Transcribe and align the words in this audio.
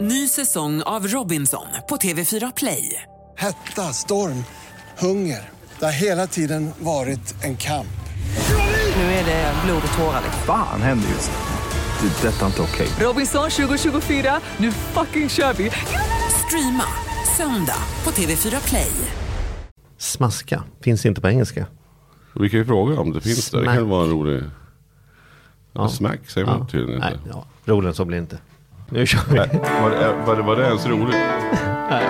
Ny 0.00 0.28
säsong 0.28 0.82
av 0.82 1.06
Robinson 1.06 1.66
på 1.88 1.96
TV4 1.96 2.52
Play. 2.56 3.02
Hetta, 3.36 3.82
storm, 3.82 4.44
hunger. 4.98 5.48
Det 5.78 5.84
har 5.84 5.92
hela 5.92 6.26
tiden 6.26 6.70
varit 6.78 7.44
en 7.44 7.56
kamp. 7.56 7.86
Nu 8.96 9.02
är 9.02 9.24
det 9.24 9.54
blod 9.64 9.82
och 9.92 9.98
tårar. 9.98 10.22
Fan 10.46 10.82
händer 10.82 11.08
just 11.08 11.30
nu. 11.30 12.08
Det. 12.08 12.28
är 12.28 12.32
Detta 12.32 12.42
är 12.42 12.46
inte 12.46 12.62
okej. 12.62 12.88
Robinson 13.00 13.50
2024, 13.50 14.40
nu 14.56 14.72
fucking 14.72 15.28
kör 15.28 15.52
vi! 15.52 15.70
Streama 16.46 16.84
söndag 17.36 17.82
på 18.02 18.10
TV4 18.10 18.68
Play. 18.68 18.92
Smaska 19.98 20.62
finns 20.80 21.06
inte 21.06 21.20
på 21.20 21.28
engelska. 21.28 21.66
Vi 22.34 22.50
kan 22.50 22.58
ju 22.58 22.64
fråga 22.66 23.00
om 23.00 23.12
det 23.12 23.20
finns 23.20 23.50
där. 23.50 23.58
Det 23.58 23.64
Smack. 23.64 23.76
kan 23.76 23.88
vara 23.88 24.04
en 24.04 24.10
rolig... 24.10 24.42
Ja. 25.72 25.88
Smack 25.88 26.30
säger 26.30 26.46
man 26.46 26.66
tydligen 26.66 27.00
Nej, 27.00 27.12
inte. 27.14 27.28
ja, 27.28 27.44
roligare 27.64 27.94
så 27.94 28.04
blir 28.04 28.16
det 28.16 28.22
inte. 28.22 28.38
Nu 28.92 29.06
kör 29.06 29.20
vi. 29.28 29.38
Var, 29.38 30.24
var, 30.26 30.36
var 30.36 30.56
det 30.56 30.66
ens 30.66 30.86
roligt? 30.86 31.16
Nej. 31.90 32.04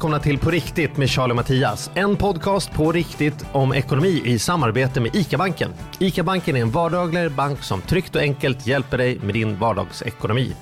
Välkomna 0.00 0.18
till 0.18 0.38
På 0.38 0.50
riktigt 0.50 0.96
med 0.96 1.10
Charlie 1.10 1.32
och 1.32 1.36
Mattias. 1.36 1.90
En 1.94 2.16
podcast 2.16 2.72
på 2.72 2.92
riktigt 2.92 3.46
om 3.52 3.72
ekonomi 3.74 4.22
i 4.24 4.38
samarbete 4.38 5.00
med 5.00 5.14
ICA-banken. 5.16 5.70
ICA-banken 5.98 6.56
är 6.56 6.60
en 6.60 6.70
vardagligare 6.70 7.30
bank 7.30 7.62
som 7.62 7.80
tryggt 7.80 8.16
och 8.16 8.22
enkelt 8.22 8.66
hjälper 8.66 8.98
dig 8.98 9.18
med 9.22 9.34
din 9.34 9.58
vardagsekonomi. 9.58 10.56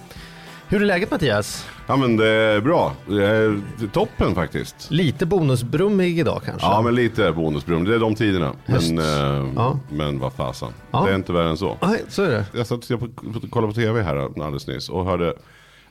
Hur 0.68 0.82
är 0.82 0.86
läget 0.86 1.10
Mattias? 1.10 1.66
Ja 1.86 1.96
men 1.96 2.16
det 2.16 2.26
är 2.28 2.60
bra. 2.60 2.92
Det 3.06 3.26
är 3.26 3.60
toppen 3.92 4.34
faktiskt. 4.34 4.90
Lite 4.90 5.26
bonusbrummig 5.26 6.18
idag 6.18 6.42
kanske? 6.44 6.66
Ja 6.66 6.82
men 6.82 6.94
lite 6.94 7.32
bonusbrum. 7.32 7.84
Det 7.84 7.94
är 7.94 7.98
de 7.98 8.14
tiderna. 8.14 8.52
Men, 8.66 8.98
eh, 8.98 9.52
Ja. 9.56 9.78
men 9.90 10.18
vad 10.18 10.32
fasen. 10.32 10.68
Ja. 10.90 11.04
Det 11.04 11.10
är 11.10 11.14
inte 11.14 11.32
värre 11.32 11.48
än 11.50 11.56
så. 11.56 11.76
Nej, 11.82 12.02
så 12.08 12.22
är 12.22 12.30
det. 12.30 12.44
Jag 12.52 12.66
satt 12.66 12.90
och 12.90 13.50
kollade 13.50 13.72
på 13.72 13.80
tv 13.80 14.02
här 14.02 14.16
alldeles 14.16 14.66
nyss 14.66 14.88
och 14.88 15.04
hörde 15.04 15.34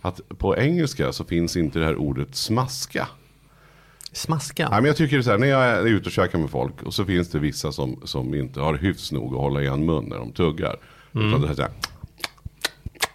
att 0.02 0.22
på 0.38 0.58
engelska 0.58 1.14
så 1.14 1.24
finns 1.24 1.58
inte 1.58 1.80
det 1.80 1.86
här 1.86 1.96
ordet 1.96 2.36
smaska. 2.36 3.08
Smaska. 4.12 4.70
Nej, 4.70 4.82
men 4.82 4.86
jag 4.86 4.98
tycker 4.98 5.22
så 5.22 5.32
här, 5.32 5.38
när 5.38 5.48
jag 5.48 5.64
är 5.64 5.86
ute 5.86 6.06
och 6.06 6.12
käkar 6.12 6.40
med 6.40 6.50
folk 6.50 6.84
och 6.84 6.94
så 6.94 7.06
finns 7.06 7.30
det 7.30 7.40
vissa 7.40 7.72
som, 7.72 8.00
som 8.04 8.34
inte 8.34 8.60
har 8.60 8.74
hyfs 8.74 9.12
nog 9.12 9.34
att 9.34 9.40
hålla 9.40 9.62
igen 9.62 9.86
mun 9.86 10.06
när 10.06 10.18
de 10.18 10.32
tuggar. 10.32 10.76
Mm. 11.16 11.28
Utan 11.28 11.42
det 11.42 11.48
här, 11.48 11.56
så 11.56 11.62
här, 11.62 11.72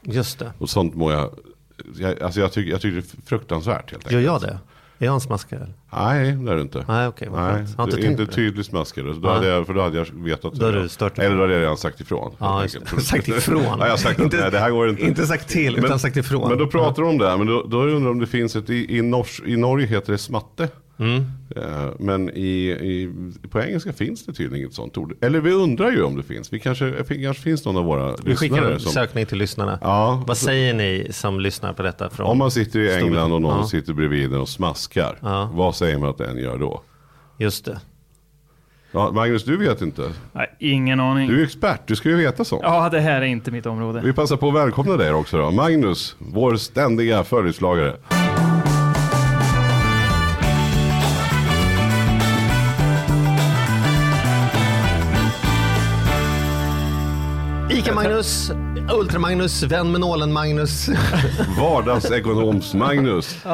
Just 0.02 0.38
det. 0.38 0.52
och 0.58 0.70
sånt 0.70 0.94
mår 0.94 1.12
jag, 1.12 1.30
jag, 1.98 2.22
alltså 2.22 2.40
jag, 2.40 2.52
tycker, 2.52 2.70
jag 2.70 2.80
tycker 2.80 2.96
det 2.96 3.14
är 3.14 3.26
fruktansvärt 3.26 3.90
helt 3.90 4.06
enkelt. 4.06 4.12
Gör 4.12 4.20
jag 4.20 4.40
det? 4.40 4.58
Är 5.02 5.06
jag 5.06 5.14
en 5.14 5.20
smaskare? 5.20 5.68
Nej, 5.92 6.32
det 6.32 6.52
är 6.52 6.56
du 6.56 6.62
inte. 6.62 6.84
Nej, 6.88 7.06
okej, 7.06 7.28
vad 7.30 7.42
Nej. 7.42 7.66
Jag 7.78 7.88
inte 7.88 8.06
inte 8.06 8.26
tydlig 8.26 8.64
smaskare. 8.64 9.12
Då 9.12 9.28
hade 9.28 9.48
jag, 9.48 9.66
för 9.66 9.74
då 9.74 9.82
hade 9.82 9.98
jag 9.98 10.06
vetat. 10.14 10.54
Då 10.54 10.66
hade 10.66 10.88
stört. 10.88 11.18
Eller 11.18 11.36
då 11.36 11.42
hade 11.42 11.52
jag 11.52 11.62
redan 11.62 11.76
sagt 11.76 12.00
ifrån. 12.00 12.34
Ja, 12.38 12.66
sagt 12.98 13.28
ifrån. 13.28 13.62
ja, 13.62 13.78
jag 13.80 13.90
har 13.90 13.96
sagt 13.96 14.20
att 14.20 14.32
nej, 14.40 14.50
det 14.50 14.58
här 14.58 14.70
går 14.70 14.88
inte. 14.88 15.02
Inte 15.02 15.26
sagt 15.26 15.48
till, 15.48 15.78
utan 15.78 15.98
sagt 15.98 16.16
ifrån. 16.16 16.48
Men 16.48 16.58
då 16.58 16.66
pratar 16.66 17.02
de 17.02 17.08
om 17.08 17.18
det 17.18 17.28
här, 17.28 17.36
men 17.36 17.46
då, 17.46 17.62
då 17.62 17.82
undrar 17.82 18.00
jag 18.00 18.10
om 18.10 18.18
det 18.18 18.26
finns 18.26 18.56
ett, 18.56 18.70
i, 18.70 18.96
i, 18.96 19.02
Nors, 19.02 19.42
i 19.46 19.56
Norge 19.56 19.86
heter 19.86 20.12
det 20.12 20.18
smatte. 20.18 20.68
Mm. 21.02 21.24
Eh, 21.56 21.90
Men 21.98 22.30
i, 22.30 22.70
i, 22.70 23.12
på 23.50 23.60
engelska 23.60 23.92
finns 23.92 24.26
det 24.26 24.32
tydligen 24.32 24.64
inget 24.64 24.74
sånt 24.74 24.98
ord. 24.98 25.14
Eller 25.20 25.40
vi 25.40 25.52
undrar 25.52 25.90
ju 25.90 26.02
om 26.02 26.16
det 26.16 26.22
finns. 26.22 26.52
Vi 26.52 26.58
kanske, 26.58 26.84
det 26.84 27.22
kanske 27.22 27.42
finns 27.42 27.64
någon 27.64 27.76
av 27.76 27.84
våra 27.84 28.16
Vi 28.24 28.36
skickar 28.36 28.54
lyssnare 28.56 28.74
en 28.74 28.80
som... 28.80 28.92
sökning 28.92 29.26
till 29.26 29.38
lyssnarna. 29.38 29.78
Ja. 29.82 30.24
Vad 30.26 30.36
säger 30.36 30.74
ni 30.74 31.08
som 31.10 31.40
lyssnar 31.40 31.72
på 31.72 31.82
detta? 31.82 32.10
Från 32.10 32.26
Om 32.26 32.38
man 32.38 32.50
sitter 32.50 32.78
i 32.80 32.94
England 32.94 33.32
och 33.32 33.42
någon 33.42 33.58
Ja. 33.58 33.66
sitter 33.66 33.92
bredvid 33.92 34.34
och 34.34 34.48
smaskar. 34.48 35.18
Ja. 35.22 35.50
Vad 35.52 35.76
säger 35.76 35.98
man 35.98 36.08
att 36.08 36.18
den 36.18 36.38
gör 36.38 36.58
då? 36.58 36.82
Just 37.38 37.64
det. 37.64 37.80
Ja, 38.94 39.10
Magnus, 39.12 39.44
du 39.44 39.56
vet 39.56 39.82
inte. 39.82 40.12
Nej, 40.32 40.56
ingen 40.58 41.00
aning. 41.00 41.28
Du 41.28 41.40
är 41.40 41.44
expert, 41.44 41.80
du 41.86 41.96
ska 41.96 42.08
ju 42.08 42.16
veta 42.16 42.44
sånt. 42.44 42.62
Ja, 42.64 42.88
det 42.88 43.00
här 43.00 43.20
är 43.22 43.26
inte 43.26 43.50
mitt 43.50 43.66
område. 43.66 44.00
Vi 44.04 44.12
passar 44.12 44.36
på 44.36 44.48
att 44.48 44.54
välkomna 44.54 44.96
dig 44.96 45.12
också 45.12 45.36
då. 45.38 45.50
Magnus, 45.50 46.16
vår 46.18 46.56
ständiga 46.56 47.24
följeslagare. 47.24 47.96
Ica-Magnus, 57.86 58.50
Ultra-Magnus, 58.92 59.62
vän 59.62 59.92
med 59.92 60.00
nålen-Magnus. 60.00 60.88
Vardagsekonoms-Magnus. 61.58 63.46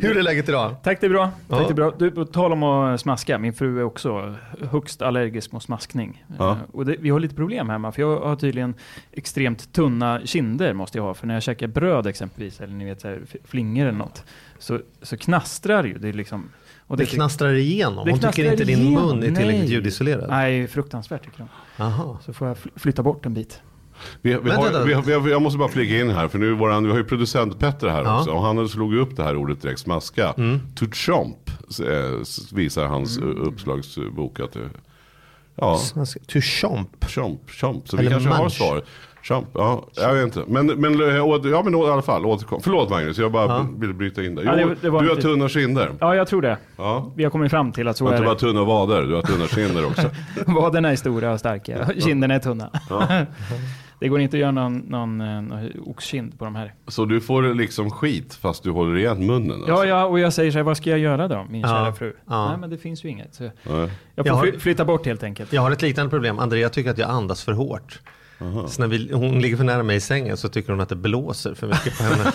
Hur 0.00 0.16
är 0.18 0.22
läget 0.22 0.48
idag? 0.48 0.74
Tack, 0.82 1.00
det 1.00 1.06
är 1.06 1.10
bra. 1.10 1.30
Ja. 1.48 1.56
Tack, 1.58 1.66
det 1.68 1.72
är 1.72 1.74
bra. 1.74 1.92
Du, 1.98 2.10
på 2.10 2.24
tal 2.24 2.52
om 2.52 2.62
att 2.62 3.00
smaska, 3.00 3.38
min 3.38 3.52
fru 3.52 3.78
är 3.78 3.84
också 3.84 4.34
högst 4.70 5.02
allergisk 5.02 5.52
mot 5.52 5.62
smaskning. 5.62 6.24
Ja. 6.38 6.50
Eh, 6.50 6.56
Och 6.72 6.86
det, 6.86 6.96
vi 7.00 7.10
har 7.10 7.20
lite 7.20 7.34
problem 7.34 7.68
hemma, 7.68 7.92
för 7.92 8.02
jag 8.02 8.20
har 8.20 8.36
tydligen 8.36 8.74
extremt 9.12 9.72
tunna 9.72 10.20
kinder 10.24 10.72
måste 10.72 10.98
jag 10.98 11.02
ha. 11.04 11.14
För 11.14 11.26
när 11.26 11.34
jag 11.34 11.42
käkar 11.42 11.66
bröd 11.66 12.06
exempelvis, 12.06 12.60
eller 12.60 12.74
ni 12.74 12.84
vet 12.84 13.00
så 13.00 13.08
här, 13.08 13.20
f- 13.24 13.36
flingor 13.44 13.86
eller 13.86 13.98
något, 13.98 14.24
så, 14.58 14.80
så 15.02 15.16
knastrar 15.16 15.82
det 15.82 15.88
ju. 15.88 15.98
Det 15.98 16.08
är 16.08 16.12
liksom... 16.12 16.48
Och 16.86 16.96
Det 16.96 17.06
knastrar 17.06 17.52
igenom. 17.54 18.04
Det 18.04 18.10
Hon 18.10 18.20
tycker 18.20 18.50
inte 18.52 18.64
din 18.64 18.78
igenom. 18.78 19.06
mun 19.06 19.18
är 19.18 19.22
tillräckligt 19.26 19.60
Nej. 19.60 19.72
ljudisolerad. 19.72 20.28
Nej, 20.30 20.66
fruktansvärt 20.68 21.24
tycker 21.24 21.38
de. 21.38 21.82
Aha. 21.82 22.18
Så 22.24 22.32
får 22.32 22.48
jag 22.48 22.58
fly- 22.58 22.70
flytta 22.76 23.02
bort 23.02 23.26
en 23.26 23.34
bit. 23.34 23.60
Vi, 24.22 24.30
vi 24.42 24.50
har, 24.50 24.84
vi 24.84 24.94
har, 24.94 25.02
vi 25.02 25.12
har, 25.12 25.28
jag 25.28 25.42
måste 25.42 25.58
bara 25.58 25.68
flika 25.68 26.00
in 26.00 26.10
här, 26.10 26.28
för 26.28 26.38
nu 26.38 26.52
våran, 26.54 26.84
vi 26.84 26.90
har 26.90 26.98
ju 26.98 27.04
producent 27.04 27.58
Petter 27.58 27.88
här 27.88 28.02
Ja. 28.04 28.18
också. 28.18 28.30
Och 28.30 28.42
han 28.42 28.68
slog 28.68 28.94
upp 28.94 29.16
det 29.16 29.22
här 29.22 29.36
ordet 29.36 29.62
direkt, 29.62 29.80
smaska. 29.80 30.32
To 30.74 30.86
chomp, 30.92 31.50
eh, 31.80 32.54
visar 32.56 32.84
hans 32.86 33.18
mm. 33.18 33.36
uppslagsbok 33.42 34.40
att 34.40 34.52
det, 34.52 34.70
Ja, 35.56 35.76
Smaska. 35.78 36.20
To 36.26 36.40
chomp. 36.40 37.04
chomp, 37.10 37.50
chomp. 37.50 37.88
Så 37.88 37.96
Eller 37.96 38.08
vi 38.08 38.10
kanske 38.14 38.28
har 38.30 38.38
munch. 38.42 38.52
svar. 38.56 38.82
Chomp, 39.28 39.46
ja, 39.54 39.84
jag 39.96 40.14
vet 40.14 40.24
inte. 40.24 40.44
Men, 40.46 40.66
men 40.66 41.00
eh, 41.00 41.16
ja, 41.16 41.62
men 41.64 41.74
i 41.74 41.76
alla 41.78 42.02
fall, 42.02 42.26
återkom. 42.26 42.60
Förlåt 42.62 42.90
Magnus, 42.90 43.18
jag 43.18 43.32
bara 43.32 43.46
Ja. 43.46 43.66
ville 43.78 43.94
bryta 43.94 44.24
in 44.24 44.34
där. 44.34 44.42
Ja, 44.44 44.54
Jo, 44.60 44.68
det- 44.68 44.74
det 44.80 44.90
var 44.90 45.02
du 45.02 45.08
har 45.08 45.16
tunna 45.16 45.48
kinder. 45.48 45.90
Ja, 46.00 46.14
jag 46.14 46.26
tror 46.28 46.42
det. 46.42 46.56
Ja. 46.76 47.12
Vi 47.16 47.24
har 47.24 47.30
kommit 47.30 47.50
fram 47.50 47.72
till 47.72 47.88
att 47.88 47.96
Du 47.96 47.98
så 47.98 48.04
har 48.04 48.12
är 48.12 48.16
inte 48.16 48.24
bara 48.24 48.34
det. 48.34 48.40
tunna 48.40 48.64
vader, 48.64 49.02
du 49.02 49.14
har 49.14 49.22
tunna 49.22 49.46
kinder 49.46 49.86
också. 49.86 50.10
Vaderna 50.46 50.90
är 50.92 50.96
stora 50.96 51.32
och 51.32 51.38
starka, 51.40 51.88
kinderna 52.00 52.34
är 52.34 52.38
tunna. 52.38 52.70
Ja. 52.90 53.08
Det 54.00 54.08
går 54.08 54.20
inte 54.20 54.36
att 54.36 54.40
göra 54.40 54.50
någon, 54.50 54.76
någon, 54.78 55.20
eh, 55.20 55.26
någon 55.42 55.70
oxkind 55.86 56.38
på 56.38 56.44
de 56.44 56.54
här. 56.54 56.74
Så 56.88 57.04
du 57.04 57.20
får 57.20 57.54
liksom 57.54 57.90
skit 57.90 58.34
fast 58.34 58.62
du 58.62 58.70
håller 58.70 58.96
igen 58.96 59.26
munnen? 59.26 59.50
Alltså. 59.52 59.70
Ja, 59.72 59.84
ja, 59.86 60.04
och 60.04 60.18
jag 60.20 60.32
säger 60.32 60.50
så 60.50 60.58
här, 60.58 60.62
vad 60.62 60.76
ska 60.76 60.90
jag 60.90 60.98
göra 60.98 61.28
då, 61.28 61.46
min 61.50 61.60
Ja, 61.60 61.68
kära 61.68 61.92
fru? 61.92 62.12
ja. 62.28 62.48
Nej, 62.48 62.58
men 62.58 62.70
det 62.70 62.78
finns 62.78 63.04
ju 63.04 63.08
inget. 63.08 63.34
Så 63.34 63.44
jag 63.44 63.52
Jag 64.14 64.26
får 64.26 64.34
har- 64.34 64.42
fly, 64.42 64.58
flytta 64.58 64.84
bort 64.84 65.06
helt 65.06 65.22
enkelt. 65.22 65.52
Jag 65.52 65.62
har 65.62 65.70
ett 65.70 65.82
liknande 65.82 66.10
problem. 66.10 66.38
Andrea 66.38 66.68
tycker 66.68 66.90
att 66.90 66.98
jag 66.98 67.10
andas 67.10 67.44
för 67.44 67.52
hårt. 67.52 68.00
Så 68.68 68.80
när 68.80 68.86
vi, 68.86 69.12
hon 69.12 69.40
ligger 69.40 69.56
för 69.56 69.64
nära 69.64 69.82
mig 69.82 69.96
i 69.96 70.00
sängen 70.00 70.36
så 70.36 70.48
tycker 70.48 70.72
hon 70.72 70.80
att 70.80 70.88
det 70.88 70.96
blåser 70.96 71.54
för 71.54 71.66
mycket 71.66 71.98
på 71.98 72.04
henne. 72.04 72.32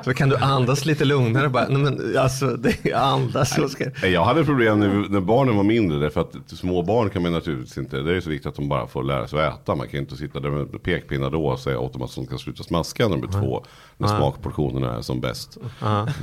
så 0.04 0.14
kan 0.14 0.28
du 0.28 0.36
andas 0.36 0.84
lite 0.84 1.04
lugnare 1.04 1.48
bara. 1.48 1.68
Nej 1.68 1.78
men 1.78 2.18
alltså, 2.18 2.56
det 2.56 2.92
andas. 2.94 3.54
Så 3.54 3.68
ska... 3.68 3.84
Nej, 4.02 4.12
Jag 4.12 4.24
hade 4.24 4.44
problem 4.44 4.80
när, 4.80 5.08
när 5.08 5.20
barnen 5.20 5.56
var 5.56 5.64
mindre. 5.64 5.98
Därför 5.98 6.20
att 6.20 6.34
små 6.46 6.82
barn 6.82 7.10
kan 7.10 7.22
man 7.22 7.32
naturligtvis 7.32 7.78
inte. 7.78 8.00
Det 8.00 8.16
är 8.16 8.20
så 8.20 8.30
viktigt 8.30 8.46
att 8.46 8.54
de 8.54 8.68
bara 8.68 8.86
får 8.86 9.02
lära 9.02 9.28
sig 9.28 9.46
att 9.46 9.62
äta. 9.62 9.74
Man 9.74 9.88
kan 9.88 10.00
inte 10.00 10.16
sitta 10.16 10.40
där 10.40 10.50
med 10.50 10.82
pekpinnar 10.82 11.30
då 11.30 11.46
och 11.46 11.58
säga 11.58 11.78
åt 11.78 11.92
dem 11.92 12.02
att 12.02 12.14
de 12.14 12.26
ska 12.26 12.38
sluta 12.38 12.62
smaska 12.62 13.08
när 13.08 13.16
de 13.16 13.28
är 13.28 13.40
två. 13.40 13.64
När 13.96 14.08
smakportionerna 14.08 14.96
är 14.96 15.02
som 15.02 15.20
bäst. 15.20 15.58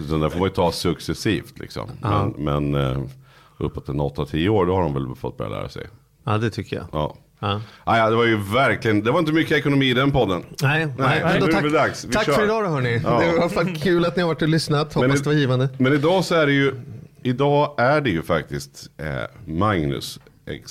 Utan 0.06 0.20
där 0.20 0.30
får 0.30 0.40
man 0.40 0.48
ju 0.48 0.54
ta 0.54 0.72
successivt 0.72 1.60
liksom. 1.60 1.90
Men, 2.02 2.30
men 2.38 2.76
eh, 2.76 3.02
uppåt 3.58 3.90
en 3.90 4.02
8-10 4.02 4.50
år 4.50 4.66
då 4.66 4.76
har 4.76 4.82
de 4.82 4.94
väl 4.94 5.16
fått 5.16 5.38
börja 5.38 5.52
lära 5.52 5.70
sig. 5.70 5.88
Ja 6.24 6.38
det 6.38 6.50
tycker 6.50 6.76
jag. 6.76 6.86
Ja. 6.92 7.16
Ja. 7.40 7.62
Ah, 7.84 7.98
ja, 7.98 8.10
det 8.10 8.16
var 8.16 8.26
ju 8.26 8.38
verkligen, 8.54 9.04
det 9.04 9.12
var 9.12 9.20
inte 9.20 9.32
mycket 9.32 9.58
ekonomi 9.58 9.90
i 9.90 9.94
den 9.94 10.12
podden. 10.12 10.44
Nej, 10.62 10.88
nej. 10.98 11.20
nu 11.20 11.26
Men 11.26 11.40
då 11.40 11.46
är 11.46 11.48
det 11.48 11.54
tack, 11.54 11.64
väl 11.64 11.72
dags. 11.72 12.06
Vi 12.06 12.12
tack 12.14 12.26
kör. 12.26 12.34
för 12.34 12.44
idag 12.44 12.64
då 12.64 12.70
hörni. 12.70 13.02
Ja. 13.04 13.20
Det 13.20 13.40
var 13.40 13.50
fall 13.50 13.76
kul 13.76 14.06
att 14.06 14.16
ni 14.16 14.22
har 14.22 14.28
varit 14.28 14.42
och 14.42 14.48
lyssnat. 14.48 14.94
Hoppas 14.94 15.10
Men- 15.10 15.18
det 15.18 15.26
var 15.26 15.34
givande. 15.34 15.70
Men 15.78 15.94
idag 15.94 16.26
så 16.26 16.36
är 16.36 16.46
det 16.46 16.52
ju, 16.54 16.76
idag 17.24 17.76
är 17.78 18.02
det 18.02 18.10
ju 18.10 18.22
faktiskt 18.22 18.90
eh, 18.98 19.06
Magnus. 19.46 20.20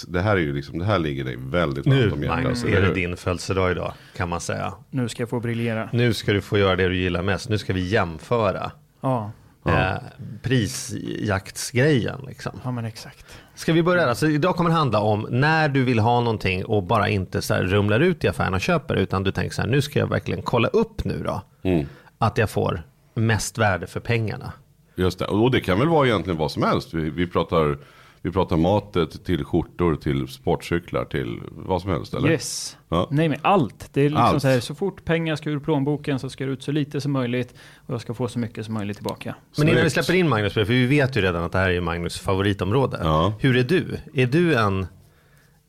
Det 0.08 0.20
här 0.20 0.36
är 0.36 0.40
ju 0.40 0.52
liksom, 0.54 0.78
det 0.78 0.84
här 0.84 0.98
ligger 0.98 1.24
dig 1.24 1.36
väldigt 1.38 1.84
Nu 1.86 2.00
varmt 2.00 2.12
om 2.12 2.22
hjärtat. 2.22 2.36
Magnus 2.42 2.64
eller 2.64 2.76
är 2.76 2.82
det 2.82 2.94
din 2.94 3.16
födelsedag 3.16 3.70
idag 3.70 3.92
kan 4.16 4.28
man 4.28 4.40
säga. 4.40 4.72
Nu 4.90 5.08
ska 5.08 5.22
jag 5.22 5.30
få 5.30 5.40
briljera. 5.40 5.88
Nu 5.92 6.14
ska 6.14 6.32
du 6.32 6.40
få 6.40 6.58
göra 6.58 6.76
det 6.76 6.88
du 6.88 6.96
gillar 6.96 7.22
mest. 7.22 7.48
Nu 7.48 7.58
ska 7.58 7.72
vi 7.72 7.88
jämföra 7.88 8.70
Ja, 9.00 9.32
eh, 9.66 9.94
prisjaktsgrejen. 10.42 12.20
Liksom. 12.26 12.60
ja 12.64 12.70
men 12.70 12.84
exakt. 12.84 13.26
Ska 13.54 13.72
vi 13.72 13.82
börja? 13.82 14.08
Alltså, 14.08 14.28
idag 14.28 14.56
kommer 14.56 14.70
det 14.70 14.76
handla 14.76 15.00
om 15.00 15.26
när 15.30 15.68
du 15.68 15.84
vill 15.84 15.98
ha 15.98 16.20
någonting 16.20 16.64
och 16.64 16.82
bara 16.82 17.08
inte 17.08 17.42
så 17.42 17.54
här 17.54 17.62
rumlar 17.62 18.00
ut 18.00 18.24
i 18.24 18.28
affären 18.28 18.54
och 18.54 18.60
köper 18.60 18.94
utan 18.94 19.22
du 19.22 19.32
tänker 19.32 19.54
så 19.54 19.62
här, 19.62 19.68
nu 19.68 19.82
ska 19.82 19.98
jag 19.98 20.06
verkligen 20.06 20.42
kolla 20.42 20.68
upp 20.68 21.04
nu 21.04 21.22
då. 21.22 21.42
Mm. 21.62 21.86
Att 22.18 22.38
jag 22.38 22.50
får 22.50 22.82
mest 23.14 23.58
värde 23.58 23.86
för 23.86 24.00
pengarna. 24.00 24.52
Just 24.94 25.18
det, 25.18 25.24
och 25.24 25.50
det 25.50 25.60
kan 25.60 25.78
väl 25.78 25.88
vara 25.88 26.06
egentligen 26.06 26.38
vad 26.38 26.50
som 26.50 26.62
helst. 26.62 26.94
Vi, 26.94 27.10
vi 27.10 27.26
pratar 27.26 27.78
Vi 28.22 28.30
pratar 28.32 28.56
matet 28.56 29.24
till 29.24 29.44
skjortor, 29.44 29.96
till 29.96 30.28
sportcyklar, 30.28 31.04
till 31.04 31.40
vad 31.50 31.82
som 31.82 31.90
helst 31.90 32.14
eller? 32.14 32.30
Yes. 32.30 32.76
Ja. 32.88 33.08
Nej 33.10 33.28
men 33.28 33.38
allt. 33.42 33.90
Det 33.92 34.00
är 34.00 34.04
liksom 34.04 34.24
Allt. 34.24 34.42
så 34.42 34.48
här, 34.48 34.60
så 34.60 34.74
fort 34.74 35.04
pengar 35.04 35.36
ska 35.36 35.50
ur 35.50 35.58
plånboken 35.58 36.18
så 36.18 36.30
ska 36.30 36.46
det 36.46 36.52
ut 36.52 36.62
så 36.62 36.72
lite 36.72 37.00
som 37.00 37.12
möjligt 37.12 37.54
och 37.86 37.94
jag 37.94 38.00
ska 38.00 38.14
få 38.14 38.28
så 38.28 38.38
mycket 38.38 38.64
som 38.64 38.74
möjligt 38.74 38.96
tillbaka. 38.96 39.34
Men 39.58 39.68
innan 39.68 39.84
vi 39.84 39.90
släpper 39.90 40.14
in 40.14 40.28
Magnus, 40.28 40.52
för 40.54 40.64
vi 40.64 40.86
vet 40.86 41.16
ju 41.16 41.20
redan 41.20 41.44
att 41.44 41.52
det 41.52 41.58
här 41.58 41.70
är 41.70 41.80
Magnus 41.80 42.18
favoritområde. 42.18 42.98
Ja. 43.02 43.32
Hur 43.40 43.56
är 43.56 43.62
du? 43.64 43.98
Är 44.14 44.26
du 44.26 44.54
en 44.54 44.86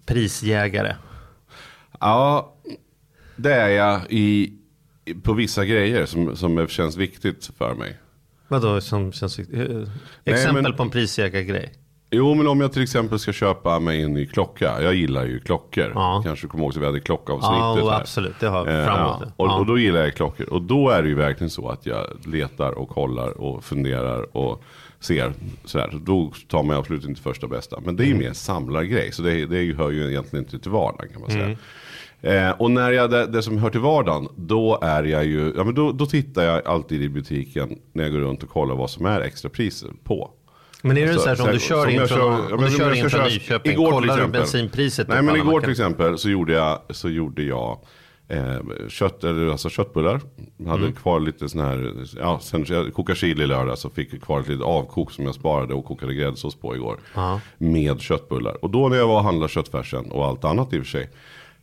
prisjägare? 0.06 0.96
Ja, 2.00 2.56
det 3.36 3.54
är 3.54 3.70
jag 3.70 4.02
i, 4.10 4.54
på 5.24 5.34
vissa 5.34 5.66
grejer 5.66 6.06
som, 6.06 6.36
som 6.36 6.68
känns 6.68 6.98
viktigt 6.98 7.52
för 7.58 7.76
mig. 7.76 7.98
Vadå 8.48 8.82
som 8.82 9.12
känns 9.12 9.40
viktigt? 9.40 9.58
Eh, 9.72 9.82
Exempel 10.26 10.64
men- 10.64 10.76
på 10.76 10.84
en 10.84 10.90
prisjägargrej. 10.90 11.74
Jo, 12.12 12.34
men 12.34 12.48
om 12.48 12.62
jag 12.62 12.74
till 12.74 12.82
exempel 12.84 13.20
ska 13.20 13.34
köpa 13.34 13.80
mig 13.80 14.02
en 14.04 14.14
ny 14.14 14.26
klocka. 14.26 14.82
Jag 14.82 14.94
gillar 14.96 15.26
ju 15.26 15.40
klockor. 15.40 15.92
Ja. 15.96 16.22
Kanske 16.26 16.46
du 16.48 16.50
kommer 16.52 16.64
ihåg 16.64 16.72
att 16.72 16.78
vi 16.78 16.86
hade 16.86 17.00
klockavsnittet 17.00 17.84
Ja, 17.84 17.90
här. 17.92 18.02
absolut. 18.02 18.36
Det 18.40 18.48
har 18.48 18.68
Eh, 18.68 18.86
framgått. 18.86 19.18
ja. 19.22 19.32
och, 19.36 19.60
och 19.60 19.66
då 19.66 19.78
gillar 19.78 20.00
jag 20.00 20.16
klockor. 20.16 20.50
Och 20.54 20.62
då 20.62 20.90
är 20.90 21.04
det 21.04 21.10
ju 21.10 21.16
verkligen 21.16 21.50
så 21.50 21.70
att 21.70 21.86
jag 21.86 22.06
letar 22.26 22.72
och 22.72 22.90
kollar 22.90 23.42
och 23.42 23.64
funderar 23.64 24.38
och 24.38 24.64
ser. 25.00 25.34
Sådär. 25.66 25.90
Då 26.06 26.32
tar 26.48 26.64
man 26.64 26.78
absolut 26.78 27.06
inte 27.06 27.22
första 27.22 27.48
bästa. 27.48 27.80
Men 27.86 27.96
det 27.96 28.04
är 28.04 28.08
ju 28.08 28.16
mer 28.16 28.28
en 28.28 28.36
samlargrej. 28.36 29.12
Så 29.12 29.22
det, 29.22 29.46
det 29.46 29.74
hör 29.78 29.90
ju 29.92 30.10
egentligen 30.10 30.46
inte 30.46 30.60
till 30.60 30.72
vardagen 30.72 31.10
kan 31.12 31.22
man 31.22 31.32
säga. 31.32 31.58
Eh, 32.22 32.52
och 32.52 32.72
när 32.72 32.92
jag, 32.92 33.12
det, 33.12 33.26
det 33.28 33.42
som 33.42 33.58
hör 33.58 33.70
till 33.70 33.80
vardagen, 33.80 34.28
då 34.36 34.80
är 34.82 35.04
jag 35.04 35.26
ju, 35.26 35.54
ja 35.58 35.64
men 35.64 35.76
då, 35.76 35.92
då 35.92 36.06
tittar 36.06 36.44
jag 36.44 36.68
alltid 36.68 37.02
i 37.04 37.10
butiken 37.10 37.80
när 37.94 38.04
jag 38.04 38.12
går 38.14 38.20
runt 38.20 38.44
och 38.44 38.50
kollar 38.50 38.76
vad 38.76 38.90
som 38.90 39.06
är 39.06 39.22
extrapriser 39.22 39.90
på. 40.04 40.32
Men 40.84 40.98
är 40.98 41.08
det 41.08 41.14
så, 41.14 41.20
Så- 41.20 41.28
här 41.28 41.36
som 41.36 41.52
du 41.52 41.60
kör 41.60 41.90
in 41.90 42.08
från, 42.08 42.54
om 42.54 42.62
du 42.66 42.72
kör 42.78 42.94
in 42.96 43.10
från 43.10 43.24
Nyköping, 43.24 43.72
igår 43.72 43.92
kollar 43.92 44.22
du 44.22 44.28
bensinpriset? 44.28 45.08
Nej 45.08 45.22
men 45.22 45.36
igår 45.36 45.62
till 45.62 45.72
exempel 45.72 46.18
så 46.18 46.30
gjorde 46.30 46.54
jag, 46.54 46.80
så 46.90 47.10
gjorde 47.10 47.44
jag 47.44 47.80
eh, 48.28 48.56
kött, 48.90 49.24
eller 49.24 49.48
alltså 49.48 49.70
köttbullar. 49.70 50.22
Jag 50.58 50.68
hade 50.70 50.84
Mm. 50.84 50.96
kvar 50.96 51.20
lite 51.20 51.50
sån 51.50 51.62
här, 51.62 51.94
ja 52.20 52.40
sen 52.42 52.66
jag 52.68 52.94
kokade 52.94 53.20
chili 53.20 53.48
lördag 53.48 53.78
så 53.78 53.90
fick 53.90 54.14
jag 54.14 54.22
kvar 54.22 54.40
ett 54.40 54.48
litet 54.48 54.66
avkok 54.66 55.12
som 55.12 55.26
jag 55.26 55.36
sparade 55.36 55.74
och 55.74 55.86
kokade 55.86 56.14
gräddsås 56.14 56.56
på 56.56 56.76
igår. 56.76 57.00
Ja. 57.16 57.40
Med 57.58 58.02
köttbullar. 58.02 58.64
Och 58.64 58.70
då 58.70 58.90
när 58.90 58.98
jag 58.98 59.08
var 59.08 59.16
och 59.18 59.24
handlade 59.24 59.52
köttfärsen 59.54 60.12
och 60.12 60.26
allt 60.26 60.46
annat 60.46 60.74
i 60.74 60.80
och 60.80 60.84
för 60.84 60.90
sig. 60.92 61.10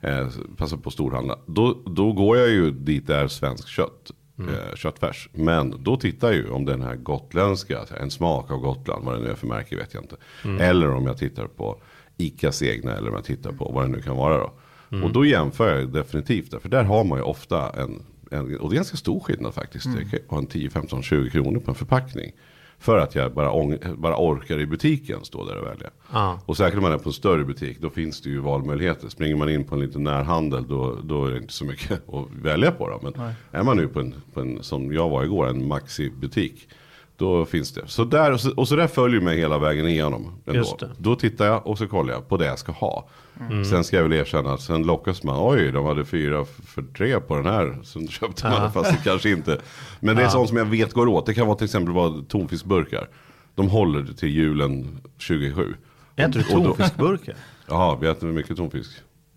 Eh, 0.00 0.28
passade 0.56 0.82
på 0.82 0.90
storhandla. 0.90 1.38
Då, 1.46 1.82
då 1.86 2.12
går 2.12 2.36
jag 2.36 2.48
ju 2.48 2.70
dit 2.70 3.06
det 3.06 3.16
är 3.16 3.28
svensk 3.28 3.68
kött. 3.68 4.10
Mm. 4.38 4.54
Eh, 4.54 4.74
köttfärs. 4.74 5.28
Men 5.32 5.82
då 5.82 5.96
tittar 5.96 6.28
jag 6.28 6.36
ju 6.36 6.48
om 6.48 6.64
den 6.64 6.82
här 6.82 6.96
gotländska, 6.96 7.80
en 8.00 8.10
smak 8.10 8.50
av 8.50 8.58
Gotland, 8.58 9.04
vad 9.04 9.14
det 9.14 9.20
nu 9.20 9.30
är 9.30 9.34
för 9.34 9.46
märke 9.46 9.76
vet 9.76 9.94
jag 9.94 10.02
inte. 10.02 10.16
Mm. 10.44 10.60
Eller 10.60 10.90
om 10.90 11.06
jag 11.06 11.18
tittar 11.18 11.46
på 11.46 11.80
Icas 12.16 12.62
egna 12.62 12.96
eller 12.96 13.08
om 13.08 13.14
jag 13.14 13.24
tittar 13.24 13.52
på 13.52 13.70
vad 13.74 13.84
det 13.84 13.88
nu 13.88 14.02
kan 14.02 14.16
vara 14.16 14.38
då. 14.38 14.52
Mm. 14.90 15.04
Och 15.04 15.12
då 15.12 15.24
jämför 15.24 15.78
jag 15.78 15.92
definitivt 15.92 16.50
det. 16.50 16.60
För 16.60 16.68
där 16.68 16.84
har 16.84 17.04
man 17.04 17.18
ju 17.18 17.24
ofta 17.24 17.70
en, 17.70 18.02
en 18.30 18.58
och 18.58 18.70
det 18.70 18.74
är 18.74 18.76
ganska 18.76 18.96
stor 18.96 19.20
skillnad 19.20 19.54
faktiskt. 19.54 19.86
Mm. 19.86 20.08
En 20.30 20.46
10, 20.46 20.70
15, 20.70 21.02
20 21.02 21.30
kronor 21.30 21.60
på 21.60 21.70
en 21.70 21.74
förpackning. 21.74 22.32
För 22.78 22.99
att 22.99 23.14
jag 23.14 23.34
bara, 23.34 23.50
ång, 23.50 23.78
bara 23.96 24.17
orkar 24.17 24.61
i 24.61 24.67
butiken 24.67 25.25
stå 25.25 25.44
där 25.44 25.56
och 25.56 25.67
välja. 25.67 25.90
Ja. 26.12 26.40
Och 26.46 26.56
säkert 26.56 26.76
om 26.76 26.82
man 26.82 26.93
är 26.93 26.99
på 26.99 27.08
en 27.08 27.12
större 27.12 27.44
butik, 27.44 27.78
då 27.81 27.90
finns 27.90 28.20
det 28.20 28.31
ju 28.31 28.38
valmöjligheter. 28.38 29.08
Springer 29.08 29.37
man 29.37 29.49
in 29.49 29.64
på 29.64 29.75
en 29.75 29.81
liten 29.81 30.05
närhandel, 30.05 30.67
då, 30.69 30.99
då 31.02 31.26
är 31.26 31.31
det 31.31 31.38
inte 31.38 31.52
så 31.52 31.64
mycket 31.64 32.08
att 32.14 32.26
välja 32.43 32.70
på. 32.70 32.88
Då. 32.88 33.00
Men 33.02 33.32
är 33.50 33.62
man 33.62 33.76
nu 33.76 33.88
på 33.88 34.00
en, 34.00 34.14
på 34.34 34.40
en, 34.40 34.62
som 34.62 34.93
jag 34.93 35.08
var 35.08 35.25
igår, 35.25 35.49
en 35.49 35.69
Maxi-butik. 35.69 36.69
Då 37.16 37.44
finns 37.44 37.72
det. 37.72 37.82
Så 37.86 38.04
där, 38.04 38.32
och, 38.32 38.40
så, 38.40 38.54
och 38.54 38.68
så 38.68 38.76
där 38.76 38.86
följer 38.86 39.20
mig 39.20 39.38
hela 39.38 39.58
vägen 39.58 39.88
igenom. 39.88 40.42
Ändå. 40.46 40.78
Då 40.98 41.16
tittar 41.16 41.46
jag 41.46 41.66
och 41.66 41.78
så 41.78 41.88
kollar 41.88 42.14
jag 42.14 42.28
på 42.28 42.36
det 42.36 42.46
jag 42.46 42.58
ska 42.58 42.72
ha. 42.72 43.08
Mm. 43.40 43.64
Sen 43.64 43.84
ska 43.84 43.96
jag 43.96 44.02
väl 44.02 44.12
erkänna 44.12 44.52
att 44.52 44.60
sen 44.60 44.82
lockas 44.82 45.22
man. 45.22 45.36
Oj, 45.40 45.72
de 45.72 45.86
hade 45.86 46.04
fyra 46.04 46.44
för 46.44 46.82
tre 46.82 47.20
på 47.20 47.36
den 47.36 47.46
här. 47.46 47.78
Sen 47.84 48.08
köpte 48.08 48.44
man 48.44 48.52
Ja. 48.52 48.64
det 48.64 48.70
fast 48.74 48.90
det 48.90 49.10
kanske 49.10 49.30
inte. 49.30 49.60
Men 50.00 50.16
det 50.16 50.22
är 50.22 50.28
sånt 50.28 50.48
som 50.48 50.58
jag 50.58 50.64
vet 50.64 50.92
går 50.92 51.06
åt. 51.06 51.26
Det 51.26 51.34
kan 51.34 51.46
vara 51.46 51.56
till 51.56 51.64
exempel 51.64 51.94
vara 51.94 52.22
tonfiskburkar. 52.28 53.08
De 53.54 53.68
håller 53.68 54.12
till 54.12 54.28
julen 54.28 55.00
27. 55.18 55.74
Äter 56.16 56.32
du 56.32 56.42
tonfiskburkar? 56.42 57.34
Ja, 57.68 57.98
vi 58.00 58.08
äter 58.08 58.26
mycket 58.26 58.56
tonfisk. 58.56 58.90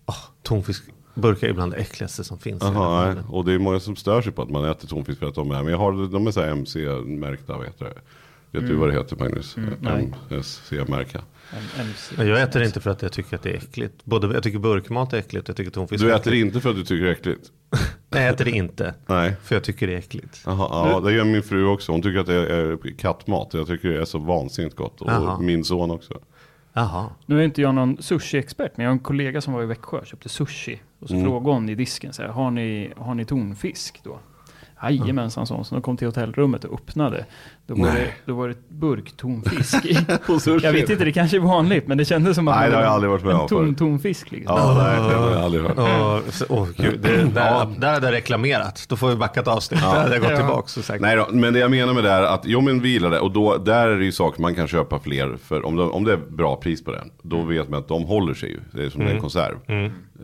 Oh, 0.06 0.14
tonfiskburkar 1.22 1.48
är 1.48 1.52
bland 1.52 1.72
det 1.72 1.78
äckligaste 1.78 2.24
som 2.24 2.38
finns. 2.38 2.62
världen. 2.62 3.24
Och 3.28 3.44
det 3.44 3.52
är 3.52 3.58
många 3.58 3.80
som 3.80 3.96
stör 3.96 4.22
sig 4.22 4.32
på 4.32 4.42
att 4.42 4.50
man 4.50 4.64
äter 4.64 4.88
tonfisk 4.88 5.18
för 5.18 5.26
att 5.26 5.34
de 5.34 5.50
är. 5.50 5.62
Men 5.62 5.72
jag 5.72 5.78
har, 5.78 6.12
de 6.12 6.26
är 6.26 6.30
så 6.30 6.40
här 6.40 6.48
MC-märkta, 6.48 7.56
vad 7.56 7.66
heter 7.66 7.84
det? 7.84 8.00
Vet 8.52 8.68
du 8.68 8.74
vad 8.74 8.88
det 8.88 8.92
heter 8.94 9.16
Magnus? 9.16 9.56
nej. 9.80 10.12
MC-märka. 10.30 11.20
Jag 12.16 12.42
äter 12.42 12.62
inte 12.62 12.80
för 12.80 12.90
att 12.90 13.02
jag 13.02 13.12
tycker 13.12 13.36
att 13.36 13.42
det 13.42 13.50
är 13.50 13.56
äckligt. 13.56 14.04
Både, 14.04 14.34
jag 14.34 14.42
tycker 14.42 14.58
burkmat 14.58 15.12
är 15.12 15.18
äckligt, 15.18 15.48
jag 15.48 15.56
tycker 15.56 15.70
tonfisk 15.70 16.04
Du 16.04 16.14
äter 16.14 16.20
äckligt. 16.32 16.46
inte 16.46 16.60
för 16.60 16.70
att 16.70 16.76
du 16.76 16.84
tycker 16.84 17.04
det 17.04 17.10
är 17.10 17.12
äckligt? 17.12 17.50
Nej, 18.08 18.22
jag 18.24 18.34
äter 18.34 18.44
det 18.44 18.50
inte. 18.50 18.94
Nej. 19.06 19.36
För 19.42 19.54
jag 19.54 19.64
tycker 19.64 19.86
det 19.86 19.92
är 19.94 19.98
äckligt. 19.98 20.42
Jaha, 20.46 20.90
ja, 20.90 21.00
det 21.00 21.12
gör 21.12 21.24
min 21.24 21.42
fru 21.42 21.66
också. 21.66 21.92
Hon 21.92 22.02
tycker 22.02 22.18
att 22.20 22.26
det 22.26 22.34
är 22.56 22.98
kattmat. 22.98 23.54
Jag 23.54 23.66
tycker 23.66 23.88
det 23.88 24.00
är 24.00 24.04
så 24.04 24.18
vansinnigt 24.18 24.76
gott. 24.76 25.00
Och 25.00 25.10
Jaha. 25.10 25.40
min 25.40 25.64
son 25.64 25.90
också. 25.90 26.14
Jaha. 26.72 27.08
Nu 27.26 27.40
är 27.40 27.44
inte 27.44 27.62
jag 27.62 27.74
någon 27.74 27.96
sushi-expert, 28.02 28.70
men 28.76 28.84
jag 28.84 28.90
har 28.90 28.92
en 28.92 28.98
kollega 28.98 29.40
som 29.40 29.52
var 29.54 29.62
i 29.62 29.66
Växjö 29.66 29.98
och 29.98 30.06
köpte 30.06 30.28
sushi. 30.28 30.80
Och 31.00 31.08
så 31.08 31.14
Mm. 31.14 31.26
frågade 31.26 31.54
hon 31.54 31.68
i 31.68 31.74
disken, 31.74 32.12
så 32.12 32.22
här, 32.22 32.28
har, 32.28 32.50
ni, 32.50 32.92
har 32.96 33.14
ni 33.14 33.24
tonfisk 33.24 34.00
då? 34.04 34.18
Jajamensan, 34.82 35.46
sa 35.46 35.54
hon. 35.54 35.64
Så 35.64 35.74
de 35.74 35.82
kom 35.82 35.96
till 35.96 36.08
hotellrummet 36.08 36.64
och 36.64 36.74
öppnade. 36.74 37.26
Då 37.70 37.76
var, 37.76 37.82
Nej. 37.92 37.94
det, 38.24 38.32
då 38.32 38.38
var 38.38 38.48
det 38.48 38.52
ett 38.52 38.68
burk 38.68 39.16
tonfisk 39.16 39.84
i. 39.84 39.98
På 40.26 40.40
sushi. 40.40 40.66
Jag 40.66 40.72
vet 40.72 40.90
inte, 40.90 41.04
det 41.04 41.12
kanske 41.12 41.36
är 41.36 41.40
vanligt, 41.40 41.86
men 41.86 41.98
det 41.98 42.04
kändes 42.04 42.36
som 42.36 42.48
att 42.48 42.56
Nej, 42.56 42.70
det 42.70 42.76
har 42.76 42.82
jag 42.82 42.92
aldrig 42.92 43.10
varit 43.10 43.24
med 43.24 43.34
en 43.34 43.40
om 43.40 43.48
ton, 43.48 43.64
förut. 43.66 43.78
tonfisk. 43.78 44.30
Liksom. 44.30 44.56
Ja, 44.56 44.74
nej, 44.78 45.08
det 45.10 45.16
har 45.16 45.30
jag 45.30 45.40
aldrig 45.42 45.62
hört. 45.62 45.74
Åh, 45.78 46.18
så- 46.30 46.44
åh, 46.48 46.68
gud, 46.76 47.00
det, 47.00 47.08
där, 47.34 47.66
där 47.78 47.92
hade 47.92 48.06
jag 48.06 48.12
reklamerat. 48.14 48.84
Då 48.88 48.96
får 48.96 49.08
vi 49.08 49.16
backa 49.16 49.40
ett 49.40 49.48
avsnitt. 49.48 49.80
Där 49.80 49.86
hade 49.88 50.12
jag 50.14 50.20
gått 50.22 50.30
Ja. 50.30 50.36
tillbaka 50.36 50.62
och 50.62 50.84
sagt. 50.84 51.00
Nej 51.00 51.16
då, 51.16 51.26
men 51.30 51.52
det 51.52 51.58
jag 51.58 51.70
menar 51.70 51.94
med 51.94 52.04
det 52.04 52.10
är 52.10 52.22
att, 52.22 52.42
jo 52.44 52.60
men 52.60 52.80
vi 52.82 52.88
gillar 52.88 53.10
det. 53.10 53.20
Och 53.20 53.30
då, 53.32 53.56
där 53.56 53.88
är 53.88 53.98
det 53.98 54.04
ju 54.04 54.12
saker 54.12 54.42
man 54.42 54.54
kan 54.54 54.68
köpa 54.68 54.98
fler. 54.98 55.36
För 55.44 55.66
om 55.66 55.76
det, 55.76 55.82
om 55.82 56.04
det 56.04 56.12
är 56.12 56.16
bra 56.28 56.56
pris 56.56 56.84
på 56.84 56.92
den, 56.92 57.10
då 57.22 57.42
vet 57.42 57.68
man 57.68 57.80
att 57.80 57.88
de 57.88 58.04
håller 58.04 58.34
sig 58.34 58.50
ju. 58.50 58.60
Det 58.72 58.84
är 58.84 58.90
som 58.90 59.02
en 59.02 59.20
konserv. 59.20 59.54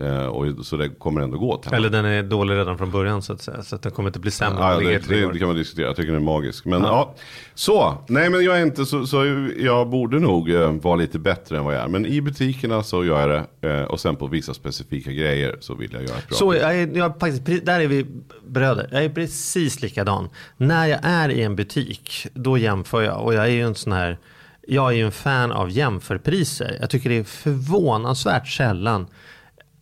Eh, 0.00 0.26
och, 0.26 0.66
så 0.66 0.76
det 0.76 0.88
kommer 0.88 1.20
ändå 1.20 1.38
gå 1.38 1.60
henne. 1.64 1.76
Eller 1.76 1.90
den 1.90 2.04
är 2.04 2.22
dålig 2.22 2.54
redan 2.54 2.78
från 2.78 2.90
början 2.90 3.22
så 3.22 3.32
att 3.32 3.42
säga. 3.42 3.62
Så 3.62 3.76
att 3.76 3.82
den 3.82 3.92
kommer 3.92 4.08
inte 4.08 4.18
bli 4.18 4.30
sämre. 4.30 4.58
Ja, 4.60 4.66
om 4.68 4.74
den 4.78 4.84
ligger 4.86 4.98
det, 5.00 5.04
tre 5.06 5.20
det, 5.26 5.32
det 5.32 5.38
kan 5.38 5.48
man 5.48 5.56
diskutera, 5.56 5.86
jag 5.86 5.96
tycker 5.96 6.12
den 6.12 6.20
är 6.20 6.24
magisk. 6.24 6.64
Men 6.64 6.82
ja. 6.82 7.14
Så, 7.54 8.04
nej 8.08 8.30
men 8.30 8.44
jag 8.44 8.58
är 8.58 8.62
inte 8.62 8.86
så, 8.86 9.06
så 9.06 9.48
jag 9.58 9.88
borde 9.88 10.20
nog 10.20 10.50
eh, 10.50 10.70
vara 10.70 10.96
lite 10.96 11.18
bättre 11.18 11.58
än 11.58 11.64
vad 11.64 11.74
jag 11.74 11.82
är. 11.82 11.88
Men 11.88 12.06
i 12.06 12.20
butikerna 12.20 12.82
så 12.82 13.04
gör 13.04 13.28
jag 13.28 13.46
det. 13.60 13.68
Eh, 13.68 13.82
och 13.82 14.00
sen 14.00 14.16
på 14.16 14.26
vissa 14.26 14.54
specifika 14.54 15.12
grejer 15.12 15.56
så 15.60 15.74
vill 15.74 15.92
jag 15.92 16.02
göra 16.02 16.18
ett 16.18 16.28
bra 16.28 16.36
Så 16.36 16.54
jag 16.54 16.78
är, 16.78 16.96
jag, 16.96 17.20
faktiskt, 17.20 17.66
där 17.66 17.80
är 17.80 17.86
vi 17.86 18.06
bröder. 18.46 18.88
Jag 18.92 19.04
är 19.04 19.08
precis 19.08 19.82
likadan. 19.82 20.28
När 20.56 20.86
jag 20.86 21.00
är 21.02 21.28
i 21.28 21.42
en 21.42 21.56
butik, 21.56 22.26
då 22.34 22.58
jämför 22.58 23.02
jag. 23.02 23.22
Och 23.22 23.34
jag 23.34 23.44
är 23.44 23.50
ju 23.50 23.62
en 23.62 23.74
sån 23.74 23.92
här, 23.92 24.18
jag 24.66 24.92
är 24.92 24.96
ju 24.96 25.04
en 25.04 25.12
fan 25.12 25.52
av 25.52 25.70
jämförpriser. 25.70 26.76
Jag 26.80 26.90
tycker 26.90 27.10
det 27.10 27.18
är 27.18 27.24
förvånansvärt 27.24 28.48
sällan. 28.48 29.06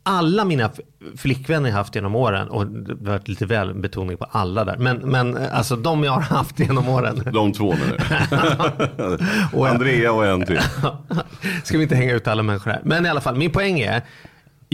Alla 0.06 0.44
mina 0.44 0.70
flickvänner 1.16 1.68
jag 1.68 1.76
haft 1.76 1.94
genom 1.94 2.14
åren, 2.14 2.49
och 2.49 2.66
det 2.66 2.90
har 2.90 3.12
varit 3.12 3.28
lite 3.28 3.46
väl 3.46 3.75
betoning 3.75 4.16
på 4.16 4.25
alla 4.25 4.64
där, 4.64 4.76
men, 4.76 4.96
men 4.96 5.37
eh, 5.37 5.58
alltså 5.58 5.76
de 5.76 6.04
jag 6.04 6.12
har 6.12 6.20
haft 6.20 6.58
genom 6.58 6.88
åren. 6.88 7.23
De 7.32 7.52
två 7.52 7.75
nu. 7.75 7.99
Och 9.52 9.68
Andrea 9.68 10.12
och 10.12 10.26
en 10.26 10.46
till. 10.46 10.61
Ska 11.64 11.76
vi 11.78 11.82
inte 11.82 11.96
hänga 11.96 12.14
ut 12.14 12.28
alla 12.28 12.42
människor 12.42 12.70
här. 12.70 12.80
Men 12.84 13.06
i 13.06 13.08
alla 13.08 13.20
fall, 13.20 13.37
min 13.37 13.50
poäng 13.50 13.80
är. 13.80 14.02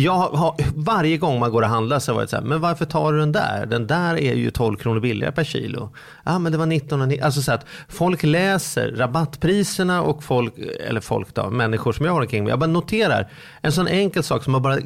Jag 0.03 0.13
har, 0.13 0.55
varje 0.75 1.17
gång 1.17 1.41
man 1.41 1.51
går 1.51 1.63
och 1.63 1.69
handlar 1.69 1.99
så 1.99 2.13
har 2.13 2.15
jag 2.15 2.21
varit 2.21 2.31
så 2.31 2.37
här, 2.37 2.43
men 2.43 2.61
varför 2.61 2.85
tar 2.85 3.13
du 3.13 3.19
den 3.19 3.33
där? 3.33 3.67
Den 3.67 3.87
där 3.87 4.17
är 4.17 4.35
ju 4.35 4.51
12 4.51 4.77
kronor 4.77 5.01
billigare 5.01 5.33
per 5.33 5.45
kilo. 5.45 5.95
Ja, 6.25 6.39
men 6.39 6.53
det 6.53 6.59
var 6.59 6.67
19,90. 6.67 7.25
Alltså 7.25 7.43
så 7.43 7.53
att 7.53 7.67
folk 7.89 8.23
läser 8.23 8.91
rabattpriserna 8.91 10.03
och 10.03 10.25
folk, 10.25 10.55
eller 10.89 11.01
folk 11.01 11.35
då, 11.35 11.51
människor 11.51 11.93
som 11.93 12.07
jag 12.07 12.13
har 12.13 12.21
omkring 12.21 12.45
mig. 12.45 12.51
Jag 12.51 12.59
bara 12.59 12.71
noterar 12.71 13.29
en 13.61 13.73
sån 13.73 13.89
enkel 13.89 14.23
sak 14.23 14.45
som 14.45 14.55
att 14.55 14.63
bara 14.63 14.79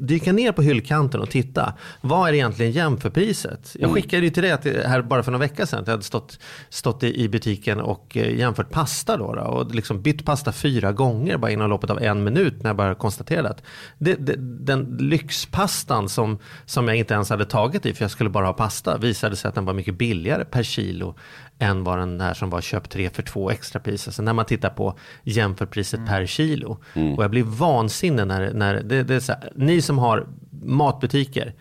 dyka 0.00 0.32
ner 0.32 0.52
på 0.52 0.62
hyllkanten 0.62 1.20
och 1.20 1.30
titta. 1.30 1.72
Vad 2.00 2.28
är 2.28 2.32
egentligen 2.32 2.72
jämförpriset? 2.72 3.76
Jag 3.80 3.94
skickade 3.94 4.22
ju 4.22 4.30
till 4.30 4.42
dig 4.42 4.52
att 4.52 4.64
här 4.64 5.02
bara 5.02 5.22
för 5.22 5.32
några 5.32 5.46
veckor 5.46 5.64
sedan. 5.64 5.80
att 5.80 5.86
Jag 5.86 5.92
hade 5.92 6.04
stått, 6.04 6.38
stått 6.68 7.02
i, 7.02 7.22
i 7.22 7.28
butiken 7.28 7.80
och 7.80 8.16
eh, 8.16 8.38
jämfört 8.38 8.70
pasta 8.70 9.16
då, 9.16 9.34
då 9.34 9.40
och 9.40 9.74
liksom 9.74 10.02
bytt 10.02 10.24
pasta 10.24 10.52
fyra 10.52 10.92
gånger 10.92 11.36
bara 11.36 11.50
inom 11.50 11.70
loppet 11.70 11.90
av 11.90 12.02
en 12.02 12.24
minut 12.24 12.62
när 12.62 12.68
jag 12.68 12.76
bara 12.76 12.94
konstaterade 12.94 13.48
att 13.48 13.62
det, 13.98 14.14
det, 14.14 14.55
den 14.60 14.96
lyxpastan 15.00 16.08
som, 16.08 16.38
som 16.64 16.88
jag 16.88 16.96
inte 16.96 17.14
ens 17.14 17.30
hade 17.30 17.44
tagit 17.44 17.86
i 17.86 17.94
för 17.94 18.04
jag 18.04 18.10
skulle 18.10 18.30
bara 18.30 18.46
ha 18.46 18.52
pasta 18.52 18.98
visade 18.98 19.36
sig 19.36 19.48
att 19.48 19.54
den 19.54 19.64
var 19.64 19.74
mycket 19.74 19.98
billigare 19.98 20.44
per 20.44 20.62
kilo 20.62 21.14
än 21.58 21.84
vad 21.84 21.98
den 21.98 22.18
där 22.18 22.34
som 22.34 22.50
var 22.50 22.60
köpt 22.60 22.90
tre 22.90 23.10
för 23.10 23.22
två 23.22 23.50
extrapris. 23.50 24.08
Alltså 24.08 24.22
när 24.22 24.32
man 24.32 24.44
tittar 24.44 24.70
på 24.70 24.98
jämförpriset 25.22 26.06
per 26.06 26.26
kilo. 26.26 26.78
Och 27.16 27.24
jag 27.24 27.30
blir 27.30 27.42
vansinnig 27.42 28.26
när, 28.26 28.52
när 28.52 28.74
det, 28.82 29.02
det 29.02 29.14
är 29.14 29.20
så 29.20 29.32
här, 29.32 29.52
ni 29.54 29.82
som 29.82 29.98
har 29.98 30.26
matbutiker 30.62 31.54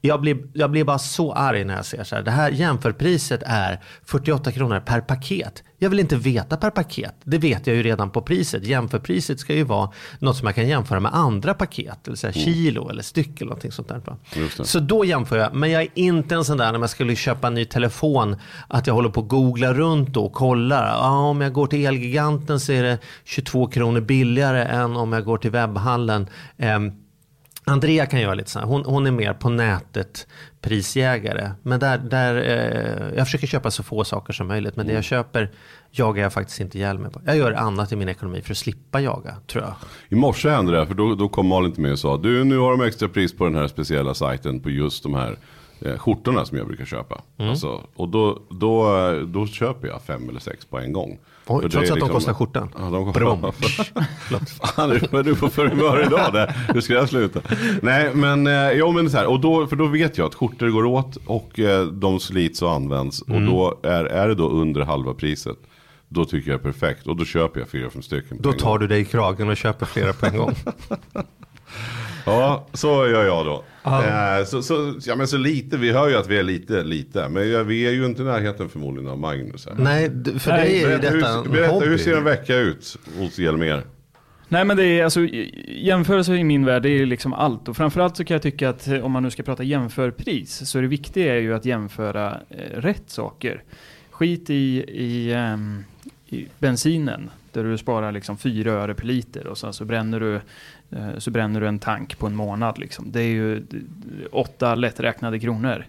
jag 0.00 0.20
blir, 0.20 0.38
jag 0.52 0.70
blir 0.70 0.84
bara 0.84 0.98
så 0.98 1.32
arg 1.32 1.64
när 1.64 1.76
jag 1.76 1.86
ser 1.86 2.04
så 2.04 2.16
här. 2.16 2.22
Det 2.22 2.30
här 2.30 2.50
jämförpriset 2.50 3.42
är 3.46 3.80
48 4.04 4.52
kronor 4.52 4.80
per 4.80 5.00
paket. 5.00 5.62
Jag 5.78 5.90
vill 5.90 6.00
inte 6.00 6.16
veta 6.16 6.56
per 6.56 6.70
paket. 6.70 7.14
Det 7.24 7.38
vet 7.38 7.66
jag 7.66 7.76
ju 7.76 7.82
redan 7.82 8.10
på 8.10 8.22
priset. 8.22 8.64
Jämförpriset 8.64 9.40
ska 9.40 9.54
ju 9.54 9.64
vara 9.64 9.90
något 10.18 10.36
som 10.36 10.46
jag 10.46 10.54
kan 10.54 10.68
jämföra 10.68 11.00
med 11.00 11.14
andra 11.14 11.54
paket. 11.54 11.98
Det 12.04 12.10
vill 12.10 12.18
säga 12.18 12.32
kilo 12.32 12.88
eller 12.88 13.02
styck 13.02 13.40
eller 13.40 13.48
någonting 13.48 13.72
sånt 13.72 13.88
där. 13.88 14.02
Så 14.64 14.80
då 14.80 15.04
jämför 15.04 15.36
jag. 15.36 15.54
Men 15.54 15.70
jag 15.70 15.82
är 15.82 15.88
inte 15.94 16.34
en 16.34 16.44
sån 16.44 16.56
där 16.58 16.72
när 16.72 16.78
man 16.78 16.88
skulle 16.88 17.16
köpa 17.16 17.46
en 17.46 17.54
ny 17.54 17.64
telefon. 17.64 18.36
Att 18.68 18.86
jag 18.86 18.94
håller 18.94 19.08
på 19.08 19.20
att 19.20 19.28
googla 19.28 19.74
runt 19.74 20.16
och 20.16 20.32
kollar. 20.32 20.88
Ja, 20.88 21.28
om 21.28 21.40
jag 21.40 21.52
går 21.52 21.66
till 21.66 21.86
Elgiganten 21.86 22.60
så 22.60 22.72
är 22.72 22.82
det 22.82 22.98
22 23.24 23.66
kronor 23.66 24.00
billigare 24.00 24.62
än 24.64 24.96
om 24.96 25.12
jag 25.12 25.24
går 25.24 25.38
till 25.38 25.50
webbhallen. 25.50 26.28
Ehm, 26.58 26.92
Andrea 27.64 28.06
kan 28.06 28.20
göra 28.20 28.34
lite 28.34 28.50
så 28.50 28.58
här. 28.58 28.66
Hon, 28.66 28.84
hon 28.84 29.06
är 29.06 29.10
mer 29.10 29.34
på 29.34 29.48
nätet 29.48 30.26
prisjägare. 30.60 31.50
Men 31.62 31.80
där, 31.80 31.98
där, 31.98 32.34
eh, 32.34 33.16
jag 33.16 33.26
försöker 33.26 33.46
köpa 33.46 33.70
så 33.70 33.82
få 33.82 34.04
saker 34.04 34.32
som 34.32 34.46
möjligt. 34.46 34.76
Men 34.76 34.86
det 34.86 34.92
jag 34.92 35.04
köper 35.04 35.50
jagar 35.90 36.22
jag 36.22 36.32
faktiskt 36.32 36.60
inte 36.60 36.78
ihjäl 36.78 36.98
mig 36.98 37.10
på. 37.10 37.20
Jag 37.26 37.36
gör 37.36 37.52
annat 37.52 37.92
i 37.92 37.96
min 37.96 38.08
ekonomi 38.08 38.42
för 38.42 38.52
att 38.52 38.58
slippa 38.58 39.00
jaga, 39.00 39.34
tror 39.46 39.64
jag. 39.64 39.74
I 40.08 40.14
morse 40.14 40.48
hände 40.48 40.72
det, 40.72 40.86
för 40.86 40.94
då, 40.94 41.14
då 41.14 41.28
kom 41.28 41.46
Malin 41.46 41.72
till 41.72 41.82
mig 41.82 41.92
och 41.92 41.98
sa 41.98 42.16
du 42.16 42.44
nu 42.44 42.58
har 42.58 42.70
de 42.70 42.80
extra 42.80 43.08
pris 43.08 43.36
på 43.36 43.44
den 43.44 43.54
här 43.54 43.68
speciella 43.68 44.14
sajten 44.14 44.60
på 44.60 44.70
just 44.70 45.02
de 45.02 45.14
här 45.14 45.36
eh, 45.80 45.98
skjortorna 45.98 46.44
som 46.44 46.58
jag 46.58 46.66
brukar 46.66 46.84
köpa. 46.84 47.20
Mm. 47.38 47.50
Alltså, 47.50 47.86
och 47.94 48.08
då, 48.08 48.42
då, 48.50 48.98
eh, 48.98 49.20
då 49.20 49.46
köper 49.46 49.88
jag 49.88 50.02
fem 50.02 50.28
eller 50.28 50.40
sex 50.40 50.64
på 50.64 50.78
en 50.78 50.92
gång. 50.92 51.18
Oj, 51.52 51.62
det 51.62 51.70
trots 51.70 51.76
att 51.76 51.88
de 51.88 51.94
liksom- 51.94 52.08
kostar 52.08 52.34
skjortan. 52.34 52.68
Ja, 52.78 52.90
de 52.90 53.12
kostar. 53.12 53.52
Fan, 54.74 55.00
vad 55.10 55.20
är 55.20 55.24
du 55.24 55.36
på 55.36 55.48
för 55.48 55.66
humör 55.66 56.06
idag? 56.06 56.32
Där? 56.32 56.56
Hur 56.74 56.80
ska 56.80 56.92
jag 56.94 57.08
sluta? 57.08 57.40
Nej, 57.82 58.10
men, 58.14 58.46
eh, 58.46 58.72
jo, 58.72 58.92
men 58.92 59.10
så 59.10 59.16
här, 59.16 59.26
och 59.26 59.40
då, 59.40 59.66
för 59.66 59.76
då 59.76 59.86
vet 59.86 60.18
jag 60.18 60.26
att 60.26 60.34
skjortor 60.34 60.68
går 60.68 60.84
åt 60.84 61.16
och 61.26 61.58
eh, 61.58 61.86
de 61.86 62.20
slits 62.20 62.62
och 62.62 62.72
används. 62.72 63.22
Mm. 63.28 63.42
Och 63.42 63.50
då 63.50 63.88
är, 63.88 64.04
är 64.04 64.28
det 64.28 64.34
då 64.34 64.48
under 64.48 64.80
halva 64.80 65.14
priset. 65.14 65.56
Då 66.08 66.24
tycker 66.24 66.50
jag 66.50 66.60
är 66.60 66.64
perfekt 66.64 67.06
och 67.06 67.16
då 67.16 67.24
köper 67.24 67.60
jag 67.60 67.68
fyra, 67.68 67.90
fem 67.90 68.02
stycken. 68.02 68.38
Då 68.40 68.50
gång. 68.50 68.58
tar 68.58 68.78
du 68.78 68.86
dig 68.86 69.00
i 69.00 69.04
kragen 69.04 69.48
och 69.48 69.56
köper 69.56 69.86
flera 69.86 70.12
på 70.12 70.26
en 70.26 70.36
gång. 70.36 70.54
Ja, 72.26 72.66
så 72.72 72.88
gör 73.08 73.24
jag 73.24 73.46
då. 73.46 73.64
Eh, 73.84 74.44
så, 74.46 74.62
så, 74.62 74.94
ja, 75.06 75.16
men 75.16 75.28
så 75.28 75.36
lite, 75.36 75.76
vi 75.76 75.92
hör 75.92 76.08
ju 76.08 76.16
att 76.16 76.28
vi 76.28 76.38
är 76.38 76.42
lite, 76.42 76.82
lite. 76.82 77.28
Men 77.28 77.66
vi 77.68 77.86
är 77.86 77.90
ju 77.92 78.06
inte 78.06 78.22
i 78.22 78.24
närheten 78.24 78.68
förmodligen 78.68 79.10
av 79.10 79.18
Magnus. 79.18 79.66
Här. 79.66 79.74
Nej, 79.78 80.10
för 80.38 80.50
Nej, 80.50 80.60
dig 80.68 80.82
är 80.84 80.90
ju 80.90 80.98
Berätta, 80.98 81.14
detta 81.16 81.28
hur, 81.32 81.46
en 81.46 81.52
berätta 81.52 81.72
hobby. 81.72 81.86
hur 81.86 81.98
ser 81.98 82.16
en 82.16 82.24
vecka 82.24 82.56
ut 82.56 82.96
hos 83.18 83.38
Hjelmér? 83.38 83.82
Nej 84.48 84.64
men 84.64 84.76
det 84.76 84.84
är 84.84 85.04
alltså, 85.04 85.20
i- 85.20 85.80
jämförelse 85.86 86.34
i 86.34 86.44
min 86.44 86.64
värld, 86.64 86.82
det 86.82 86.88
är 86.88 87.06
liksom 87.06 87.32
allt. 87.32 87.68
Och 87.68 87.76
framförallt 87.76 88.16
så 88.16 88.24
kan 88.24 88.34
jag 88.34 88.42
tycka 88.42 88.68
att 88.68 88.88
eh, 88.88 89.04
om 89.04 89.12
man 89.12 89.22
nu 89.22 89.30
ska 89.30 89.42
prata 89.42 89.62
jämförpris, 89.62 90.68
så 90.70 90.80
det 90.80 90.86
viktiga 90.86 91.34
är 91.34 91.40
ju 91.40 91.54
att 91.54 91.64
jämföra 91.64 92.40
eh, 92.50 92.80
rätt 92.80 93.02
saker. 93.10 93.62
Skit 94.10 94.50
i, 94.50 94.54
i, 94.88 95.32
ehm, 95.32 95.84
i 96.28 96.46
bensinen, 96.58 97.30
där 97.52 97.64
du 97.64 97.78
sparar 97.78 98.12
liksom 98.12 98.38
4 98.38 98.72
öre 98.72 98.94
per 98.94 99.06
liter 99.06 99.46
och 99.46 99.58
sen 99.58 99.72
så 99.72 99.84
bränner 99.84 100.20
du 100.20 100.34
eh, 100.90 101.18
så 101.18 101.30
bränner 101.30 101.60
du 101.60 101.66
en 101.68 101.78
tank 101.78 102.18
på 102.18 102.26
en 102.26 102.36
månad. 102.36 102.78
Liksom. 102.78 103.12
Det 103.12 103.20
är 103.22 103.28
ju 103.28 103.62
åtta 104.32 104.74
lätträknade 104.74 105.38
kronor. 105.38 105.84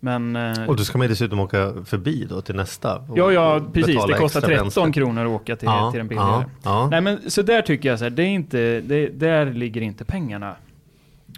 Men, 0.00 0.36
eh, 0.36 0.64
Och 0.68 0.76
då 0.76 0.84
ska 0.84 0.98
man 0.98 1.08
dessutom 1.08 1.40
åka 1.40 1.72
förbi 1.84 2.26
då 2.30 2.40
till 2.40 2.54
nästa. 2.54 3.04
ja, 3.16 3.32
ja, 3.32 3.60
precis. 3.72 4.06
Det 4.06 4.12
kostar 4.14 4.24
extra 4.24 4.40
13 4.40 4.56
bränsle. 4.74 4.92
kronor 4.92 5.22
att 5.24 5.30
åka 5.30 5.56
till, 5.56 5.66
Ja, 5.66 5.90
till 5.90 5.98
den 5.98 6.08
billigare. 6.08 6.44
ja. 6.62 6.88
Nej 6.90 7.00
men 7.00 7.30
så 7.30 7.42
där 7.42 7.62
tycker 7.62 7.88
jag 7.88 7.98
så 7.98 8.04
här, 8.04 8.10
det 8.10 8.22
är 8.22 8.26
inte, 8.26 8.80
det, 8.80 9.08
där 9.08 9.52
ligger 9.52 9.80
inte 9.80 10.04
pengarna. 10.04 10.56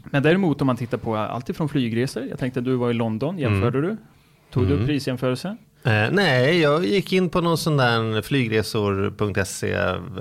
Men 0.04 0.23
däremot 0.23 0.61
om 0.61 0.66
man 0.66 0.76
tittar 0.76 0.99
på 0.99 1.16
allt 1.16 1.49
ifrån 1.49 1.69
flygresor. 1.69 2.23
Jag 2.31 2.38
tänkte 2.38 2.61
att 2.61 2.64
du 2.64 2.75
var 2.76 2.90
i 2.90 2.95
London, 2.95 3.38
jämförde 3.38 3.81
du? 3.81 3.97
Tog 4.50 4.66
du 4.69 4.75
upp 4.75 4.87
prisjämförelse? 4.87 5.57
Eh, 5.87 6.11
nej, 6.12 6.61
jag 6.61 6.85
gick 6.85 7.12
in 7.12 7.29
på 7.29 7.41
någon 7.41 7.59
sån 7.59 7.76
där 7.76 8.23
flygresor.se 8.23 9.73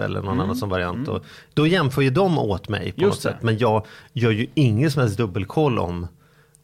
eller 0.04 0.22
någon 0.22 0.42
annan 0.42 0.56
sån 0.56 0.70
variant. 0.70 1.08
Och 1.08 1.24
då 1.54 1.68
jämför 1.68 2.02
ju 2.02 2.10
de 2.10 2.38
åt 2.40 2.70
mig 2.70 2.92
på 2.92 3.02
Mm. 3.02 3.10
Just 3.10 3.24
något 3.26 3.34
det. 3.34 3.38
sätt. 3.38 3.44
Men 3.44 3.58
jag 3.58 3.86
gör 4.14 4.32
ju 4.32 4.48
ingen 4.54 4.92
som 4.92 5.02
helst 5.02 5.18
dubbelkoll 5.18 5.80
om 5.80 6.08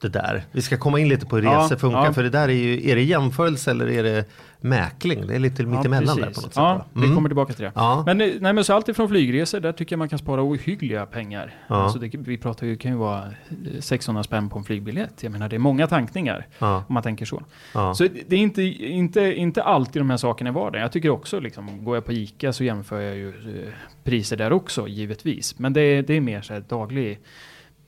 det 0.02 0.10
där. 0.10 0.44
Vi 0.52 0.62
ska 0.62 0.78
komma 0.78 1.00
in 1.00 1.08
lite 1.10 1.26
på 1.26 1.36
hur 1.36 1.44
Ja, 1.44 1.60
resor 1.64 1.76
funkar. 1.76 2.06
ja. 2.06 2.14
För 2.14 2.24
det 2.24 2.30
där 2.30 2.50
är 2.50 2.54
ju, 2.54 2.90
är 2.92 2.96
det 2.96 3.04
jämförelse 3.04 3.72
eller 3.72 3.88
är 3.90 4.04
det 4.04 4.26
mäkling? 4.62 5.28
Det 5.28 5.36
är 5.36 5.40
lite 5.40 5.64
mittemellan 5.64 6.16
där 6.18 6.24
på 6.24 6.30
något 6.30 6.36
sätt. 6.36 6.54
Ja, 6.56 6.62
va? 6.74 6.86
vi 6.94 7.04
Mm. 7.04 7.16
kommer 7.16 7.30
tillbaka 7.30 7.54
till 7.54 7.64
det. 7.66 7.72
Ja. 7.76 8.04
Men, 8.06 8.22
eh, 8.22 8.30
nej, 8.40 8.54
men 8.54 8.64
så 8.64 8.74
allt 8.74 8.90
ifrån 8.90 9.10
flygresor, 9.10 9.60
där 9.60 9.72
tycker 9.72 9.94
jag 9.94 9.98
man 9.98 10.10
kan 10.10 10.20
spara 10.20 10.44
ohyggliga 10.44 11.06
pengar. 11.06 11.54
Ja. 11.68 11.76
Alltså 11.76 12.00
det, 12.00 12.16
vi 12.18 12.38
pratar 12.38 12.68
ju, 12.68 12.76
kan 12.78 12.92
ju 12.92 12.98
vara 12.98 13.24
eh, 13.24 13.80
600 13.80 14.24
spänn 14.24 14.50
på 14.50 14.58
en 14.58 14.64
flygbiljett. 14.66 15.24
Jag 15.24 15.32
menar 15.32 15.50
det 15.50 15.56
är 15.56 15.60
många 15.60 15.88
tankningar. 15.88 16.48
Om 16.60 16.84
man 16.88 17.04
tänker 17.04 17.26
så. 17.26 17.42
Så 17.96 18.08
det 18.28 18.36
är 18.36 18.40
inte, 18.40 18.62
inte, 18.64 19.22
inte 19.34 19.64
alltid 19.64 20.00
de 20.02 20.10
här 20.10 20.18
sakerna 20.18 20.50
i 20.50 20.54
vardagen. 20.54 20.82
Jag 20.82 20.92
tycker 20.92 21.10
också, 21.10 21.40
liksom, 21.40 21.84
går 21.86 21.96
jag 21.96 22.06
på 22.06 22.14
ICA 22.14 22.54
så 22.54 22.64
jämför 22.64 23.02
jag 23.02 23.16
ju 23.16 23.28
eh, 23.30 23.74
priser 24.04 24.38
där 24.38 24.54
också, 24.54 24.88
givetvis. 24.88 25.60
Men 25.60 25.74
det, 25.74 25.82
är- 25.82 26.04
det 26.04 26.14
är 26.14 26.22
mer 26.22 26.42
så 26.42 26.54
här 26.54 26.64
daglig. 26.70 27.20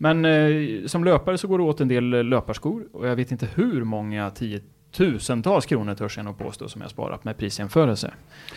Men 0.01 0.25
eh, 0.25 0.85
som 0.85 1.03
löpare 1.03 1.37
så 1.37 1.47
går 1.47 1.57
det 1.57 1.63
åt 1.63 1.81
en 1.81 1.87
del 1.87 2.13
eh, 2.13 2.23
löparskor. 2.23 2.83
Och 2.91 3.07
jag 3.07 3.15
vet 3.15 3.31
inte 3.31 3.47
hur 3.55 3.83
många 3.83 4.29
tiotusentals 4.29 5.65
kronor 5.65 5.95
törs 5.95 6.17
jag 6.17 6.25
nog 6.25 6.37
påstå 6.37 6.67
som 6.67 6.81
jag 6.81 6.91
sparat 6.91 7.23
med 7.23 7.37
prisjämförelse. 7.37 8.13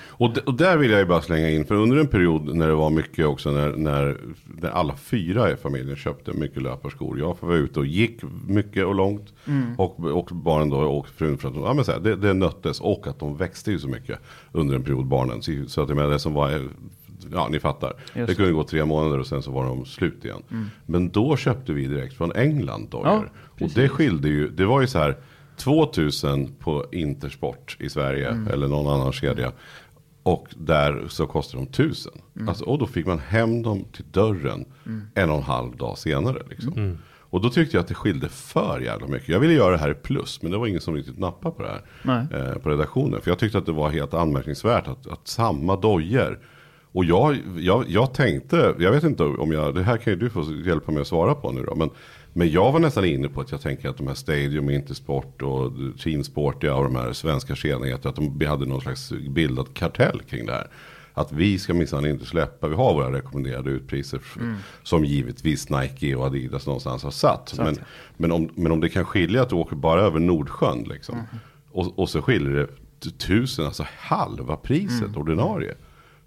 Och, 0.09 0.39
och 0.39 0.55
där 0.55 0.77
vill 0.77 0.91
jag 0.91 1.01
ju 1.01 1.07
bara 1.07 1.23
slänga 1.23 1.51
in, 1.51 1.65
för 1.65 1.75
under 1.75 1.97
en 1.97 2.07
period 2.07 2.57
när 2.57 2.69
det 2.69 2.75
var 2.75 2.91
mycket 2.91 3.27
också 3.27 3.51
när, 3.51 3.77
när, 3.77 4.17
när 4.61 4.71
alla 4.71 4.97
fyra 4.97 5.53
i 5.53 5.57
familjen 5.57 5.97
köpte 5.97 6.33
mycket 6.33 6.63
löparskor. 6.63 7.19
Jag 7.19 7.37
var 7.41 7.55
ute 7.55 7.81
och 7.81 7.87
gick 7.87 8.21
mycket 8.49 8.87
och 8.87 8.95
långt. 8.95 9.35
Mm. 9.47 9.75
Och, 9.79 10.05
och 10.05 10.31
barnen 10.33 10.71
då 10.71 10.77
och 10.77 11.09
frun 11.09 11.39
för 11.39 11.49
att 11.49 11.57
ja, 11.57 11.75
men 11.75 11.85
så 11.85 11.93
här, 11.93 12.01
det, 12.01 12.17
det 12.17 12.35
nöttes 12.35 12.81
och 12.81 13.07
att 13.07 13.19
de 13.19 13.37
växte 13.37 13.71
ju 13.71 13.79
så 13.79 13.89
mycket 13.89 14.19
under 14.53 14.75
en 14.75 14.83
period 14.83 15.07
barnen. 15.07 15.43
Så, 15.43 15.53
så 15.67 15.83
att 15.83 15.89
jag 15.89 15.97
menar 15.97 16.11
det 16.11 16.19
som 16.19 16.35
var, 16.35 16.69
ja 17.33 17.49
ni 17.51 17.61
fattar. 17.61 17.93
Just 18.15 18.27
det 18.29 18.35
kunde 18.35 18.53
gå 18.53 18.65
tre 18.65 18.85
månader 18.85 19.19
och 19.19 19.27
sen 19.27 19.43
så 19.43 19.51
var 19.51 19.65
de 19.65 19.85
slut 19.87 20.25
igen. 20.25 20.43
Men 20.87 21.09
då 21.11 21.37
köpte 21.37 21.73
vi 21.73 21.87
direkt 21.87 22.15
från 22.17 22.33
England 22.33 22.89
dojor. 22.91 23.07
Ja, 23.07 23.25
och 23.65 23.71
det 23.75 23.89
skilde 23.89 24.29
ju, 24.29 24.51
det 24.51 24.67
var 24.67 24.81
ju 24.81 24.87
så 24.87 24.99
här 24.99 25.17
2000 25.57 26.53
på 26.59 26.85
Intersport 26.93 27.77
i 27.81 27.89
Sverige 27.89 28.29
Mm. 28.29 28.49
eller 28.53 28.69
någon 28.69 29.01
annan 29.01 29.13
kedja. 29.13 29.53
Och 30.23 30.49
där 30.57 31.05
så 31.09 31.27
kostar 31.27 31.59
de 31.59 31.67
tusen. 31.67 32.13
Mm. 32.37 32.49
Alltså, 32.49 32.65
och 32.65 32.79
då 32.79 32.87
fick 32.87 33.07
man 33.07 33.19
hem 33.19 33.63
dem 33.63 33.85
till 33.93 34.05
dörren 34.11 34.65
en 35.15 35.31
och 35.31 35.37
en 35.37 35.43
halv 35.43 35.77
dag 35.77 35.99
senare. 35.99 36.43
Liksom. 36.51 36.73
Mm. 36.73 36.99
Och 37.31 37.41
då 37.41 37.51
tyckte 37.51 37.77
jag 37.77 37.83
att 37.83 37.89
det 37.89 37.95
skilde 37.95 38.29
för 38.29 38.81
jävla 38.81 39.07
mycket. 39.07 39.29
Jag 39.29 39.41
ville 39.41 39.53
göra 39.55 39.71
det 39.71 39.79
här 39.79 39.91
i 39.91 39.95
plus, 39.95 40.43
men 40.43 40.53
det 40.53 40.59
var 40.59 40.67
ingen 40.67 40.81
som 40.81 40.95
riktigt 40.95 41.19
nappade 41.19 41.55
på 41.55 41.63
det 41.63 41.69
här. 41.69 41.83
Eh, 42.53 42.59
på 42.59 42.69
redaktionen. 42.71 43.21
För 43.21 43.31
jag 43.31 43.39
tyckte 43.39 43.59
att 43.59 43.67
det 43.67 43.73
var 43.73 43.91
helt 43.91 44.15
anmärkningsvärt 44.15 44.89
att, 44.89 45.07
att 45.07 45.29
samma 45.29 45.77
dojor. 45.77 46.41
Och 46.95 47.05
jag, 47.05 47.37
jag, 47.59 47.85
jag 47.89 48.15
tänkte, 48.15 48.75
jag 48.79 48.93
vet 48.93 49.05
inte 49.05 49.25
om 49.25 49.53
jag, 49.53 49.75
det 49.75 49.83
här 49.83 49.97
kan 49.97 50.13
ju 50.13 50.19
du 50.19 50.31
få 50.31 50.45
hjälpa 50.67 50.93
mig 50.93 51.01
att 51.01 51.07
svara 51.07 51.35
på 51.35 51.53
nu 51.53 51.63
då. 51.63 51.75
Men, 51.75 51.91
men 52.33 52.51
jag 52.51 52.73
var 52.73 52.81
nästan 52.81 53.05
inne 53.05 53.29
på 53.29 53.41
att 53.41 53.51
jag 53.51 53.61
tänker 53.61 53.89
att 53.89 53.97
de 53.97 54.07
här 54.07 54.15
Stadium, 54.15 54.71
Intersport 54.71 55.43
och 55.43 55.73
Teamsportia 56.03 56.75
och 56.75 56.85
de 56.85 56.97
här 56.97 57.13
svenska 57.13 57.55
kedjorna, 57.55 57.95
att 58.03 58.17
de 58.17 58.47
hade 58.47 58.67
någon 58.67 58.81
slags 58.81 59.13
bildad 59.13 59.75
kartell 59.75 60.21
kring 60.29 60.47
det 60.47 60.53
här. 60.53 60.67
Att 61.17 61.33
vi 61.33 61.59
ska 61.59 61.75
minsann 61.75 62.07
inte 62.07 62.25
släppa, 62.27 62.69
vi 62.69 62.75
har 62.75 62.95
våra 62.95 63.13
rekommenderade 63.13 63.71
utpriser. 63.71 64.19
f- 64.23 64.37
Som 64.83 65.05
givetvis 65.05 65.71
Nike 65.71 66.15
och 66.15 66.27
Adidas 66.27 66.67
någonstans 66.67 67.03
har 67.03 67.11
satt. 67.11 67.55
Men, 67.59 67.77
men, 68.17 68.33
om, 68.33 68.49
men 68.55 68.73
om 68.73 68.81
det 68.81 68.89
kan 68.89 69.05
skilja 69.05 69.43
att 69.43 69.49
du 69.49 69.55
åker 69.57 69.77
bara 69.77 70.01
över 70.01 70.21
Nordsjön 70.21 70.83
liksom. 70.83 71.17
Och, 71.73 71.99
och 71.99 72.09
så 72.09 72.23
skiljer 72.23 72.69
det 73.03 73.11
tusen, 73.19 73.67
alltså 73.67 73.87
halva 73.99 74.57
priset 74.57 75.17
ordinarie. 75.17 75.75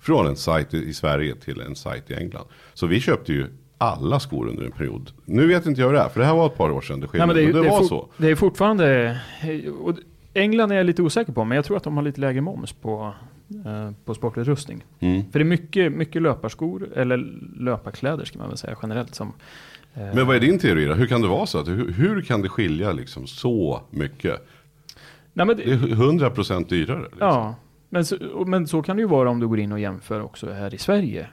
Från 0.08 0.28
en 0.28 0.36
sajt 0.36 0.74
i 0.74 0.94
Sverige 0.94 1.36
till 1.36 1.62
en 1.62 1.76
sajt 1.76 2.12
i 2.12 2.14
England. 2.14 2.46
Så 2.74 2.88
vi 2.88 3.00
köpte 3.00 3.34
ju 3.34 3.48
alla 3.78 4.20
skor 4.20 4.48
under 4.48 4.66
en 4.66 4.72
period. 4.72 5.12
Nu 5.26 5.48
vet 5.48 5.66
inte 5.66 5.82
jag 5.82 5.88
hur 5.88 5.94
det 5.94 6.02
är, 6.02 6.10
för 6.10 6.20
det 6.20 6.26
här 6.26 6.36
var 6.36 6.46
ett 6.46 6.58
par 6.58 6.70
år 6.70 6.82
sedan 6.82 7.00
det 7.00 7.02
Nej, 7.02 7.10
skilde. 7.10 7.26
men 7.26 7.36
det, 7.36 7.42
är, 7.42 7.46
men 7.46 7.56
det, 7.56 7.62
det, 7.62 7.70
var 7.70 7.84
så. 7.84 8.08
det 8.18 8.28
är 8.28 8.36
fortfarande... 8.36 9.20
England 10.34 10.72
är 10.72 10.76
jag 10.76 10.86
lite 10.86 11.02
osäker 11.02 11.34
på, 11.34 11.44
men 11.44 11.56
jag 11.56 11.66
tror 11.66 11.78
att 11.78 11.84
de 11.84 11.98
har 11.98 12.04
lite 12.04 12.22
lägre 12.22 12.42
moms 12.42 12.74
på, 12.74 13.14
eh, 13.66 13.92
på 14.06 14.14
sportutrustning. 14.14 14.86
Mm. 15.00 15.32
För 15.32 15.40
det 15.40 15.44
är 15.44 15.48
mycket, 15.48 15.92
mycket 15.92 16.22
löparskor, 16.22 16.90
eller 16.96 17.18
löparkläder 17.60 18.26
ska 18.26 18.40
man 18.40 18.48
väl 18.48 18.58
säga 18.58 18.78
generellt. 18.82 19.16
Som, 19.16 19.34
eh, 19.94 20.16
Men 20.16 20.28
vad 20.28 20.36
är 20.36 20.40
din 20.40 20.60
teori 20.60 20.86
då? 20.86 20.94
Hur 20.94 21.08
kan 21.08 21.22
det 21.22 21.28
vara 21.28 21.46
så? 21.46 21.60
Att, 21.60 21.68
hur, 21.68 21.92
hur 21.92 22.22
kan 22.22 22.42
det 22.42 22.50
skilja 22.50 22.92
liksom 22.92 23.28
så 23.28 23.82
mycket? 23.90 24.48
nej, 25.34 25.48
Det 25.48 25.54
det, 25.54 25.72
är 25.72 25.78
100% 25.78 26.70
dyrare. 26.70 27.00
Liksom. 27.02 27.18
ja, 27.20 27.56
men 27.90 28.06
så, 28.06 28.16
men 28.48 28.68
så 28.68 28.82
kan 28.82 28.96
det 28.96 29.02
ju 29.02 29.08
vara 29.08 29.30
om 29.30 29.40
du 29.40 29.48
går 29.48 29.60
in 29.60 29.72
och 29.72 29.80
jämför 29.80 30.22
också 30.24 30.52
här 30.52 30.74
i 30.74 30.78
Sverige. 30.78 31.28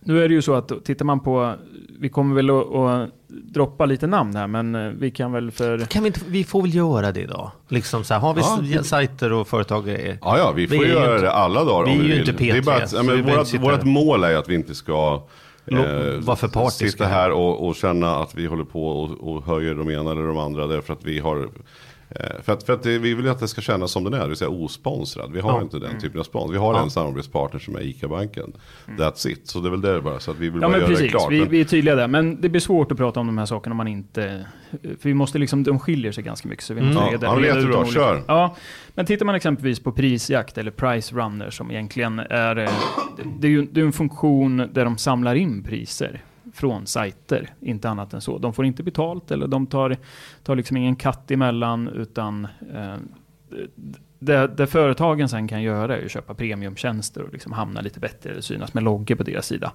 Nu 0.00 0.24
är 0.24 0.28
det 0.28 0.34
ju 0.34 0.42
så 0.42 0.54
att 0.54 0.84
tittar 0.84 1.04
man 1.04 1.20
på, 1.20 1.54
vi 1.98 2.08
kommer 2.08 2.34
väl 2.34 2.50
att, 2.50 2.74
att 2.74 3.10
droppa 3.28 3.86
lite 3.86 4.06
namn 4.06 4.36
här, 4.36 4.46
men 4.46 4.74
eh, 4.74 4.90
vi 4.98 5.10
kan 5.10 5.32
väl 5.32 5.50
för... 5.50 5.78
Kan 5.78 6.02
vi, 6.02 6.06
inte, 6.06 6.20
vi 6.28 6.44
får 6.44 6.62
väl 6.62 6.74
göra 6.74 7.12
det 7.12 7.20
idag. 7.20 7.50
Liksom 7.68 8.04
så 8.04 8.14
här, 8.14 8.20
har 8.20 8.34
vi 8.34 8.72
Ja. 8.74 8.82
sajter 8.82 9.32
och 9.32 9.48
företag. 9.48 9.88
Ja, 9.88 10.38
ja, 10.38 10.52
vi 10.56 10.68
får 10.68 10.76
Vi 10.76 10.88
göra 10.88 11.14
inte- 11.14 11.26
det 11.26 11.32
alla 11.32 11.64
dagar 11.64 11.86
vi 11.86 11.92
om 11.92 11.98
är 11.98 12.02
vi 12.02 12.08
vill. 12.08 12.18
inte 12.28 12.32
det 12.32 12.50
är 12.50 12.62
bara 12.62 12.78
P3, 12.78 12.98
att, 13.00 13.06
men 13.06 13.22
vårat, 13.24 13.54
vårat 13.54 13.84
mål 13.84 14.24
är 14.24 14.34
att 14.36 14.48
vi 14.48 14.54
inte 14.54 14.74
ska 14.74 15.22
Lå- 15.66 16.20
var 16.20 16.36
för 16.36 16.48
partiska. 16.48 16.90
Sitta 16.90 17.04
här 17.06 17.30
och, 17.30 17.66
och 17.68 17.74
känna 17.76 18.16
att 18.16 18.34
vi 18.34 18.46
håller 18.46 18.64
på 18.64 18.86
och, 18.88 19.34
och 19.34 19.44
höjer 19.44 19.74
de 19.74 19.90
ena 19.90 20.10
eller 20.10 20.26
de 20.26 20.38
andra 20.38 20.66
därför 20.66 20.92
att 20.92 21.04
vi 21.04 21.18
har 21.18 21.36
eh, 21.36 21.44
för 22.42 22.52
att, 22.52 22.62
för 22.62 22.72
att 22.72 22.82
det, 22.82 22.98
vi 22.98 23.14
vill 23.14 23.24
ju 23.24 23.30
att 23.30 23.38
det 23.40 23.48
ska 23.48 23.60
kännas 23.60 23.90
som 23.92 24.04
den 24.04 24.14
är, 24.14 24.18
det 24.20 24.28
vill 24.28 24.36
säga 24.36 24.48
osponsrad. 24.50 25.32
Vi 25.32 25.40
har 25.40 25.52
Ja. 25.52 25.62
inte 25.62 25.78
den 25.78 26.00
typen 26.00 26.20
av 26.20 26.24
spons. 26.24 26.52
Vi 26.52 26.56
har 26.58 26.74
en 26.82 26.90
samarbetspartner 26.90 27.60
som 27.60 27.76
är 27.76 27.80
ICA-banken. 27.80 28.52
That's 28.98 29.28
it. 29.28 29.46
Så 29.48 29.60
det 29.60 29.68
är 29.68 29.70
väl 29.70 29.80
det 29.80 30.00
bara. 30.02 30.20
Så 30.20 30.30
att 30.30 30.36
vi 30.38 30.50
vill 30.50 30.62
Ja 30.62 30.68
bara 30.68 30.76
göra 30.78 30.88
det 30.88 30.94
precis, 30.94 31.10
klart. 31.10 31.32
vi, 31.32 31.40
Men- 31.40 31.48
vi 31.48 31.60
är 31.60 31.64
tydliga 31.64 31.94
där. 31.94 32.08
Men 32.08 32.40
det 32.40 32.48
blir 32.48 32.60
svårt 32.60 32.92
att 32.92 32.98
prata 32.98 33.20
om 33.20 33.26
de 33.26 33.38
här 33.38 33.46
sakerna 33.46 33.72
om 33.72 33.76
man 33.76 33.88
inte... 33.88 34.46
För 34.82 35.08
vi 35.08 35.14
måste 35.14 35.38
liksom, 35.38 35.62
de 35.62 35.78
skiljer 35.78 36.12
sig 36.12 36.24
ganska 36.24 36.48
mycket. 36.48 36.64
Så 36.64 36.74
vi 36.74 36.80
måste 36.80 37.00
Mm. 37.00 37.12
Ja, 37.12 37.12
reda, 37.18 37.26
ja, 37.26 37.32
reda 37.36 37.46
jättebra, 37.58 37.78
olika- 37.78 37.92
kör. 37.94 38.22
Ja, 38.28 38.56
men 38.94 39.06
tittar 39.06 39.26
man 39.26 39.34
exempelvis 39.34 39.80
på 39.80 39.92
prisjakt 39.92 40.58
eller 40.58 40.70
price 40.70 41.14
runner 41.14 41.50
som 41.50 41.70
egentligen 41.70 42.18
är... 42.18 42.56
eh, 42.58 42.64
det- 43.16 43.22
Det 43.40 43.46
är 43.46 43.50
ju 43.50 43.66
det 43.72 43.80
är 43.80 43.84
en 43.84 43.92
funktion 43.92 44.56
där 44.72 44.84
de 44.84 44.98
samlar 44.98 45.34
in 45.34 45.62
priser 45.64 46.22
från 46.52 46.86
sajter, 46.86 47.50
inte 47.60 47.88
annat 47.88 48.14
än 48.14 48.20
så. 48.20 48.38
De 48.38 48.52
får 48.52 48.64
inte 48.64 48.82
betalt 48.82 49.30
eller 49.30 49.46
de 49.46 49.66
tar, 49.66 49.96
tar 50.42 50.56
liksom 50.56 50.76
ingen 50.76 50.96
katt 50.96 51.30
emellan 51.30 51.88
utan 51.88 52.48
eh, 52.74 52.96
det, 54.18 54.46
det 54.56 54.66
företagen 54.66 55.28
sen 55.28 55.48
kan 55.48 55.62
göra 55.62 55.96
är 55.98 56.04
att 56.04 56.10
köpa 56.10 56.34
premiumtjänster 56.34 57.22
och 57.22 57.32
liksom 57.32 57.52
hamna 57.52 57.80
lite 57.80 58.00
bättre 58.00 58.30
eller 58.30 58.40
synas 58.40 58.74
med 58.74 58.82
loggor 58.82 59.14
på 59.14 59.22
deras 59.22 59.46
sida. 59.46 59.72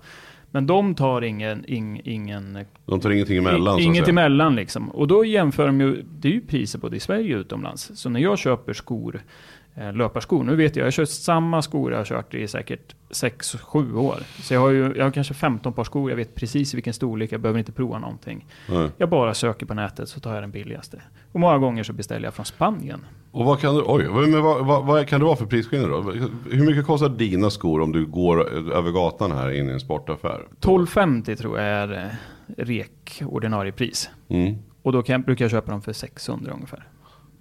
Men 0.52 0.68
de 0.68 0.96
tar 0.96 1.22
ingen, 1.22 1.66
ing, 1.68 2.02
ingen 2.04 2.66
De 2.86 3.00
tar 3.00 3.10
ingenting 3.10 3.38
emellan. 3.38 3.76
så 3.76 3.80
Inget 3.82 4.06
säga. 4.06 4.10
emellan 4.10 4.56
liksom. 4.56 4.90
Och 4.92 5.08
då 5.08 5.26
jämför 5.26 5.68
de 5.68 5.82
ju, 5.82 6.04
det 6.20 6.28
är 6.28 6.32
ju 6.32 6.42
priser 6.42 6.80
både 6.80 6.98
i 6.98 7.00
Sverige 7.00 7.36
och 7.36 7.40
utomlands. 7.40 7.92
Så 7.96 8.10
när 8.10 8.20
jag 8.20 8.40
köper 8.40 8.74
skor, 8.74 9.22
löparskor, 9.94 10.44
nu 10.44 10.56
vet 10.56 10.76
jag, 10.76 10.82
jag 10.82 10.88
har 10.88 10.92
kört 10.92 11.10
samma 11.10 11.62
skor 11.62 11.92
jag 11.92 12.00
har 12.00 12.06
kört 12.06 12.34
i 12.34 12.48
säkert 12.48 12.96
6-7 13.10 13.98
år. 13.98 14.16
Så 14.42 14.54
jag 14.54 14.62
har 14.62 14.70
ju, 14.70 14.94
jag 14.96 15.04
har 15.04 15.12
kanske 15.12 15.34
15 15.34 15.74
par 15.74 15.84
skor, 15.84 16.10
jag 16.10 16.18
vet 16.18 16.36
precis 16.36 16.74
vilken 16.74 16.94
storlek, 16.94 17.32
jag 17.32 17.42
behöver 17.42 17.60
inte 17.60 17.72
prova 17.72 18.00
någonting. 18.00 18.46
Nej. 18.70 18.90
Jag 18.98 19.10
bara 19.10 19.34
söker 19.34 19.66
på 19.66 19.74
nätet 19.74 20.10
så 20.10 20.20
tar 20.20 20.34
jag 20.34 20.44
den 20.44 20.52
billigaste. 20.52 21.02
Och 21.32 21.40
många 21.40 21.58
gånger 21.58 21.84
så 21.84 21.94
beställer 21.94 22.28
jag 22.28 22.34
från 22.34 22.46
Spanien. 22.46 23.06
Och 23.32 23.46
vad 23.46 23.60
kan, 23.60 23.76
du, 23.76 23.84
oj, 23.86 24.10
men 24.10 24.44
vad, 24.44 24.66
vad, 24.66 24.86
vad 24.86 25.08
kan 25.08 25.20
det 25.20 25.26
vara 25.26 25.36
för 25.36 25.46
prisskillnad 25.46 25.90
då? 25.90 26.12
Hur 26.52 26.66
mycket 26.66 26.86
kostar 26.86 27.10
dina 27.10 27.50
skor 27.50 27.82
om 27.82 27.92
du 27.92 28.06
går 28.06 28.50
över 28.74 28.92
gatan 28.92 29.32
här 29.32 29.52
in 29.52 29.70
i 29.70 29.72
en 29.72 29.80
sportaffär? 29.80 30.42
12,50 30.62 31.36
tror 31.36 31.60
jag 31.60 31.68
är 31.68 31.94
eh, 31.94 32.64
rek 32.64 33.22
ordinarie 33.26 33.72
pris. 33.72 34.10
Mm. 34.28 34.56
Och 34.82 34.92
då 34.92 35.04
kan, 35.04 35.22
brukar 35.22 35.46
jag 35.46 35.52
köpa 35.52 35.72
dem 35.72 35.82
för 35.82 35.94
600 35.94 36.52
ungefär. 36.54 36.88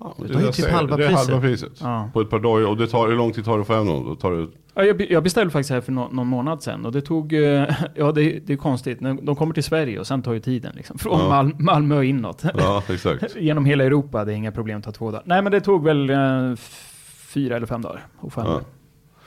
Ja, 0.01 0.15
Det 0.19 0.35
är 0.35 0.41
ju 0.41 0.53
typ 0.53 0.71
halva 0.71 0.97
det 0.97 1.05
är 1.05 1.09
priset. 1.09 1.29
halva 1.31 1.41
priset. 1.49 1.73
Ja. 1.81 2.11
På 2.13 2.21
ett 2.21 2.31
par 2.31 2.39
dagar. 2.39 2.67
Och 2.67 2.77
det 2.77 2.87
tar, 2.87 3.09
hur 3.09 3.17
lång 3.17 3.33
tid 3.33 3.45
tar 3.45 3.55
det 3.55 3.61
att 3.61 3.67
få 3.67 3.75
hem 3.75 3.87
dem? 3.87 4.17
Tar 4.17 4.31
det, 4.33 4.49
Ja, 4.75 4.83
jag, 4.85 4.97
be- 4.97 5.07
jag 5.13 5.23
beställde 5.23 5.51
faktiskt 5.51 5.71
här 5.71 5.81
för 5.81 5.93
nå- 5.93 6.09
någon 6.13 6.27
månad 6.27 6.63
sedan 6.63 6.87
och 6.87 6.93
det 6.93 7.01
tog, 7.01 7.33
eh, 7.33 7.43
ja 7.95 8.13
det, 8.13 8.39
det 8.47 8.53
är 8.53 8.57
konstigt, 8.57 8.99
de 9.23 9.37
kommer 9.37 9.55
till 9.55 9.63
Sverige 9.65 9.99
och 10.01 10.07
sen 10.07 10.23
tar 10.23 10.33
ju 10.33 10.41
tiden 10.41 10.73
liksom. 10.77 10.99
Från 10.99 11.19
Ja. 11.21 11.29
Mal 11.29 11.53
Malmö 11.59 11.97
och 11.97 12.05
inåt. 12.05 12.43
ja, 12.59 12.83
exakt. 12.89 13.37
Genom 13.41 13.65
hela 13.65 13.85
Europa, 13.85 14.25
det 14.25 14.33
är 14.33 14.37
inga 14.37 14.53
problem 14.53 14.79
att 14.79 14.85
ta 14.85 14.93
två 14.93 15.11
dagar. 15.11 15.23
Nej 15.27 15.43
men 15.43 15.53
det 15.53 15.61
tog 15.61 15.85
väl 15.85 16.11
eh, 16.11 16.17
fyra 17.35 17.57
eller 17.57 17.67
fem 17.67 17.83
dagar. 17.83 18.07
Och 18.19 18.33
fem, 18.33 18.45
Ja. 18.47 18.61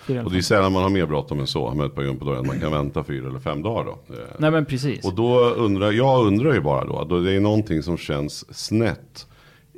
fyra 0.08 0.18
eller 0.18 0.26
Och 0.26 0.32
det 0.32 0.38
är 0.38 0.42
sällan 0.42 0.72
man 0.74 0.84
har 0.84 0.90
mer 0.90 1.06
bråttom 1.06 1.40
än 1.40 1.48
så 1.48 1.74
med 1.74 1.86
ett 1.86 1.96
par 1.96 2.16
på 2.20 2.26
dagen. 2.26 2.48
Man 2.48 2.60
kan 2.60 2.72
vänta 2.72 3.04
fyra 3.04 3.28
eller 3.30 3.40
fem 3.40 3.62
dagar 3.62 3.86
då. 3.86 4.14
Eh, 4.14 4.20
Nej 4.38 4.52
men 4.52 4.66
precis. 4.66 5.06
Och 5.06 5.16
då 5.16 5.40
undrar, 5.40 5.92
jag 5.92 6.26
undrar 6.26 6.54
ju 6.54 6.62
bara 6.62 6.86
då, 6.86 7.04
då 7.10 7.20
det 7.20 7.32
är 7.34 7.40
någonting 7.40 7.84
som 7.84 7.98
känns 7.98 8.58
snett. 8.58 9.28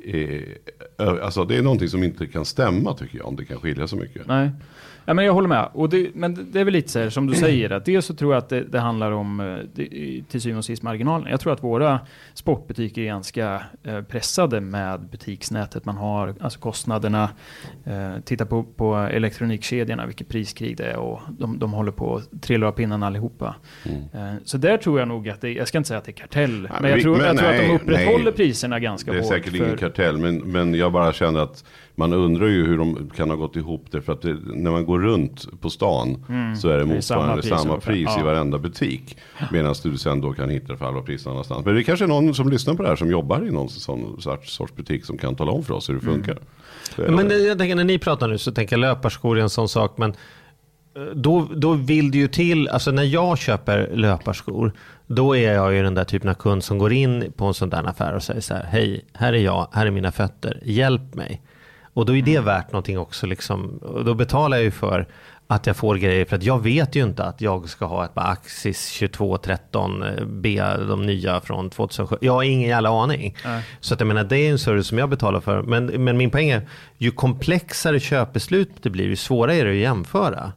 Eh, 0.04 0.40
alltså 1.02 1.44
det 1.44 1.56
är 1.56 1.62
någonting 1.62 1.88
som 1.88 2.02
inte 2.02 2.26
kan 2.26 2.44
stämma 2.44 2.94
tycker 2.94 3.18
jag, 3.18 3.28
om 3.28 3.36
det 3.36 3.44
kan 3.44 3.60
skilja 3.60 3.86
så 3.88 3.96
mycket. 3.96 4.26
Nej. 4.26 4.50
Ja, 5.04 5.14
men 5.14 5.24
jag 5.24 5.32
håller 5.32 5.48
med. 5.48 5.68
Och 5.72 5.88
det, 5.88 6.10
men 6.14 6.48
det- 6.52 6.60
är 6.60 6.64
väl 6.64 6.72
lite 6.74 6.88
så 6.88 6.98
här 6.98 7.10
som 7.10 7.26
du 7.26 7.34
säger, 7.34 7.70
att 7.70 7.84
dels 7.84 8.06
så 8.06 8.14
tror 8.14 8.32
jag 8.34 8.38
att 8.38 8.48
det, 8.48 8.60
det 8.60 8.80
handlar 8.80 9.12
om 9.12 9.40
eh, 9.40 9.56
det, 9.74 9.88
till 10.28 10.40
syvende 10.40 10.58
och 10.58 10.64
sist 10.64 10.82
marginalen. 10.82 11.28
Jag 11.30 11.40
tror 11.40 11.52
att 11.52 11.62
våra 11.62 12.00
sportbutiker 12.34 13.02
är 13.02 13.06
ganska 13.06 13.62
eh, 13.82 14.00
pressade 14.02 14.60
med 14.60 15.00
butiksnätet 15.00 15.84
man 15.84 15.96
har, 15.96 16.34
alltså 16.40 16.58
kostnaderna. 16.60 17.30
Eh, 17.84 18.20
titta 18.24 18.46
på, 18.46 18.62
på 18.62 18.94
elektronikkedjorna, 18.96 20.06
vilket 20.06 20.28
priskrig 20.28 20.76
det 20.76 20.84
är 20.84 20.96
och 20.96 21.20
de, 21.38 21.58
de 21.58 21.72
håller 21.72 21.92
på 21.92 22.16
att 22.16 22.42
trilla 22.42 22.66
av 22.66 22.72
pinnen 22.72 23.02
allihopa. 23.02 23.54
Eh, 23.84 24.34
så 24.44 24.58
där 24.58 24.76
tror 24.76 24.98
jag 24.98 25.08
nog 25.08 25.28
att 25.28 25.40
det, 25.40 25.52
jag 25.52 25.68
ska 25.68 25.78
inte 25.78 25.88
säga 25.88 25.98
att 25.98 26.04
det 26.04 26.10
är 26.10 26.12
kartell, 26.12 26.68
men 26.80 26.90
jag 26.90 27.00
tror, 27.02 27.16
men 27.16 27.26
jag 27.26 27.36
tror 27.38 27.48
att 27.50 27.56
de 27.60 27.66
nej, 27.66 27.76
upprätthåller 27.76 28.24
nej. 28.24 28.32
priserna 28.32 28.78
ganska 28.80 29.12
Det 29.12 29.18
är 29.18 29.22
hårt. 29.22 29.32
säkert 29.32 29.56
för- 29.56 29.64
ingen 29.64 29.76
kartell, 29.78 30.18
men, 30.18 30.36
men 30.38 30.74
jag 30.74 30.92
bara 30.92 31.12
känner 31.12 31.40
att 31.40 31.64
man 31.94 32.12
undrar 32.12 32.46
ju 32.46 32.66
hur 32.66 32.78
de 32.78 33.10
kan 33.16 33.30
ha 33.30 33.36
gått 33.36 33.56
ihop 33.56 33.84
det. 33.90 34.02
För 34.02 34.12
att 34.12 34.22
det, 34.22 34.36
när 34.54 34.70
man 34.70 34.86
går 34.86 34.98
runt 34.98 35.60
på 35.60 35.70
stan 35.70 36.24
så 36.60 36.68
är 36.68 36.78
det 36.78 36.94
är 36.96 37.00
samma 37.00 37.26
motsvarande 37.26 37.42
pris 37.42 37.50
samma 37.60 37.76
pris 37.80 38.08
i 38.18 38.22
varenda 38.22 38.58
butik. 38.58 39.16
Medan 39.52 39.74
du 39.82 39.98
sen 39.98 40.20
då 40.20 40.32
kan 40.32 40.50
hitta 40.50 40.72
det 40.72 40.78
för 40.78 40.84
halva 40.84 41.02
pris 41.02 41.24
någon 41.26 41.32
annanstans. 41.34 41.64
Men 41.64 41.74
det 41.74 41.80
är 41.80 41.82
kanske 41.82 42.04
är 42.04 42.08
någon 42.08 42.34
som 42.34 42.48
lyssnar 42.48 42.74
på 42.74 42.82
det 42.82 42.88
här 42.88 42.96
som 42.96 43.10
jobbar 43.10 43.46
i 43.46 43.50
någon 43.50 43.68
sån 43.68 44.20
sorts 44.20 44.52
sorts 44.52 44.74
butik 44.76 45.04
som 45.04 45.18
kan 45.18 45.34
tala 45.34 45.52
om 45.52 45.64
för 45.64 45.74
oss 45.74 45.88
hur 45.88 45.94
det 45.94 46.00
Mm. 46.02 46.14
funkar. 46.14 46.38
Är 46.98 47.08
Men 47.10 47.28
det. 47.28 47.34
jag 47.38 47.58
tänker 47.58 47.74
när 47.76 47.84
ni 47.84 47.98
pratar 47.98 48.28
nu 48.28 48.38
så 48.38 48.52
tänker 48.52 48.76
jag 48.76 48.80
löparskor 48.80 49.38
är 49.38 49.42
en 49.42 49.50
sån 49.50 49.68
sak. 49.68 49.98
Men 49.98 50.10
eh, 50.96 51.02
då, 51.14 51.48
då 51.54 51.72
vill 51.72 52.10
det 52.10 52.18
ju 52.18 52.28
till, 52.28 52.68
alltså 52.68 52.90
när 52.90 53.02
jag 53.04 53.38
köper 53.38 53.90
löparskor, 53.94 54.72
då 55.06 55.36
är 55.36 55.52
jag 55.54 55.74
ju 55.74 55.82
den 55.82 55.94
där 55.94 56.04
typen 56.04 56.30
av 56.30 56.34
kund 56.34 56.64
som 56.64 56.78
går 56.78 56.92
in 56.92 57.32
på 57.36 57.44
en 57.44 57.54
sån 57.54 57.70
där 57.70 57.84
affär 57.88 58.14
och 58.14 58.22
säger 58.22 58.40
så 58.40 58.54
här, 58.54 58.64
hej, 58.64 59.04
här 59.12 59.32
är 59.32 59.38
jag, 59.38 59.68
här 59.72 59.86
är 59.86 59.90
mina 59.90 60.12
fötter, 60.12 60.60
hjälp 60.64 61.14
mig. 61.14 61.40
Och 61.94 62.06
då 62.06 62.16
är 62.16 62.22
det 62.22 62.40
värt 62.40 62.72
någonting 62.72 62.98
också, 62.98 63.26
liksom, 63.26 63.78
och 63.78 64.04
då 64.04 64.14
betalar 64.14 64.56
jag 64.56 64.64
ju 64.64 64.70
för 64.70 65.06
att 65.46 65.66
jag 65.66 65.76
får 65.76 65.96
grejer, 65.96 66.24
för 66.24 66.36
att 66.36 66.42
jag 66.42 66.62
vet 66.62 66.96
ju 66.96 67.02
inte 67.02 67.24
att 67.24 67.40
jag 67.40 67.68
ska 67.68 67.84
ha 67.84 68.04
ett 68.04 68.14
par 68.14 68.30
Axis 68.30 68.98
2213 68.98 70.02
eh, 70.02 70.24
B, 70.24 70.62
de 70.88 71.06
nya 71.06 71.40
från 71.40 71.70
2007. 71.70 72.16
Jag 72.20 72.32
har 72.32 72.42
ingen 72.42 72.68
jävla 72.68 73.02
aning. 73.02 73.36
Så 73.80 73.94
att 73.94 74.00
jag 74.00 74.06
menar, 74.06 74.24
det 74.24 74.36
är 74.36 74.50
en 74.50 74.58
service 74.58 74.86
som 74.86 74.98
jag 74.98 75.08
betalar 75.08 75.40
för. 75.40 75.62
Men, 75.62 75.86
men 75.86 76.16
min 76.16 76.30
poäng 76.30 76.50
är, 76.50 76.68
ju 76.98 77.10
komplexare 77.10 78.00
köpbeslut 78.00 78.70
det 78.82 78.90
blir, 78.90 79.04
ju 79.04 79.16
svårare 79.16 79.56
är 79.56 79.64
det 79.64 79.70
att 79.70 79.76
jämföra. 79.76 80.52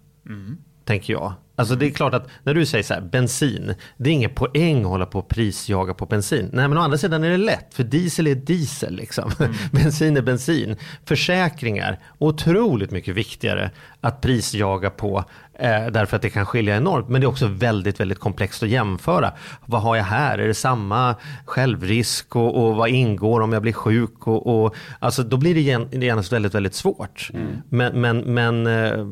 Tänker 0.83 1.13
jag. 1.13 1.33
Alltså 1.55 1.75
det 1.75 1.85
är 1.85 1.91
klart 1.91 2.13
att 2.13 2.27
när 2.43 2.53
du 2.53 2.65
säger 2.65 2.83
så 2.83 2.93
här, 2.93 3.01
bensin, 3.01 3.73
det 3.97 4.09
är 4.09 4.13
ingen 4.13 4.33
poäng 4.33 4.81
att 4.81 4.89
hålla 4.89 5.05
på 5.05 5.19
och 5.19 5.27
prisjaga 5.27 5.93
på 5.93 6.05
bensin. 6.05 6.49
Nej 6.53 6.67
men 6.67 6.77
å 6.77 6.81
andra 6.81 6.97
sidan 6.97 7.23
är 7.23 7.29
det 7.29 7.37
lätt, 7.37 7.73
för 7.73 7.83
diesel 7.83 8.27
är 8.27 8.35
diesel 8.35 8.95
liksom. 8.95 9.31
bensin 9.71 10.17
är 10.17 10.21
bensin. 10.21 10.75
Försäkringar, 11.05 11.99
otroligt 12.17 12.91
mycket 12.91 13.15
viktigare 13.15 13.71
att 14.01 14.21
prisjaga 14.21 14.89
på, 14.89 15.23
eh, 15.59 15.87
därför 15.87 16.15
att 16.15 16.21
det 16.21 16.29
kan 16.29 16.45
skilja 16.45 16.77
enormt. 16.77 17.09
Men 17.09 17.21
det 17.21 17.25
är 17.25 17.29
också 17.29 17.47
väldigt, 17.47 17.99
väldigt 17.99 18.19
komplext 18.19 18.63
att 18.63 18.69
jämföra. 18.69 19.33
Vad 19.65 19.81
har 19.81 19.95
jag 19.95 20.03
här? 20.03 20.37
Är 20.37 20.47
det 20.47 20.53
samma 20.53 21.15
självrisk 21.45 22.35
och, 22.35 22.65
och 22.65 22.75
vad 22.75 22.89
ingår 22.89 23.41
om 23.41 23.53
jag 23.53 23.61
blir 23.61 23.73
sjuk? 23.73 24.27
Och, 24.27 24.65
och, 24.65 24.75
alltså 24.99 25.23
då 25.23 25.37
blir 25.37 25.55
det 25.55 25.61
gen- 25.61 25.89
genast 25.91 26.33
väldigt, 26.33 26.55
väldigt 26.55 26.75
svårt. 26.75 27.29
Men, 27.69 28.01
men, 28.01 28.17
men 28.17 28.67
eh, 28.67 29.05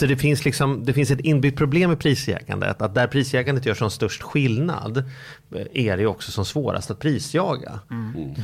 så 0.00 0.06
det 0.06 0.16
finns, 0.16 0.44
liksom, 0.44 0.84
det 0.84 0.92
finns 0.92 1.10
ett 1.10 1.20
inbyggt 1.20 1.58
problem 1.58 1.90
med 1.90 1.98
prisjägandet. 1.98 2.82
Att 2.82 2.94
där 2.94 3.06
prisjägandet 3.06 3.66
gör 3.66 3.74
som 3.74 3.90
störst 3.90 4.22
skillnad 4.22 4.96
eh, 5.54 5.86
är 5.86 5.96
det 5.96 6.06
också 6.06 6.30
som 6.32 6.44
svårast 6.44 6.90
att 6.90 6.98
prisjaga. 6.98 7.80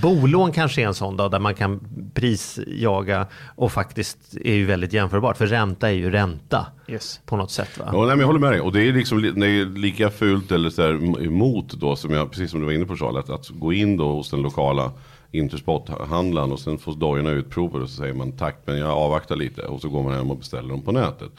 Bolån 0.03 0.53
kanske 0.53 0.83
är 0.83 0.87
en 0.87 0.95
sån 0.95 1.17
då, 1.17 1.29
där 1.29 1.39
man 1.39 1.55
kan 1.55 1.81
prisjaga 2.15 3.27
och 3.57 3.73
faktiskt 3.73 4.19
är 4.45 4.55
ju 4.55 4.65
väldigt 4.65 4.93
jämförbart. 4.93 5.37
För 5.37 5.47
ränta 5.47 5.89
är 5.89 5.93
ju 5.93 6.11
ränta 6.11 6.67
Yes. 6.89 7.21
på 7.27 7.37
något 7.37 7.51
sätt. 7.51 7.79
Va? 7.79 7.91
Ja, 7.93 7.99
nej, 7.99 8.09
men 8.09 8.19
jag 8.19 8.27
håller 8.27 8.41
med 8.41 8.53
dig. 8.53 8.61
Och 8.61 8.73
det 8.73 8.83
är 8.89 8.93
liksom 8.93 9.19
li- 9.19 9.31
det 9.37 9.47
är 9.47 9.65
lika 9.79 10.11
fult 10.11 10.53
eller 10.53 10.71
så 10.71 10.83
här 10.83 11.25
emot 11.25 11.73
då, 11.73 11.97
som 11.97 12.13
jag, 12.13 12.31
precis 12.31 12.51
som 12.51 12.61
du 12.61 12.67
var 12.67 12.73
inne 12.73 12.85
på 12.87 12.97
Charlie, 12.97 13.19
att, 13.19 13.31
att 13.31 13.49
gå 13.49 13.73
in 13.73 13.97
då 13.97 14.13
hos 14.13 14.31
den 14.31 14.43
lokala 14.43 14.93
Intersport-handlaren 15.35 16.53
och 16.53 16.61
sen 16.61 16.79
får 16.79 16.95
dojorna 16.95 17.31
utprovade 17.31 17.85
och 17.85 17.91
så 17.91 17.97
säger 17.97 18.15
man 18.15 18.33
tack 18.33 18.57
men 18.65 18.79
jag 18.79 18.91
avvaktar 18.91 19.37
lite 19.37 19.63
och 19.63 19.81
så 19.81 19.89
går 19.89 20.03
man 20.03 20.15
hem 20.15 20.31
och 20.31 20.39
beställer 20.39 20.69
dem 20.69 20.83
på 20.83 20.93
nätet. 20.93 21.33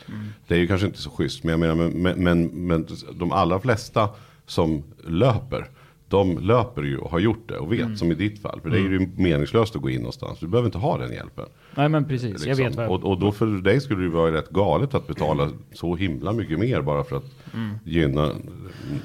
Det 0.48 0.56
är 0.56 0.60
ju 0.60 0.68
kanske 0.68 0.88
inte 0.88 1.02
så 1.02 1.10
schysst 1.10 1.44
men 1.44 1.52
jag 1.52 1.60
menar 1.60 1.76
men, 1.76 2.02
men, 2.02 2.24
men, 2.24 2.68
men 2.68 2.88
de 3.14 3.32
allra 3.32 3.60
flesta 3.60 4.10
som 4.46 4.84
löper 5.08 5.70
de 6.18 6.38
löper 6.40 6.82
ju 6.84 6.98
och 6.98 7.12
har 7.12 7.20
gjort 7.20 7.50
det 7.50 7.58
och 7.58 7.74
vet 7.74 7.98
som 7.98 8.12
i 8.12 8.16
ditt 8.16 8.42
fall. 8.42 8.60
För 8.62 8.70
det 8.70 8.78
är 8.78 8.82
ju 8.82 9.10
meningslöst 9.18 9.76
att 9.76 9.82
gå 9.82 9.90
in 9.90 9.98
någonstans. 9.98 10.40
Du 10.40 10.48
behöver 10.48 10.68
inte 10.68 10.78
ha 10.78 10.98
den 10.98 11.14
hjälpen. 11.14 11.46
Nej 11.76 11.90
men 11.90 12.06
precis, 12.06 12.46
jag 12.46 12.48
Liksom. 12.48 12.66
vet 12.66 12.76
vad 12.76 12.86
jag... 12.86 12.92
och, 12.92 13.12
och 13.12 13.20
då 13.20 13.32
för 13.32 13.46
dig 13.46 13.82
skulle 13.82 14.00
det 14.00 14.06
ju 14.06 14.12
vara 14.12 14.32
rätt 14.34 14.50
galet 14.50 14.94
att 14.94 15.08
betala 15.08 15.50
så 15.74 15.96
himla 15.96 16.34
mycket 16.34 16.60
mer 16.60 16.82
bara 16.82 17.04
för 17.04 17.16
att 17.18 17.26
gynna 17.84 18.32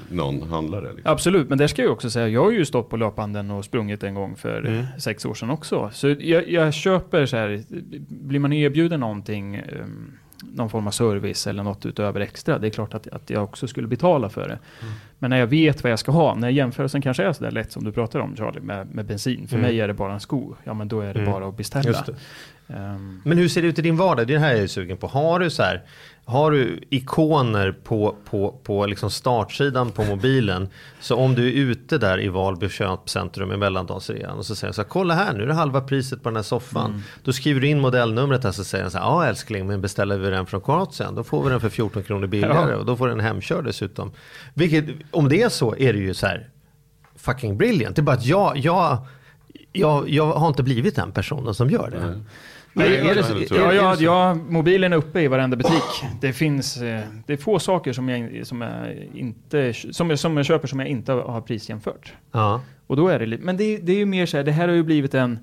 någon 0.09 0.41
handlare. 0.41 0.93
Liksom. 0.93 1.11
Absolut, 1.11 1.49
men 1.49 1.57
där 1.57 1.67
ska 1.67 1.81
jag 1.81 1.91
också 1.91 2.09
säga, 2.09 2.27
jag 2.27 2.43
har 2.43 2.51
ju 2.51 2.65
stått 2.65 2.89
på 2.89 2.97
löpanden 2.97 3.51
och 3.51 3.65
sprungit 3.65 4.03
en 4.03 4.15
gång 4.15 4.35
för 4.35 4.85
sex 4.99 5.25
år 5.25 5.33
sedan 5.33 5.49
också. 5.49 5.89
Så 5.93 6.15
jag, 6.19 6.49
jag 6.49 6.73
köper 6.73 7.25
så 7.25 7.37
här, 7.37 7.63
blir 8.07 8.39
man 8.39 8.53
erbjuden 8.53 8.99
någonting, 8.99 9.61
um, 9.83 10.11
någon 10.53 10.69
form 10.69 10.87
av 10.87 10.91
service 10.91 11.47
eller 11.47 11.63
något 11.63 11.85
utöver 11.85 12.19
extra, 12.19 12.59
det 12.59 12.67
är 12.67 12.71
klart 12.71 12.93
att, 12.93 13.07
att 13.07 13.29
jag 13.29 13.43
också 13.43 13.67
skulle 13.67 13.87
betala 13.87 14.29
för 14.29 14.47
det. 14.47 14.59
Men 15.19 15.29
när 15.29 15.37
jag 15.37 15.47
vet 15.47 15.83
vad 15.83 15.91
jag 15.91 15.99
ska 15.99 16.11
ha, 16.11 16.35
när 16.35 16.49
jämförelsen 16.49 17.01
kanske 17.01 17.23
är 17.23 17.33
så 17.33 17.43
där 17.43 17.51
lätt 17.51 17.71
som 17.71 17.83
du 17.83 17.91
pratar 17.91 18.19
om 18.19 18.35
Charlie, 18.35 18.59
med, 18.59 18.95
med 18.95 19.05
bensin, 19.05 19.47
för 19.47 19.57
mig 19.57 19.81
är 19.81 19.87
det 19.87 19.93
bara 19.93 20.13
en 20.13 20.19
sko, 20.19 20.55
ja 20.63 20.73
men 20.73 20.87
då 20.87 21.01
är 21.01 21.13
det 21.13 21.25
bara 21.25 21.47
att 21.47 21.57
beställa. 21.57 22.05
Ehm, 22.67 23.21
Men 23.25 23.37
hur 23.37 23.47
ser 23.47 23.61
det 23.61 23.67
ut 23.67 23.79
i 23.79 23.81
din 23.81 23.97
vardag? 23.97 24.27
Det 24.27 24.37
här 24.37 24.55
är 24.55 24.59
jag 24.59 24.69
sugen 24.69 24.97
på. 24.97 25.07
Har 25.07 25.39
du 25.39 25.49
så 25.49 25.63
här, 25.63 25.81
har 26.31 26.51
du 26.51 26.79
ikoner 26.89 27.71
på, 27.83 28.15
på, 28.29 28.59
på 28.63 28.85
liksom 28.85 29.09
startsidan 29.09 29.91
på 29.91 30.03
mobilen. 30.03 30.69
Så 30.99 31.15
om 31.15 31.35
du 31.35 31.47
är 31.47 31.51
ute 31.53 31.97
där 31.97 32.21
i 32.21 32.27
Valby 32.27 32.69
köpcentrum 32.69 33.51
i 33.51 33.57
mellandagsrean 33.57 34.37
och 34.37 34.45
så 34.45 34.55
säger 34.55 34.73
så 34.73 34.81
här, 34.81 34.89
kolla 34.89 35.13
här 35.13 35.33
nu 35.33 35.43
är 35.43 35.47
det 35.47 35.53
halva 35.53 35.81
priset 35.81 36.23
på 36.23 36.29
den 36.29 36.35
här 36.35 36.43
soffan. 36.43 37.03
Då 37.23 37.33
skriver 37.33 37.61
du 37.61 37.67
in 37.67 37.79
modellnumret 37.81 38.43
här 38.43 38.51
så 38.51 38.63
säger 38.63 38.83
den 38.83 38.91
så 38.91 38.97
här, 38.97 39.05
ja 39.05 39.25
älskling 39.25 39.67
men 39.67 39.81
beställer 39.81 40.17
vi 40.17 40.29
den 40.29 40.45
från 40.45 40.61
Kroatien 40.61 41.15
då 41.15 41.23
får 41.23 41.43
vi 41.43 41.49
den 41.49 41.59
för 41.61 41.69
14 41.69 42.03
kronor 42.03 42.27
billigare 42.27 42.71
Ja. 42.71 42.77
och 42.77 42.85
då 42.85 42.95
får 42.97 43.07
den 43.07 43.19
hemkörd 43.19 43.65
dessutom. 43.65 44.11
Vilket, 44.53 44.85
om 45.11 45.29
det 45.29 45.41
är 45.41 45.49
så 45.49 45.75
är 45.77 45.93
det 45.93 45.99
ju 45.99 46.13
så 46.13 46.27
här 46.27 46.49
fucking 47.15 47.57
brilliant. 47.57 47.95
Det 47.95 47.99
är 48.01 48.03
bara 48.03 48.15
att 48.15 48.25
jag, 48.25 48.57
jag, 48.57 48.97
jag, 49.71 50.09
jag 50.09 50.33
har 50.33 50.47
inte 50.47 50.63
blivit 50.63 50.95
den 50.95 51.11
personen 51.11 51.53
som 51.53 51.69
gör 51.69 51.89
det. 51.89 52.21
Nej, 52.73 52.97
Är- 52.97 53.15
det- 53.97 54.03
Ja, 54.03 54.33
mobilen 54.33 54.93
är 54.93 54.97
uppe 54.97 55.21
i 55.21 55.27
varenda 55.27 55.57
butik. 55.57 56.03
Det 56.21 56.33
finns, 56.33 56.77
eh, 56.77 57.01
det 57.27 57.33
är 57.33 57.37
få 57.37 57.59
saker 57.59 57.93
som 57.93 58.09
jag, 58.09 58.47
som 58.47 58.61
jag 58.61 58.95
inte, 59.13 59.73
som 59.73 60.09
jag, 60.09 60.19
som 60.19 60.37
jag 60.37 60.45
köper 60.45 60.67
som 60.67 60.79
jag 60.79 60.89
inte 60.89 61.11
har 61.11 61.41
prisjämfört. 61.41 62.13
Ja. 62.31 62.61
Och 62.87 62.95
då 62.95 63.07
är 63.07 63.19
det 63.19 63.37
men 63.37 63.57
det, 63.57 63.77
det 63.77 63.91
är 63.91 63.97
ju 63.97 64.05
mer 64.05 64.25
så 64.25 64.37
här, 64.37 64.43
det 64.43 64.51
här 64.51 64.67
har 64.67 64.75
ju 64.75 64.83
blivit 64.83 65.13
en, 65.13 65.39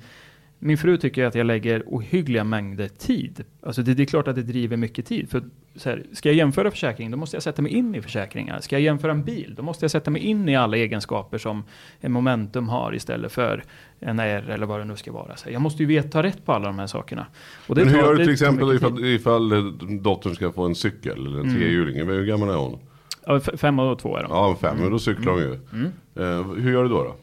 min 0.58 0.78
fru 0.78 0.96
tycker 0.96 1.24
att 1.24 1.34
jag 1.34 1.46
lägger 1.46 1.82
ohyggliga 1.86 2.44
mängder 2.44 2.88
tid. 2.88 3.44
Alltså 3.62 3.82
det, 3.82 3.94
det 3.94 4.02
är 4.02 4.06
klart 4.06 4.28
att 4.28 4.34
det 4.34 4.42
driver 4.42 4.76
mycket 4.76 5.06
tid. 5.06 5.30
För 5.30 5.42
så 5.76 5.90
här, 5.90 6.02
ska 6.12 6.28
jag 6.28 6.36
jämföra 6.36 6.70
försäkring, 6.70 7.10
då 7.10 7.16
måste 7.16 7.36
jag 7.36 7.42
sätta 7.42 7.62
mig 7.62 7.72
in 7.72 7.94
i 7.94 8.02
försäkringar. 8.02 8.60
Ska 8.60 8.76
jag 8.76 8.82
jämföra 8.82 9.12
en 9.12 9.24
bil, 9.24 9.54
då 9.56 9.62
måste 9.62 9.84
jag 9.84 9.90
sätta 9.90 10.10
mig 10.10 10.22
in 10.22 10.48
i 10.48 10.56
alla 10.56 10.76
egenskaper 10.76 11.38
som 11.38 11.64
en 12.00 12.12
Momentum 12.12 12.68
har 12.68 12.94
istället 12.94 13.32
för 13.32 13.64
en 14.00 14.18
R 14.18 14.50
eller 14.50 14.66
vad 14.66 14.80
det 14.80 14.84
nu 14.84 14.96
ska 14.96 15.12
vara. 15.12 15.36
Så 15.36 15.44
här, 15.44 15.52
jag 15.52 15.62
måste 15.62 15.82
ju 15.82 15.86
veta 15.86 16.08
ta 16.08 16.22
rätt 16.22 16.44
på 16.44 16.52
alla 16.52 16.66
de 16.66 16.78
här 16.78 16.86
sakerna. 16.86 17.26
Men 17.66 17.88
hur 17.88 17.98
gör 17.98 18.14
du 18.14 18.24
till 18.24 18.32
exempel 18.32 18.76
ifall, 18.76 19.04
ifall 19.04 19.52
eh, 19.52 19.64
dottern 20.00 20.34
ska 20.34 20.52
få 20.52 20.62
en 20.64 20.74
cykel 20.74 21.26
eller 21.26 21.40
en 21.40 21.54
trehjuling? 21.54 22.08
Hur 22.08 22.24
gammal 22.24 22.48
är 22.48 22.56
hon? 22.56 22.78
Ja, 23.26 23.40
fem 23.40 23.78
och 23.78 23.98
två 23.98 24.16
är 24.16 24.22
de. 24.22 24.30
Ja, 24.30 24.56
fem, 24.60 24.76
men 24.80 24.90
då 24.90 24.98
cyklar 24.98 25.32
hon 25.32 25.42
ju. 25.42 25.52
Eh, 26.24 26.52
hur 26.52 26.72
gör 26.72 26.82
du 26.82 26.88
då? 26.88 27.04
då? 27.04 27.16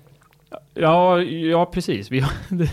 Ja, 0.75 1.21
ja 1.21 1.65
precis. 1.65 2.11
Vi 2.11 2.19
har, 2.19 2.31
det, 2.49 2.69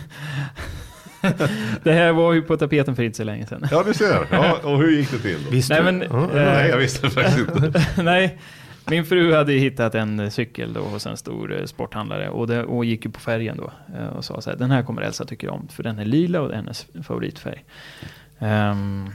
det 1.82 1.92
här 1.92 2.12
var 2.12 2.32
ju 2.32 2.42
på 2.42 2.56
tapeten 2.56 2.96
för 2.96 3.02
inte 3.02 3.16
så 3.16 3.24
länge 3.24 3.46
sedan. 3.46 3.66
Ja, 3.70 3.82
du 3.86 3.94
ser. 3.94 4.26
Ja, 4.30 4.56
och 4.62 4.78
hur 4.78 4.90
gick 4.90 5.10
det 5.10 5.18
till 5.18 5.44
då? 5.44 5.50
Visste 5.50 5.82
Nej, 5.82 5.92
men, 5.92 6.08
Ja. 6.10 6.22
eh, 6.22 6.44
Nej, 6.54 6.68
jag 6.68 6.76
visste 6.78 7.10
faktiskt 7.10 7.38
inte. 7.38 7.86
Nej, 8.02 8.38
min 8.90 9.04
fru 9.04 9.34
hade 9.34 9.52
hittat 9.52 9.94
en 9.94 10.30
cykel 10.30 10.72
då 10.72 10.80
hos 10.80 11.06
en 11.06 11.16
stor 11.16 11.58
eh, 11.60 11.64
sporthandlare 11.64 12.28
och, 12.28 12.46
det, 12.46 12.64
och 12.64 12.84
gick 12.84 13.04
ju 13.04 13.10
på 13.10 13.20
färgen 13.20 13.56
då 13.56 13.72
eh, 13.98 14.06
och 14.06 14.24
sa 14.24 14.40
så 14.40 14.50
här, 14.50 14.56
den 14.56 14.70
här 14.70 14.82
kommer 14.82 15.02
Elsa 15.02 15.24
tycka 15.24 15.50
om 15.50 15.68
för 15.68 15.82
den 15.82 15.98
är 15.98 16.04
lila 16.04 16.40
och 16.40 16.48
det 16.48 16.54
är 16.54 16.56
hennes 16.56 16.86
favoritfärg. 17.02 17.64
Ehm, 18.38 19.10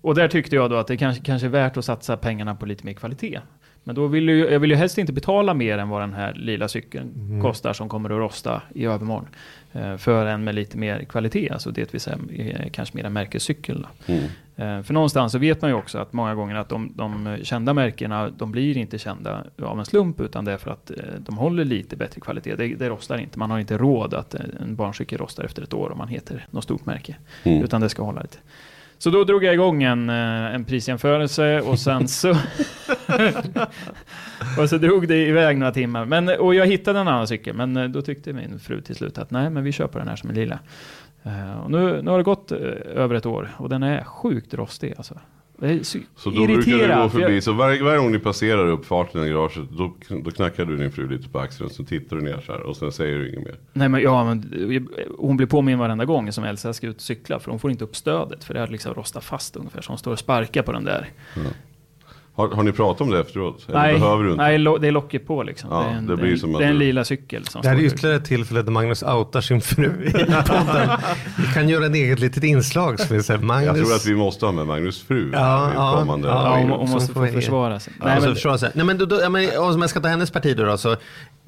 och 0.00 0.14
där 0.14 0.28
tyckte 0.28 0.56
jag 0.56 0.70
då 0.70 0.76
att 0.76 0.86
det 0.86 0.96
kanske, 0.96 1.22
kanske 1.24 1.46
är 1.46 1.50
värt 1.50 1.76
att 1.76 1.84
satsa 1.84 2.16
pengarna 2.16 2.54
på 2.54 2.66
lite 2.66 2.86
mer 2.86 2.92
kvalitet. 2.92 3.40
Men 3.84 3.94
då 3.94 4.06
vill 4.06 4.28
ju, 4.28 4.50
jag 4.50 4.60
vill 4.60 4.70
ju 4.70 4.76
helst 4.76 4.98
inte 4.98 5.12
betala 5.12 5.54
mer 5.54 5.78
än 5.78 5.88
vad 5.88 6.02
den 6.02 6.12
här 6.12 6.34
lila 6.34 6.68
cykeln 6.68 7.40
kostar 7.42 7.72
som 7.72 7.88
kommer 7.88 8.10
att 8.10 8.18
rosta 8.18 8.62
i 8.74 8.84
övermorgon. 8.84 9.28
Eh, 9.72 9.96
för 9.96 10.26
en 10.26 10.44
med 10.44 10.54
lite 10.54 10.78
mer 10.78 11.04
kvalitet, 11.04 11.50
alltså 11.50 11.70
det 11.70 11.94
vill 11.94 12.00
säga 12.00 12.18
eh, 12.32 12.70
kanske 12.70 12.96
mer 12.96 13.04
en 13.04 13.12
märkescykel. 13.12 13.86
Mm. 14.06 14.22
Eh, 14.56 14.82
För 14.82 14.94
någonstans 14.94 15.32
så 15.32 15.38
vet 15.38 15.62
man 15.62 15.70
ju 15.70 15.76
också 15.76 15.98
att 15.98 16.12
många 16.12 16.34
gånger 16.34 16.54
att 16.54 16.68
de, 16.68 16.92
de 16.94 17.38
kända 17.42 17.74
märkena, 17.74 18.30
de 18.30 18.52
blir 18.52 18.76
inte 18.76 18.98
kända 18.98 19.44
av 19.62 19.78
en 19.78 19.84
slump, 19.84 20.20
utan 20.20 20.44
det 20.44 20.52
är 20.52 20.56
för 20.56 20.70
att 20.70 20.90
de 21.18 21.38
håller 21.38 21.64
lite 21.64 21.96
bättre 21.96 22.20
kvalitet. 22.20 22.56
Det, 22.56 22.74
det 22.74 22.88
rostar 22.88 23.18
inte. 23.18 23.38
Man 23.38 23.50
har 23.50 23.58
inte 23.58 23.78
råd 23.78 24.14
att 24.14 24.34
en 24.34 24.76
barncykel 24.76 25.18
rostar 25.18 25.44
efter 25.44 25.62
ett 25.62 25.74
år 25.74 25.92
om 25.92 25.98
man 25.98 26.08
heter 26.08 26.46
något 26.50 26.64
stort 26.64 26.86
märke. 26.86 27.16
Mm. 27.42 27.64
Utan 27.64 27.80
det 27.80 27.88
ska 27.88 28.02
hålla 28.02 28.20
lite. 28.20 28.38
Så 29.02 29.10
då 29.10 29.24
drog 29.24 29.44
jag 29.44 29.54
igång 29.54 29.82
en, 29.82 30.10
eh, 30.10 30.54
en 30.54 30.64
prisjämförelse 30.64 31.60
och 31.60 31.78
sen 31.78 32.08
så... 32.08 32.30
och 34.58 34.68
så 34.68 34.78
drog 34.78 35.08
det 35.08 35.16
iväg 35.16 35.58
några 35.58 35.72
timmar. 35.72 36.04
Men, 36.04 36.28
och 36.28 36.54
jag 36.54 36.66
hittade 36.66 37.00
en 37.00 37.08
annan 37.08 37.28
cykel, 37.28 37.56
men 37.56 37.76
eh, 37.76 37.84
då 37.84 38.02
tyckte 38.02 38.32
min 38.32 38.58
fru 38.58 38.80
till 38.80 38.96
slut 38.96 39.18
att 39.18 39.30
nej, 39.30 39.50
men 39.50 39.64
vi 39.64 39.72
köper 39.72 39.98
den 39.98 40.08
här 40.08 40.16
som 40.16 40.30
är 40.30 40.34
lila. 40.34 40.58
Eh, 41.22 41.60
och 41.60 41.70
nu, 41.70 42.02
nu 42.02 42.10
har 42.10 42.18
det 42.18 42.24
gått 42.24 42.52
över 42.52 43.14
ett 43.14 43.26
år 43.26 43.48
och 43.56 43.68
den 43.68 43.82
är 43.82 44.04
sjukt 44.04 44.54
rostig 44.54 44.94
alltså. 44.96 45.14
Det 45.60 45.68
är 45.70 45.82
så, 45.82 45.98
Så 46.16 46.30
då 46.30 46.46
brukar 46.46 46.62
du 46.62 46.70
irriterad, 46.70 47.02
gå 47.02 47.08
för 47.08 47.20
jag- 47.20 47.28
förbi, 47.28 47.40
så 47.40 47.52
varje, 47.52 47.82
varje 47.82 47.98
gång 47.98 48.12
ni 48.12 48.18
passerar 48.18 48.66
uppfarten 48.66 49.24
i 49.24 49.28
garaget 49.28 49.64
då, 49.70 49.94
då 50.24 50.30
knackar 50.30 50.64
du 50.64 50.76
din 50.76 50.92
fru 50.92 51.08
lite 51.08 51.28
på 51.28 51.38
axeln, 51.38 51.70
så 51.70 51.84
tittar 51.84 52.16
du 52.16 52.22
ner 52.22 52.42
så 52.46 52.52
här 52.52 52.60
och 52.62 52.76
sen 52.76 52.92
säger 52.92 53.18
du 53.18 53.28
inget 53.28 53.44
mer. 53.44 53.56
Nej 53.72 53.88
men 53.88 54.00
ja, 54.02 54.24
men 54.24 54.72
eh, 54.74 54.82
hon 55.18 55.36
blir 55.36 55.46
påminn 55.46 55.78
varenda 55.78 56.04
gång 56.04 56.32
som 56.32 56.44
Elsa 56.44 56.72
ska 56.72 56.86
ut 56.86 56.96
och 56.96 57.02
cykla 57.02 57.38
för 57.38 57.50
hon 57.50 57.60
får 57.60 57.70
inte 57.70 57.84
upp 57.84 57.96
stödet 57.96 58.44
för 58.44 58.54
det 58.54 58.60
har 58.60 58.66
liksom 58.66 58.94
rostat 58.94 59.24
fast 59.24 59.56
ungefär 59.56 59.80
så 59.82 59.90
hon 59.90 59.98
står 59.98 60.12
och 60.12 60.18
sparkar 60.18 60.62
på 60.62 60.72
den 60.72 60.84
där. 60.84 61.08
Har, 62.34 62.48
har 62.48 62.62
ni 62.62 62.72
pratat 62.72 63.00
om 63.00 63.10
det 63.10 63.20
efteråt? 63.20 63.64
Eller 63.68 63.78
nej, 63.78 63.98
behöver 63.98 64.24
du 64.24 64.30
inte? 64.30 64.42
nej, 64.42 64.58
lo- 64.58 64.78
det 64.78 64.86
är 64.88 64.92
locket 64.92 65.26
på 65.26 65.42
liksom. 65.42 65.70
Ja, 65.72 65.78
det 65.80 65.84
är 65.84 65.90
en, 65.98 66.06
det 66.06 66.16
blir 66.16 66.32
en, 66.32 66.38
som 66.38 66.54
att 66.54 66.60
det 66.60 66.64
är 66.64 66.70
en 66.70 66.78
lila 66.78 67.04
cykel 67.04 67.46
som 67.46 67.62
Det 67.62 67.68
här 67.68 67.76
är 67.76 67.80
ytterligare 67.80 68.16
ett 68.16 68.24
tillfälle 68.24 68.62
där 68.62 68.72
Magnus 68.72 69.02
outar 69.02 69.40
sin 69.40 69.60
fru 69.60 70.04
i 70.06 70.10
podden. 70.12 70.88
Vi 71.38 71.46
kan 71.54 71.68
göra 71.68 71.86
ett 71.86 71.94
eget 71.94 72.18
litet 72.18 72.44
inslag 72.44 73.00
som 73.00 73.16
är 73.16 73.20
så 73.20 73.32
här, 73.32 73.40
Magnus. 73.40 73.66
Jag 73.66 73.76
tror 73.86 73.94
att 73.96 74.06
vi 74.06 74.14
måste 74.14 74.46
ha 74.46 74.52
med 74.52 74.66
Magnus 74.66 75.02
fru 75.02 75.30
Ja, 75.32 75.72
ja, 75.74 75.96
kommande 75.98 76.28
ja, 76.28 76.56
hon, 76.58 76.70
hon 76.70 76.90
måste 76.90 77.14
få 77.14 77.26
försvara 77.26 77.80
sig. 77.80 77.92
Nej, 78.00 78.20
Nej, 78.20 78.28
men, 78.28 78.36
så 78.36 78.48
här. 78.66 78.72
Nej, 78.74 78.86
men 78.86 78.98
då, 78.98 79.06
då, 79.06 79.30
men, 79.30 79.48
om 79.58 79.80
jag 79.80 79.90
ska 79.90 80.00
ta 80.00 80.08
hennes 80.08 80.30
parti 80.30 80.56
då, 80.56 80.64
då 80.64 80.76
så 80.76 80.96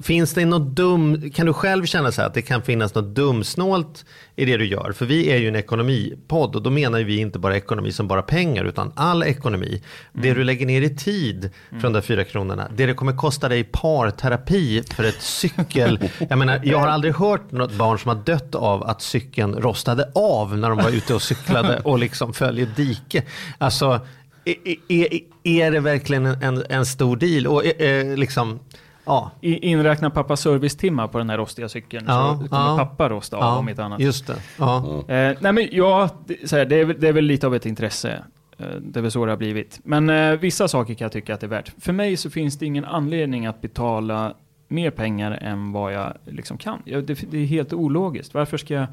finns 0.03 0.33
det 0.33 0.45
något 0.45 0.75
dum, 0.75 1.31
kan 1.31 1.45
du 1.45 1.53
själv 1.53 1.85
känna 1.85 2.11
så 2.11 2.21
här 2.21 2.27
att 2.27 2.33
det 2.33 2.41
kan 2.41 2.61
finnas 2.61 2.95
något 2.95 3.15
dumsnålt 3.15 4.05
i 4.35 4.45
det 4.45 4.57
du 4.57 4.65
gör? 4.65 4.91
För 4.91 5.05
vi 5.05 5.31
är 5.31 5.37
ju 5.37 5.47
en 5.47 5.55
ekonomipodd 5.55 6.55
och 6.55 6.61
då 6.61 6.69
menar 6.69 6.99
vi 6.99 7.17
inte 7.17 7.39
bara 7.39 7.57
ekonomi 7.57 7.91
som 7.91 8.07
bara 8.07 8.21
pengar 8.21 8.65
utan 8.65 8.91
all 8.95 9.23
ekonomi. 9.23 9.81
Det 10.13 10.33
du 10.33 10.43
lägger 10.43 10.65
ner 10.65 10.81
i 10.81 10.95
tid 10.95 11.49
för 11.71 11.81
de 11.81 11.93
där 11.93 12.01
fyra 12.01 12.23
kronorna, 12.23 12.67
det 12.75 12.85
det 12.85 12.93
kommer 12.93 13.17
kosta 13.17 13.49
dig 13.49 13.63
parterapi 13.63 14.83
för 14.83 15.03
ett 15.03 15.21
cykel. 15.21 15.99
Jag 16.29 16.37
menar, 16.37 16.61
jag 16.63 16.79
har 16.79 16.87
aldrig 16.87 17.15
hört 17.15 17.51
något 17.51 17.73
barn 17.73 17.99
som 17.99 18.09
har 18.09 18.23
dött 18.25 18.55
av 18.55 18.83
att 18.83 19.01
cykeln 19.01 19.55
rostade 19.55 20.11
av 20.15 20.57
när 20.57 20.69
de 20.69 20.77
var 20.77 20.89
ute 20.89 21.13
och 21.13 21.21
cyklade 21.21 21.79
och 21.79 21.99
liksom 21.99 22.33
följer 22.33 22.67
dike. 22.75 23.23
Alltså, 23.57 23.99
är, 24.45 24.55
är, 24.87 25.07
är 25.43 25.71
det 25.71 25.79
verkligen 25.79 26.25
en, 26.25 26.63
en, 26.69 26.85
stor 26.85 27.17
deal? 27.17 27.47
Och 27.47 27.65
eh, 27.65 27.89
eh, 27.89 28.17
liksom, 28.17 28.59
ja. 29.05 29.31
Inräkna 29.41 30.09
pappas 30.09 30.41
servicetimmar 30.41 31.07
på 31.07 31.17
den 31.17 31.29
här 31.29 31.37
rostiga 31.37 31.69
cykeln 31.69 32.05
Ja, 32.07 32.39
så 32.41 32.47
kommer 32.49 32.69
ja. 32.69 32.77
pappa 32.77 33.09
rosta 33.09 33.37
av 33.37 33.43
ja, 33.43 33.57
om 33.57 33.69
inte 33.69 33.83
annat. 33.83 33.99
Just 33.99 34.27
det. 34.27 34.35
Ja. 34.59 35.03
Eh, 35.07 35.37
nej 35.39 35.51
men 35.53 35.67
ja, 35.71 36.09
det, 36.25 36.49
så 36.49 36.57
här, 36.57 36.65
det, 36.65 36.75
är, 36.75 36.85
väl- 36.85 36.99
det 36.99 37.07
är 37.07 37.13
väl 37.13 37.25
lite 37.25 37.47
av 37.47 37.55
ett 37.55 37.65
intresse. 37.65 38.23
Eh, 38.57 38.65
det 38.81 38.99
är 38.99 39.01
väl 39.01 39.11
så 39.11 39.25
det 39.25 39.31
har 39.31 39.37
blivit. 39.37 39.79
Men 39.83 40.09
eh, 40.09 40.31
vissa 40.31 40.67
saker 40.67 40.93
kan 40.93 41.05
jag 41.05 41.11
tycka 41.11 41.33
att 41.33 41.39
det 41.39 41.45
är 41.45 41.49
värt. 41.49 41.71
För 41.81 41.93
mig 41.93 42.17
så 42.17 42.29
finns 42.29 42.57
det 42.59 42.65
ingen 42.65 42.85
anledning 42.85 43.45
att 43.45 43.61
betala 43.61 44.33
mer 44.67 44.91
pengar 44.91 45.31
än 45.41 45.71
vad 45.71 45.93
jag 45.93 46.13
liksom 46.25 46.57
kan. 46.57 46.81
Ja, 46.85 47.01
det, 47.01 47.31
det 47.31 47.37
är 47.37 47.45
helt 47.45 47.73
ologiskt. 47.73 48.33
Varför 48.33 48.57
ska, 48.57 48.73
jag, 48.73 48.87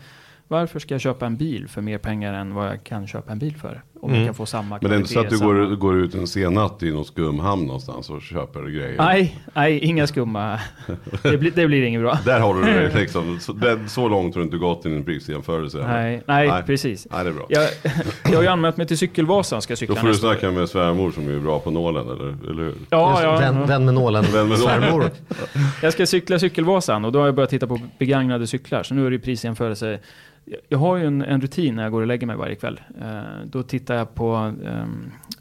varför 0.48 0.78
ska 0.78 0.94
jag 0.94 1.00
köpa 1.00 1.26
en 1.26 1.36
bil 1.36 1.68
för 1.68 1.82
mer 1.82 1.98
pengar 1.98 2.34
än 2.34 2.54
vad 2.54 2.66
jag 2.68 2.84
kan 2.84 3.06
köpa 3.06 3.32
en 3.32 3.38
bil 3.38 3.56
för? 3.56 3.82
Om 4.02 4.14
jag 4.14 4.26
kan 4.26 4.34
få 4.34 4.46
samma 4.46 4.78
Men 4.80 4.90
det 4.90 4.96
är 4.96 4.98
inte 4.98 5.12
så 5.12 5.20
att 5.20 5.30
du 5.30 5.38
samma- 5.38 5.52
går, 5.52 5.76
går 5.76 5.96
ut 5.96 6.14
en 6.14 6.26
sen 6.26 6.54
natt 6.54 6.82
i 6.82 6.90
någon 6.92 7.04
skumhamn 7.04 7.66
någonstans 7.66 8.10
och 8.10 8.22
köper 8.22 8.62
grejer? 8.62 8.94
Nej, 8.98 9.38
nej, 9.54 9.78
inga 9.78 10.06
skumma. 10.06 10.60
Det 11.22 11.38
blir, 11.38 11.50
det 11.50 11.66
blir 11.66 11.82
inget 11.82 12.00
bra. 12.00 12.18
Där 12.24 12.40
har 12.40 12.54
du 12.54 12.62
det 12.62 12.94
liksom. 13.00 13.38
Så, 13.40 13.52
det, 13.52 13.88
så 13.88 14.08
långt 14.08 14.34
har 14.34 14.40
du 14.40 14.44
inte 14.44 14.56
gått 14.56 14.86
i 14.86 14.88
din 14.88 15.04
prisjämförelse. 15.04 15.78
Nej, 15.78 16.22
nej, 16.26 16.48
Nej. 16.48 16.62
precis. 16.62 17.06
Nej, 17.10 17.24
det 17.24 17.30
är 17.30 17.34
bra. 17.34 17.46
Jag, 17.48 17.68
jag 18.24 18.36
har 18.38 18.42
ju 18.42 18.48
anmält 18.48 18.76
mig 18.76 18.86
till 18.86 18.98
Cykelvasan, 18.98 19.62
ska 19.62 19.72
Då 19.72 19.76
cykla 19.76 19.94
får 19.96 20.08
du 20.08 20.14
snacka 20.14 20.50
med 20.50 20.68
svärmor 20.68 21.10
som 21.10 21.28
är 21.28 21.38
bra 21.38 21.58
på 21.58 21.70
nålen, 21.70 22.06
eller, 22.08 22.50
eller 22.50 22.62
hur? 22.62 22.74
Ja, 22.90 23.22
ja, 23.22 23.36
vän, 23.38 23.56
ja. 23.56 23.64
vän 23.66 23.84
med 23.84 23.94
nålen, 23.94 24.24
Vän 24.32 24.48
med 24.48 24.58
svärmor. 24.58 25.10
Jag 25.82 25.92
ska 25.92 26.06
cykla 26.06 26.38
Cykelvasan 26.38 27.04
och 27.04 27.12
då 27.12 27.18
har 27.18 27.26
jag 27.26 27.34
börjat 27.34 27.50
titta 27.50 27.66
på 27.66 27.80
begagnade 27.98 28.46
cyklar. 28.46 28.82
Så 28.82 28.94
nu 28.94 29.06
är 29.06 29.10
det 29.10 29.18
prisjämförelse. 29.18 29.98
Jag- 30.68 30.78
har 30.78 30.96
ju 30.96 31.06
en, 31.06 31.22
en 31.22 31.40
rutin 31.40 31.74
när 31.76 31.82
jag 31.82 31.92
går 31.92 32.00
och 32.00 32.06
lägger 32.06 32.26
mig 32.26 32.36
varje 32.36 32.54
kväll. 32.54 32.80
Eh, 33.00 33.20
då 33.44 33.62
tittar 33.62 33.94
jag 33.94 34.14
på, 34.14 34.54
eh, 34.64 34.84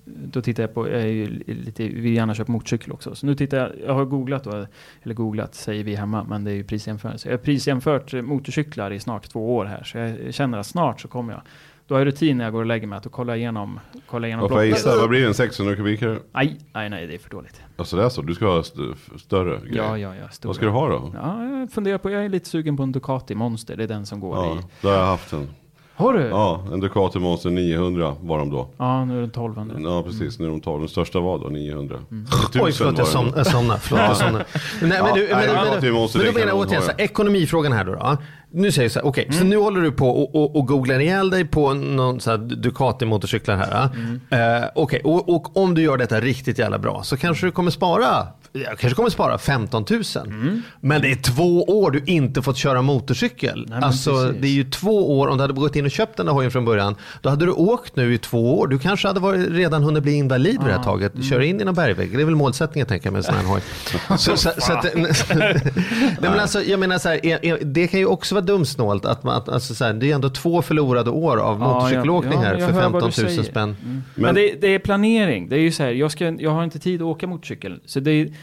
då 0.06 0.42
tittar 0.42 0.64
jag 0.64 0.74
på, 0.74 0.90
jag 0.90 1.02
är 1.02 1.06
ju 1.08 1.28
lite, 1.46 1.84
vill 1.88 2.14
gärna 2.14 2.34
köpa 2.34 2.52
motorcykel 2.52 2.92
också. 2.92 3.16
Så 3.16 3.26
nu 3.26 3.36
tittar 3.36 3.58
jag, 3.58 3.70
jag 3.86 3.94
har 3.94 4.06
googlat 4.06 4.44
då, 4.44 4.66
eller 5.04 5.14
googlat 5.16 5.56
säger 5.56 5.84
vi 5.84 5.96
hemma, 5.96 6.24
men 6.30 6.44
det 6.44 6.52
är 6.52 6.56
ju 6.56 6.64
prisjämförelse. 6.64 7.30
Jag 7.30 7.38
har 7.38 7.44
prisjämfört 7.44 8.14
motorcyklar 8.14 8.92
i 8.92 9.00
snart 9.00 9.30
två 9.30 9.56
år 9.56 9.66
här. 9.66 9.84
Så 9.84 9.98
jag 9.98 10.34
känner 10.34 10.58
att 10.58 10.68
snart 10.68 11.02
så 11.02 11.08
kommer 11.08 11.34
jag. 11.34 11.42
Då 11.90 11.96
har 11.96 12.00
jag 12.00 12.08
rutin 12.08 12.38
när 12.38 12.44
jag 12.46 12.54
går 12.54 12.60
och 12.60 12.66
lägger 12.66 12.88
mig 12.88 12.98
att 12.98 13.04
då 13.04 13.10
kollar 13.10 13.34
jag 13.34 13.40
igenom, 13.40 13.80
kollar 14.10 14.28
igenom 14.28 14.48
blocket. 14.48 14.68
gissa? 14.68 14.96
Vad 14.98 15.10
blir 15.10 15.22
det? 15.22 15.28
En 15.28 15.34
600 15.34 15.76
kubikare? 15.76 16.20
Nej, 16.34 16.58
nej, 16.74 16.90
nej, 16.90 17.08
det 17.08 17.14
är 17.14 17.18
för 17.18 17.30
dåligt. 17.30 17.62
Alltså 17.78 17.96
det 17.96 18.04
är 18.04 18.10
så? 18.10 18.22
Du 18.22 18.36
ska 18.36 18.46
ha 18.46 18.60
st 18.60 18.80
större 19.18 19.60
grejer? 19.66 19.84
Ja, 19.84 19.98
ja, 19.98 20.16
ja. 20.22 20.30
Stora. 20.30 20.50
Vad 20.50 20.56
ska 20.56 20.66
du 20.66 20.72
ha 20.72 20.90
då? 20.90 21.12
Ja, 21.14 21.44
jag 21.46 21.72
funderar 21.72 21.98
på, 21.98 22.10
jag 22.12 22.26
är 22.26 22.30
lite 22.30 22.50
sugen 22.50 22.78
på 22.78 22.84
en 22.84 22.92
Ducati 22.92 23.36
Monster, 23.36 23.76
det 23.78 23.84
är 23.84 23.88
den 23.88 24.06
som 24.06 24.20
går 24.20 24.36
Ja, 24.38 24.56
i. 24.56 24.58
då 24.82 24.88
har 24.90 24.96
jag 24.96 25.06
haft 25.06 25.34
en. 25.34 25.50
Har 25.96 26.14
du? 26.14 26.20
Ja, 26.22 26.28
Ja, 26.68 26.74
en 26.74 26.80
Ducati 26.80 27.20
Monster 27.20 27.50
900 27.50 28.16
var 28.22 28.38
de 28.40 28.50
då. 28.50 28.70
nu 28.78 28.86
är 29.18 29.22
den 29.22 29.30
1200. 29.30 29.76
Ja 29.80 30.04
precis, 30.04 30.40
nu 30.40 30.46
är 30.46 30.50
de 30.50 30.62
12. 30.62 30.80
Den 30.82 30.90
största 30.90 31.20
var 31.20 31.40
då 31.40 31.48
900. 31.48 31.98
Mm. 32.12 32.26
Oj, 32.62 32.72
förlåt, 32.72 32.98
jag 32.98 33.08
som- 33.08 33.34
jag 33.36 33.48
somnade. 33.48 33.80
Förlåt, 33.80 34.02
jag 34.02 34.18
somnade. 34.18 34.46
Nej, 34.82 34.90
men, 34.90 34.92
Ja, 34.92 35.12
du, 35.16 35.22
men, 35.22 35.30
ja, 35.30 35.38
men, 35.82 35.94
men 35.94 36.26
då 36.26 36.32
menar 36.34 36.48
jag 36.48 36.58
återigen, 36.58 36.82
så 36.84 36.92
ekonomifrågan 36.98 37.72
här 37.72 37.86
då. 37.86 37.92
då. 37.96 38.18
Nu 38.52 38.72
säger 38.72 38.86
jag 38.86 38.92
så 38.92 39.00
här, 39.00 39.06
okej, 39.08 39.28
så 39.32 39.44
nu 39.44 39.58
håller 39.58 39.82
du 39.82 39.92
på 39.92 40.10
och, 40.10 40.36
och, 40.36 40.56
och 40.56 40.68
googlar 40.68 41.00
ihjäl 41.00 41.30
dig 41.30 41.46
på 41.46 41.74
någon 41.74 42.20
så 42.20 42.30
här 42.32 42.38
Ducati-motorcyklar 42.38 43.56
här. 43.58 43.90
Eh, 44.62 44.68
okej, 44.76 45.02
och, 45.04 45.30
och 45.30 45.58
om 45.58 45.76
du 45.76 45.82
gör 45.82 45.98
detta 45.98 46.20
riktigt 46.22 46.60
jävla 46.60 46.78
bra 46.80 47.04
så 47.04 47.18
kanske 47.18 47.46
du 47.46 47.52
kommer 47.52 47.72
spara 47.72 48.28
jag 48.54 48.78
kanske 48.80 48.96
kommer 48.96 49.10
spara 49.10 49.38
15 49.38 49.86
000. 49.90 50.04
Men 50.82 51.02
det 51.02 51.12
är 51.12 51.16
två 51.16 51.64
år 51.64 51.92
du 51.92 52.04
inte 52.06 52.42
fått 52.42 52.58
köra 52.58 52.82
motorcykel. 52.82 53.66
men 53.70 53.84
alltså 53.84 54.12
precis. 54.12 54.42
det 54.42 54.48
är 54.48 54.52
ju 54.52 54.64
två 54.64 55.20
år, 55.20 55.28
om 55.28 55.38
du 55.38 55.44
hade 55.44 55.54
gått 55.54 55.76
in 55.76 55.86
och 55.86 55.92
köpt 55.92 56.18
den 56.18 56.26
där 56.26 56.34
hojen 56.34 56.52
från 56.52 56.66
början, 56.66 56.96
då 57.22 57.30
hade 57.30 57.46
du 57.46 57.52
åkt 57.52 57.96
nu 57.96 58.14
i 58.14 58.18
två 58.18 58.60
år. 58.60 58.68
Du 58.68 58.80
kanske 58.80 59.08
hade 59.08 59.20
varit, 59.20 59.50
redan 59.50 59.84
hunnit 59.84 60.04
bli 60.04 60.14
invalid 60.14 60.60
vid 60.60 60.68
det 60.68 60.74
här 60.74 60.84
taget. 60.84 61.14
Köra 61.30 61.46
in 61.46 61.62
i 61.62 61.64
någon 61.64 61.76
bergvägg, 61.76 62.16
det 62.18 62.22
är 62.22 62.26
väl 62.26 62.36
målsättningen 62.36 62.88
tänker 62.88 63.08
jag 63.08 63.14
med 63.14 63.20
en 63.20 63.24
sån 63.24 63.36
här 63.36 63.44
hoj. 63.46 63.62
så, 64.18 64.38
så, 64.38 64.52
så 64.58 64.74
att, 64.74 64.84
nej, 64.96 65.62
men 66.20 66.40
alltså, 66.40 66.64
jag 66.64 66.80
menar 66.80 66.98
så 66.98 67.10
här, 67.10 67.26
är- 67.26 67.46
är- 67.46 67.64
det 67.66 67.88
kan 67.88 68.00
ju 68.00 68.06
också 68.06 68.36
vara 68.42 68.58
dumsnålt 68.58 69.06
att 69.06 69.24
man, 69.24 69.36
att, 69.36 69.50
alltså 69.50 69.76
så 69.76 69.86
här, 69.86 69.94
det 69.94 70.12
är 70.12 70.16
ändå 70.16 70.30
två 70.30 70.62
förlorade 70.62 71.10
år 71.10 71.38
av 71.38 71.60
Ja, 71.60 71.74
motorcykelåkning 71.74 72.34
ja, 72.34 72.40
här 72.40 72.58
jag 72.58 72.68
för 72.70 72.74
hör 72.74 72.82
15 72.82 72.92
vad 72.92 73.02
000 73.02 73.12
du 73.12 73.12
säger. 73.12 73.44
spänn. 73.44 74.04
Men, 74.16 74.36
det, 74.36 74.62
det 74.62 74.68
är 74.68 74.80
planering. 74.80 75.50
Det 75.50 75.56
är 75.56 75.60
ju 75.60 75.72
så 75.72 75.84
här, 75.84 75.92
jag, 75.92 76.12
ska, 76.12 76.26
jag 76.26 76.52
har 76.52 76.64
inte 76.64 76.80
tid 76.80 77.02
att 77.02 77.06
åka 77.06 77.28
motorcykel. 77.28 77.80
Så 77.86 78.00
det 78.00 78.12
är, 78.12 78.34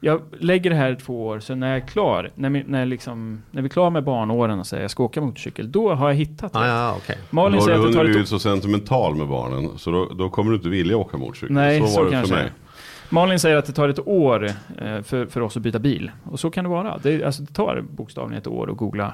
jag 0.00 0.20
lägger 0.38 0.70
det 0.70 0.76
här 0.76 0.94
två 0.94 1.26
år, 1.26 1.40
så 1.40 1.54
när 1.54 1.68
jag 1.68 1.76
är 1.76 1.86
klar, 1.86 2.30
när, 2.34 2.50
vi, 2.50 2.64
när, 2.66 2.86
liksom, 2.86 3.42
när 3.50 3.62
vi 3.62 3.66
är 3.66 3.70
klara 3.70 3.90
med 3.90 4.04
barnåren 4.04 4.58
och 4.58 4.66
säger 4.66 4.82
jag 4.82 4.90
ska 4.90 5.02
åka 5.02 5.20
motorcykel, 5.20 5.72
då 5.72 5.94
har 5.94 6.08
jag 6.08 6.14
hittat 6.16 6.52
det. 6.52 6.58
Ah, 6.58 6.66
ja, 6.68 6.94
okej. 6.96 7.18
Malin 7.30 7.60
säger 7.60 7.78
du 7.78 7.84
att 7.84 7.92
det 7.92 7.98
tar 7.98 8.20
ett 8.20 8.28
så 8.28 8.38
sentimental 8.38 9.14
med 9.14 9.28
barnen 9.28 9.70
så 9.78 9.90
då, 9.90 10.08
då 10.18 10.30
kommer 10.30 10.50
du 10.50 10.56
inte 10.56 10.68
vilja 10.68 10.96
åka 10.96 11.16
motorcykel. 11.16 11.54
Nej, 11.54 11.80
så 11.80 11.86
så, 11.86 11.98
var 11.98 12.04
det 12.04 12.12
kanske 12.12 12.34
för 12.34 12.42
mig. 12.42 12.52
Malin 13.10 13.38
säger 13.38 13.56
att 13.56 13.66
det 13.66 13.72
tar 13.72 13.88
ett 13.88 14.08
år 14.08 14.44
eh, 14.44 15.02
för, 15.02 15.26
för 15.26 15.40
oss 15.40 15.56
att 15.56 15.62
byta 15.62 15.78
bil. 15.78 16.10
Och 16.24 16.40
så 16.40 16.50
kan 16.50 16.64
det 16.64 16.70
vara. 16.70 16.98
Det, 17.02 17.24
alltså, 17.24 17.42
det 17.42 17.52
tar 17.52 17.84
bokstavligen 17.90 18.38
ett 18.38 18.46
år 18.46 18.70
att 18.70 18.76
googla 18.76 19.12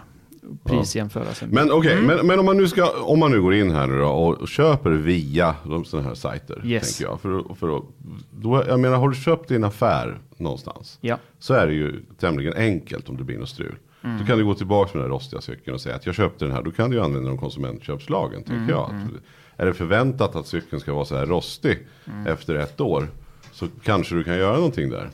prisjämföra. 0.65 1.25
bil. 1.41 1.49
Men 1.51 1.73
okej, 1.73 1.93
Mm. 1.93 2.07
men, 2.07 2.27
men 2.27 2.39
om 2.39 2.45
man 2.45 2.57
nu 2.57 2.69
ska, 2.69 2.91
om 2.91 3.19
man 3.19 3.31
nu 3.31 3.43
går 3.43 3.55
in 3.55 3.71
här 3.71 3.87
nu 3.87 3.99
då 3.99 4.07
och 4.09 4.49
köper 4.49 4.91
via 4.91 5.55
de 5.65 5.85
sådana 5.85 6.09
här 6.09 6.15
sajter. 6.15 6.63
Yes. 6.65 6.97
Tänker 6.99 7.11
jag. 7.13 7.21
För, 7.21 7.55
för 7.55 7.83
då, 8.31 8.65
jag 8.69 8.81
menar, 8.81 8.97
har 8.97 9.09
du 9.09 9.15
köpt 9.17 9.51
en 9.51 9.65
affär 9.65 10.19
någonstans. 10.37 10.99
Ja. 11.01 11.19
Så 11.39 11.55
är 11.55 11.67
det 11.67 11.73
ju 11.73 12.03
tämligen 12.19 12.55
enkelt 12.55 13.09
om 13.09 13.17
det 13.17 13.25
blir 13.25 13.39
något 13.39 13.49
strul. 13.49 13.77
Då 14.21 14.27
kan 14.27 14.39
du 14.39 14.45
gå 14.45 14.55
tillbaka 14.55 14.91
med 14.99 15.05
den 15.05 15.11
här 15.11 15.17
rostiga 15.19 15.41
cykeln 15.41 15.75
och 15.75 15.81
säga 15.81 15.95
att 15.95 16.07
jag 16.07 16.15
köpte 16.15 16.45
den 16.45 16.55
här. 16.55 16.63
Då 16.63 16.71
kan 16.71 16.91
du 16.91 16.97
ju 16.97 17.03
använda 17.03 17.29
de 17.29 17.39
konsumentköpslagen. 17.39 18.43
Tänker 18.43 18.73
jag. 18.75 18.85
Att, 18.85 19.13
är 19.57 19.67
det 19.67 19.75
förväntat 19.75 20.37
att 20.37 20.47
cykeln 20.47 20.81
ska 20.81 20.95
vara 20.95 21.05
så 21.05 21.17
här 21.17 21.27
rostig 21.27 21.79
efter 22.27 22.55
ett 22.55 22.81
år. 22.81 23.09
Så 23.53 23.67
kanske 23.83 24.15
du 24.15 24.25
kan 24.25 24.37
göra 24.39 24.57
någonting 24.57 24.91
där. 24.91 25.11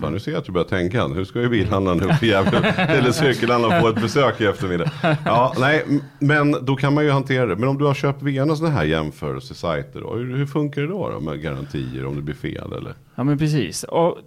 Fan 0.00 0.12
nu 0.12 0.18
ser 0.18 0.30
jag 0.30 0.38
att 0.38 0.44
du 0.44 0.52
börjar 0.52 0.68
tänka. 0.68 1.06
Hur 1.06 1.24
ska 1.24 1.40
ju 1.40 1.48
bilhandlaren 1.48 2.02
upp 2.02 2.22
i 2.22 2.26
Gävle. 2.26 2.58
Eller 2.76 3.10
cykelhandlaren 3.10 3.82
få 3.82 3.88
ett 3.88 4.02
besök 4.02 4.40
i 4.40 4.46
eftermiddag. 4.46 4.90
Ja, 5.24 5.54
nej, 5.58 5.84
men 6.18 6.56
då 6.64 6.76
kan 6.76 6.94
man 6.94 7.04
ju 7.04 7.10
hantera 7.10 7.46
det. 7.46 7.56
Men 7.56 7.68
om 7.68 7.78
du 7.78 7.84
har 7.84 7.94
köpt 7.94 8.22
via 8.22 8.44
några 8.44 8.56
sådana 8.56 8.74
här 8.74 8.84
jämförelsesajter. 8.84 10.00
Då, 10.00 10.14
hur, 10.14 10.36
hur 10.36 10.46
funkar 10.46 10.82
det 10.82 10.88
då, 10.88 11.10
då 11.10 11.20
med 11.20 11.42
garantier 11.42 12.06
om 12.06 12.16
det 12.16 12.22
blir 12.22 12.34
fel? 12.34 12.72
Eller? 12.72 12.94
Ja 13.14 13.24
men 13.24 13.38
precis. 13.38 13.82
Och 13.82 14.18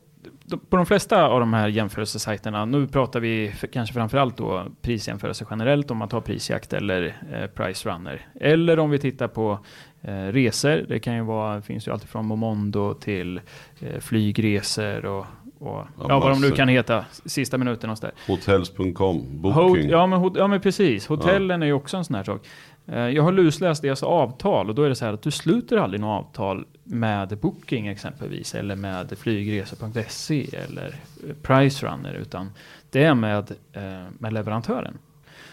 på 0.69 0.77
de 0.77 0.85
flesta 0.85 1.27
av 1.27 1.39
de 1.39 1.53
här 1.53 1.67
jämförelsesajterna, 1.67 2.65
nu 2.65 2.87
pratar 2.87 3.19
vi 3.19 3.51
för, 3.51 3.67
kanske 3.67 3.93
framförallt 3.93 4.37
då 4.37 4.65
prisjämförelse 4.81 5.45
generellt 5.49 5.91
om 5.91 5.97
man 5.97 6.09
tar 6.09 6.21
prisjakt 6.21 6.73
eller 6.73 7.17
eh, 7.33 7.47
price 7.47 7.89
runner. 7.89 8.27
Eller 8.39 8.79
om 8.79 8.89
vi 8.89 8.99
tittar 8.99 9.27
på 9.27 9.59
eh, 10.01 10.13
resor, 10.13 10.85
det 10.87 10.99
kan 10.99 11.15
ju 11.15 11.21
vara, 11.21 11.61
finns 11.61 11.87
ju 11.87 11.91
alltid 11.91 12.09
från 12.09 12.25
Momondo 12.25 12.93
till 12.93 13.41
eh, 13.79 13.99
flygresor 13.99 15.05
och, 15.05 15.25
och 15.59 15.85
ja, 16.09 16.19
vad 16.19 16.31
de 16.31 16.41
nu 16.41 16.51
kan 16.51 16.67
heta, 16.67 17.05
sista 17.25 17.57
minuten 17.57 17.89
och 17.89 17.97
sådär. 17.97 18.13
Hotels.com, 18.27 19.15
Hot, 19.17 19.25
booking. 19.31 19.89
ja, 19.89 20.07
men, 20.07 20.19
hot- 20.19 20.37
ja 20.37 20.47
men 20.47 20.61
precis, 20.61 21.07
hotellen 21.07 21.61
är 21.61 21.67
ju 21.67 21.73
också 21.73 21.97
en 21.97 22.05
sån 22.05 22.15
här 22.15 22.23
sak. 22.23 22.47
Eh, 22.87 22.97
Jag 22.99 23.23
har 23.23 23.31
lusläst 23.31 23.81
deras 23.81 24.03
avtal 24.03 24.69
och 24.69 24.75
då 24.75 24.83
är 24.83 24.89
det 24.89 24.95
så 24.95 25.05
här 25.05 25.13
att 25.13 25.21
du 25.21 25.31
sluter 25.31 25.77
aldrig 25.77 26.01
något 26.01 26.25
avtal 26.25 26.65
med 26.83 27.37
Booking 27.37 27.87
exempelvis 27.87 28.55
eller 28.55 28.75
med 28.75 29.13
flygresor.se 29.17 30.47
eller 30.69 30.87
eh, 31.27 31.35
Pricerunner 31.41 32.13
utan 32.13 32.51
det 32.89 33.03
är 33.03 33.13
med, 33.15 33.51
eh, 33.73 33.81
med 34.19 34.33
leverantören. 34.33 34.97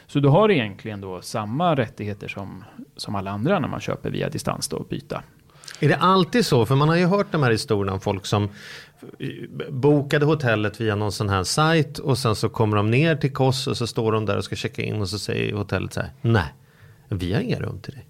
Så 0.06 0.20
du 0.20 0.28
har 0.28 0.50
egentligen 0.50 1.00
då 1.00 1.20
samma 1.22 1.74
rättigheter 1.76 2.28
som, 2.28 2.64
som 2.96 3.14
alla 3.14 3.30
andra 3.30 3.58
när 3.58 3.68
man 3.68 3.80
köper 3.80 4.10
via 4.10 4.28
distans 4.28 4.68
då, 4.68 4.82
byta. 4.90 5.22
Är 5.80 5.88
det 5.88 5.96
alltid 5.96 6.46
så? 6.46 6.66
För 6.66 6.74
man 6.74 6.88
har 6.88 6.96
ju 6.96 7.06
hört 7.06 7.26
de 7.32 7.42
här 7.42 7.50
historierna 7.50 7.92
om 7.92 8.00
folk 8.00 8.26
som 8.26 8.48
bokade 9.70 10.26
hotellet 10.26 10.80
via 10.80 10.96
någon 10.96 11.12
sån 11.12 11.28
här 11.28 11.44
sajt 11.44 11.98
och 11.98 12.18
sen 12.18 12.34
så 12.34 12.48
kommer 12.48 12.76
de 12.76 12.90
ner 12.90 13.16
till 13.16 13.32
Kos 13.32 13.66
och 13.66 13.76
så 13.76 13.86
står 13.86 14.12
de 14.12 14.26
där 14.26 14.36
och 14.36 14.44
ska 14.44 14.56
checka 14.56 14.82
in 14.82 15.00
och 15.00 15.08
så 15.08 15.18
säger 15.18 15.52
hotellet 15.52 15.92
så 15.92 16.00
här. 16.00 16.10
Nej, 16.22 16.54
vi 17.08 17.32
har 17.32 17.40
inga 17.40 17.60
rum 17.60 17.78
till 17.80 17.92
dig. 17.92 18.06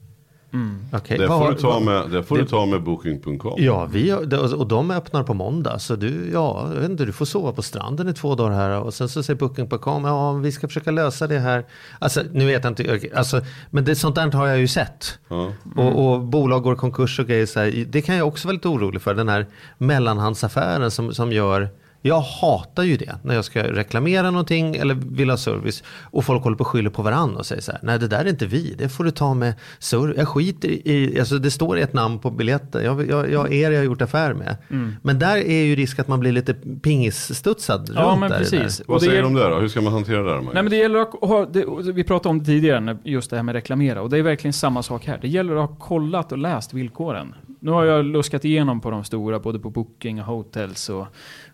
Okej, 0.93 1.19
Det 1.19 1.27
vad 1.27 1.39
får, 1.39 1.45
har- 1.45 1.53
du 1.53 1.59
ta 1.61 1.81
med, 1.81 2.11
det 2.11 2.23
får 2.23 2.37
du 2.37 2.43
det- 2.43 2.49
ta 2.49 2.67
med 2.67 2.83
booking.com. 2.83 3.55
Ja, 3.57 3.85
vi 3.85 4.13
och 4.57 4.67
de 4.69 4.91
öppnar 4.91 5.23
på 5.23 5.35
måndag. 5.35 5.79
Så 5.79 5.97
du, 5.97 6.31
ja, 6.33 6.69
jag 6.75 6.81
vet 6.81 6.91
inte, 6.91 7.05
du 7.05 7.13
får 7.13 7.25
sova 7.25 7.53
på 7.53 7.63
stranden 7.63 8.09
i 8.09 8.13
två 8.13 8.35
dagar 8.35 8.51
här. 8.57 8.81
Och 8.81 8.95
sen 8.95 9.09
så 9.09 9.23
säger 9.23 9.39
Booking.com, 9.39 10.05
ja 10.05 10.33
vi 10.33 10.53
ska 10.53 10.67
försöka 10.69 10.91
lösa 10.91 11.27
det 11.27 11.39
här. 11.39 11.65
Alltså, 11.99 12.21
nu 12.33 12.47
vet 12.47 12.65
jag 12.65 12.71
inte, 12.71 13.11
alltså, 13.17 13.41
men 13.71 13.85
det, 13.85 13.95
sånt 13.97 14.15
där 14.15 14.33
har 14.33 14.47
jag 14.47 14.59
ju 14.59 14.69
sett. 14.69 15.19
Ja. 15.29 15.53
Och, 15.77 16.13
och 16.13 16.21
bolag 16.21 16.63
går 16.63 16.75
i 16.75 16.77
konkurs 16.77 17.19
och 17.21 17.27
grejer 17.27 17.47
så 17.47 17.61
här. 17.61 17.85
Det 17.89 18.03
kan 18.03 18.17
jag 18.17 18.29
också 18.29 18.49
vara 18.49 18.53
lite 18.55 18.69
orolig 18.69 19.03
för. 19.03 19.15
Den 19.15 19.29
här 19.29 19.47
mellanhandsaffären 19.79 20.91
som, 20.91 21.15
som 21.15 21.33
gör 21.33 21.69
jag 22.07 22.21
hatar 22.21 22.83
ju 22.83 22.97
det 22.97 23.15
när 23.23 23.35
jag 23.35 23.45
ska 23.45 23.63
reklamera 23.63 24.31
någonting 24.31 24.77
eller 24.77 24.95
vill 24.95 25.31
ha 25.31 25.37
service 25.37 25.83
och 26.03 26.25
folk 26.25 26.43
håller 26.43 26.57
på 26.57 26.61
och 26.61 26.67
skyller 26.67 26.91
på 26.91 27.03
varandra 27.03 27.39
och 27.39 27.47
säger 27.47 27.63
så 27.63 27.73
här, 27.73 27.81
nej 27.83 27.99
det 27.99 28.09
där 28.09 28.25
är 28.25 28.29
inte 28.29 28.47
vi, 28.47 28.75
det 28.79 28.89
får 28.89 29.05
du 29.05 29.11
ta 29.11 29.35
med 29.35 29.55
service. 29.79 30.17
Jag 30.19 30.29
skiter 30.29 30.69
i, 30.89 31.17
alltså 31.19 31.39
det 31.39 31.51
står 31.51 31.79
ett 31.79 31.93
namn 31.93 32.19
på 32.19 32.31
biljetten, 32.31 32.85
jag, 32.85 33.09
jag, 33.11 33.31
jag 33.33 33.53
är 33.53 33.71
jag 33.71 33.79
har 33.81 33.85
gjort 33.85 34.03
affär 34.03 34.35
med. 34.35 34.57
Men 35.03 35.19
där 35.19 35.37
är 35.37 35.65
ju 35.65 35.75
risk 35.77 35.99
att 35.99 36.09
man 36.09 36.21
blir 36.21 36.33
lite 36.33 36.55
pingisstudsad 36.83 37.91
Ja 37.95 38.03
runt 38.03 38.21
men 38.21 38.31
där. 38.31 38.39
det 38.39 38.45
precis. 38.45 38.79
där. 38.79 38.85
Vad 38.89 38.95
Och 38.95 39.01
det 39.01 39.07
säger 39.07 39.19
är- 39.19 39.23
de 39.23 39.35
där 39.35 39.51
då? 39.51 39.57
Hur 39.61 39.69
ska 39.69 39.81
man 39.81 39.93
hantera 39.93 40.17
det 40.23 40.29
där? 40.29 40.35
Magnus? 40.37 40.55
Nej 40.55 40.63
men 40.63 40.71
det 40.71 40.77
gäller 40.77 40.99
att 40.99 41.13
ha, 41.21 41.47
det, 41.47 41.65
vi 41.95 42.05
pratade 42.05 42.29
om 42.29 42.39
det 42.39 42.45
tidigare, 42.45 42.99
just 43.05 43.31
det 43.31 43.37
här 43.37 43.43
med 43.43 43.53
reklamera. 43.53 44.03
Och 44.03 44.11
det 44.11 44.19
är 44.19 44.23
verkligen 44.23 44.53
samma 44.53 44.83
sak 44.83 45.07
här. 45.07 45.19
Det 45.23 45.29
gäller 45.29 45.57
att 45.57 45.71
ha 45.71 45.77
kollat 45.77 46.33
och 46.33 46.39
läst 46.39 46.75
villkoren. 46.75 47.35
Nu 47.65 47.71
har 47.71 47.85
jag 47.85 48.05
luskat 48.05 48.45
igenom 48.45 48.81
på 48.81 48.91
de 48.91 49.05
stora, 49.05 49.39
både 49.39 49.59
på 49.59 49.71
Booking 49.71 50.21
och 50.21 50.27
Hotels 50.27 50.89
och, 50.89 51.07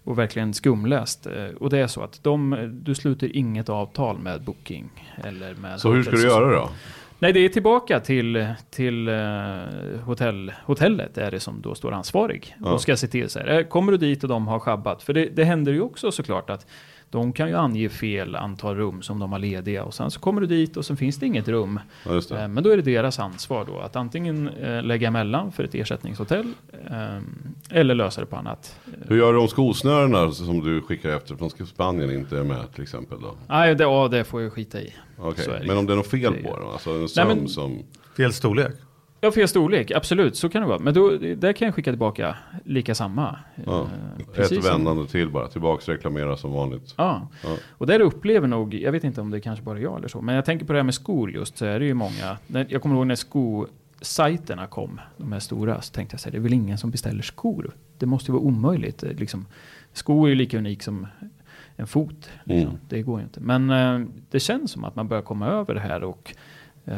och 0.04 0.18
verkligen 0.18 0.54
skumläst. 0.54 1.26
Eh, 1.26 1.44
Och 1.60 1.70
det 1.70 1.78
är 1.78 1.86
så 1.86 2.02
att 2.02 2.20
de, 2.24 2.68
du 2.84 2.94
sluter 2.94 3.36
inget 3.36 3.68
avtal 3.68 4.18
med 4.18 4.42
Booking 4.42 4.90
eller 5.24 5.54
med 5.54 5.80
Så 5.80 5.92
hur 5.92 6.02
ska 6.02 6.10
du 6.16 6.22
göra 6.22 6.54
då? 6.54 6.70
Nej, 7.18 7.32
det 7.32 7.40
är 7.40 7.48
tillbaka 7.48 8.00
till, 8.00 8.46
till 8.70 9.08
eh, 9.08 9.14
hotell, 10.04 10.52
hotellet 10.64 11.18
är 11.18 11.30
det 11.30 11.40
som 11.40 11.60
då 11.62 11.74
står 11.74 11.92
ansvarig 11.92 12.56
Ja. 12.64 12.72
och 12.72 12.80
ska 12.80 12.96
se 12.96 13.06
till 13.06 13.30
så 13.30 13.38
här. 13.38 13.58
eh, 13.58 13.62
Kommer 13.64 13.92
du 13.92 13.98
dit 13.98 14.22
och 14.22 14.28
de 14.28 14.48
har 14.48 14.58
sjabbat? 14.58 15.02
För 15.02 15.12
det, 15.12 15.24
det 15.36 15.44
händer 15.44 15.72
ju 15.72 15.80
också 15.80 16.12
såklart 16.12 16.50
att 16.50 16.66
de 17.10 17.32
kan 17.32 17.48
ju 17.48 17.54
ange 17.56 17.88
fel 17.88 18.36
antal 18.36 18.76
rum 18.76 19.02
som 19.02 19.18
de 19.18 19.32
har 19.32 19.38
lediga 19.38 19.84
och 19.84 19.94
sen 19.94 20.10
så 20.10 20.20
kommer 20.20 20.40
du 20.40 20.46
dit 20.46 20.76
och 20.76 20.84
sen 20.86 20.96
finns 20.96 21.16
det 21.18 21.26
inget 21.26 21.48
rum. 21.48 21.80
Ja, 22.06 22.12
just 22.14 22.28
det. 22.28 22.42
Eh, 22.42 22.48
Men 22.48 22.64
då 22.64 22.70
är 22.70 22.76
det 22.76 22.82
deras 22.82 23.18
ansvar 23.18 23.64
då 23.64 23.78
att 23.78 23.96
antingen 23.96 24.48
eh, 24.48 24.82
lägga 24.82 25.08
emellan 25.08 25.52
för 25.52 25.64
ett 25.64 25.74
ersättningshotell 25.74 26.52
eh, 26.90 27.18
eller 27.70 27.94
lösa 27.94 28.20
det 28.20 28.26
på 28.26 28.36
annat. 28.36 28.80
Hur 29.08 29.16
gör 29.16 29.32
du 29.32 29.38
om 29.38 29.48
skosnörena 29.48 30.30
som 30.32 30.60
du 30.64 30.82
skickar 30.82 31.10
efter 31.10 31.36
från 31.36 31.50
Spanien 31.66 32.10
inte 32.10 32.38
är 32.38 32.44
med 32.44 32.72
till 32.74 32.82
exempel 32.82 33.20
då? 33.20 33.34
Nej, 33.48 33.74
det, 33.74 33.84
ja, 33.84 34.08
det 34.08 34.24
får 34.24 34.42
jag 34.42 34.52
skita 34.52 34.80
i. 34.80 34.94
Det. 35.36 35.62
men 35.66 35.78
om 35.78 35.86
det 35.86 35.92
är 35.92 35.96
något 35.96 36.10
fel 36.10 36.34
på 36.34 36.56
dem? 36.56 36.68
Alltså 36.72 36.90
en 36.90 37.08
söm 37.08 37.28
men- 37.28 37.48
som... 37.48 37.82
Fel 38.16 38.32
storlek. 38.32 38.72
Ja, 39.22 39.30
fel 39.32 39.48
storlek, 39.48 39.90
absolut, 39.90 40.36
så 40.36 40.48
kan 40.48 40.62
det 40.62 40.68
vara. 40.68 40.78
Men 40.78 40.94
då, 40.94 41.10
där 41.36 41.52
kan 41.52 41.66
jag 41.66 41.74
skicka 41.74 41.90
tillbaka 41.92 42.36
lika 42.64 42.94
samma. 42.94 43.38
Ja, 43.66 43.80
Eh, 43.80 44.20
ett 44.20 44.32
precis 44.34 44.64
som- 44.64 44.72
vändande 44.72 45.06
till 45.08 45.28
bara. 45.30 45.48
Tillbaks 45.48 45.88
reklamera 45.88 46.36
som 46.36 46.52
vanligt. 46.52 46.94
Ja. 46.96 47.28
Ja. 47.44 47.56
och 47.70 47.86
där 47.86 48.00
upplever 48.00 48.48
nog, 48.48 48.74
jag 48.74 48.92
vet 48.92 49.04
inte 49.04 49.20
om 49.20 49.30
det 49.30 49.36
är 49.36 49.40
kanske 49.40 49.64
bara 49.64 49.78
jag 49.78 49.98
eller 49.98 50.08
så, 50.08 50.20
men 50.20 50.34
jag 50.34 50.44
tänker 50.44 50.66
på 50.66 50.72
det 50.72 50.78
här 50.78 50.84
med 50.84 50.94
skor 50.94 51.30
just, 51.30 51.58
så 51.58 51.64
är 51.64 51.80
det 51.80 51.86
ju 51.86 51.94
många, 51.94 52.36
jag 52.68 52.82
kommer 52.82 52.96
ihåg 52.96 53.06
när 53.06 53.14
skosajterna 53.14 54.66
kom, 54.66 55.00
de 55.16 55.32
här 55.32 55.40
stora, 55.40 55.80
så 55.82 55.92
tänkte 55.94 56.14
jag 56.14 56.20
så 56.20 56.24
här, 56.28 56.32
det 56.32 56.38
är 56.38 56.42
väl 56.42 56.52
ingen 56.52 56.78
som 56.78 56.90
beställer 56.90 57.22
skor? 57.22 57.70
Det 57.98 58.06
måste 58.06 58.30
ju 58.30 58.32
vara 58.32 58.42
omöjligt. 58.44 59.02
eh, 59.02 59.10
Liksom. 59.12 59.46
Skor 59.92 60.26
är 60.26 60.28
ju 60.28 60.34
lika 60.34 60.58
unik 60.58 60.82
som 60.82 61.06
en 61.76 61.86
fot. 61.86 62.30
Liksom. 62.44 62.68
Mm. 62.68 62.80
Det 62.88 63.02
går 63.02 63.18
ju 63.20 63.24
inte. 63.24 63.40
Men 63.40 63.70
eh, 63.70 64.08
det 64.30 64.40
känns 64.40 64.70
som 64.70 64.84
att 64.84 64.96
man 64.96 65.08
börjar 65.08 65.22
komma 65.22 65.46
över 65.46 65.74
det 65.74 65.80
här 65.80 66.02
och 66.04 66.34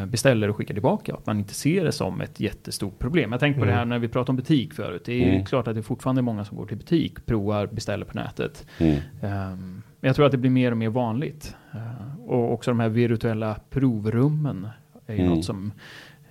beställer 0.07 0.49
och 0.51 0.57
skickar 0.57 0.75
tillbaka. 0.75 1.15
Att 1.15 1.27
man 1.27 1.39
inte 1.39 1.55
ser 1.55 1.85
det 1.85 1.93
som 1.93 2.21
ett 2.21 2.41
jättestort 2.41 2.99
problem. 2.99 3.31
Jag 3.33 3.41
tänkte 3.41 3.61
på 3.61 3.67
det 3.67 3.73
här 3.73 3.85
när 3.85 3.99
vi 3.99 4.09
pratade 4.09 4.31
om 4.31 4.37
butik 4.37 4.75
förut. 4.75 5.03
Det 5.05 5.25
är 5.25 5.29
Mm. 5.33 5.45
klart 5.45 5.69
att 5.69 5.75
det 5.75 5.81
är 5.81 5.83
fortfarande 5.83 6.23
många 6.23 6.45
som 6.45 6.57
går 6.57 6.67
till 6.67 6.77
butik, 6.77 7.27
provar, 7.27 7.67
beställer 7.67 8.05
på 8.07 8.19
nätet. 8.19 8.67
Mm. 8.79 8.97
Ehm, 9.23 9.83
Men 10.01 10.09
jag 10.09 10.17
tror 10.17 10.27
att 10.27 10.33
det 10.33 10.39
blir 10.39 10.51
mer 10.51 10.71
och 10.71 10.77
mer 10.77 10.89
vanligt. 10.89 11.55
Eh, 11.75 12.21
Och 12.27 12.53
också 12.53 12.71
de 12.71 12.81
här 12.81 12.89
virtuella 12.89 13.57
provrummen 13.71 14.69
är 15.07 15.15
ju 15.15 15.21
Mm. 15.21 15.35
något 15.35 15.45
som 15.45 15.73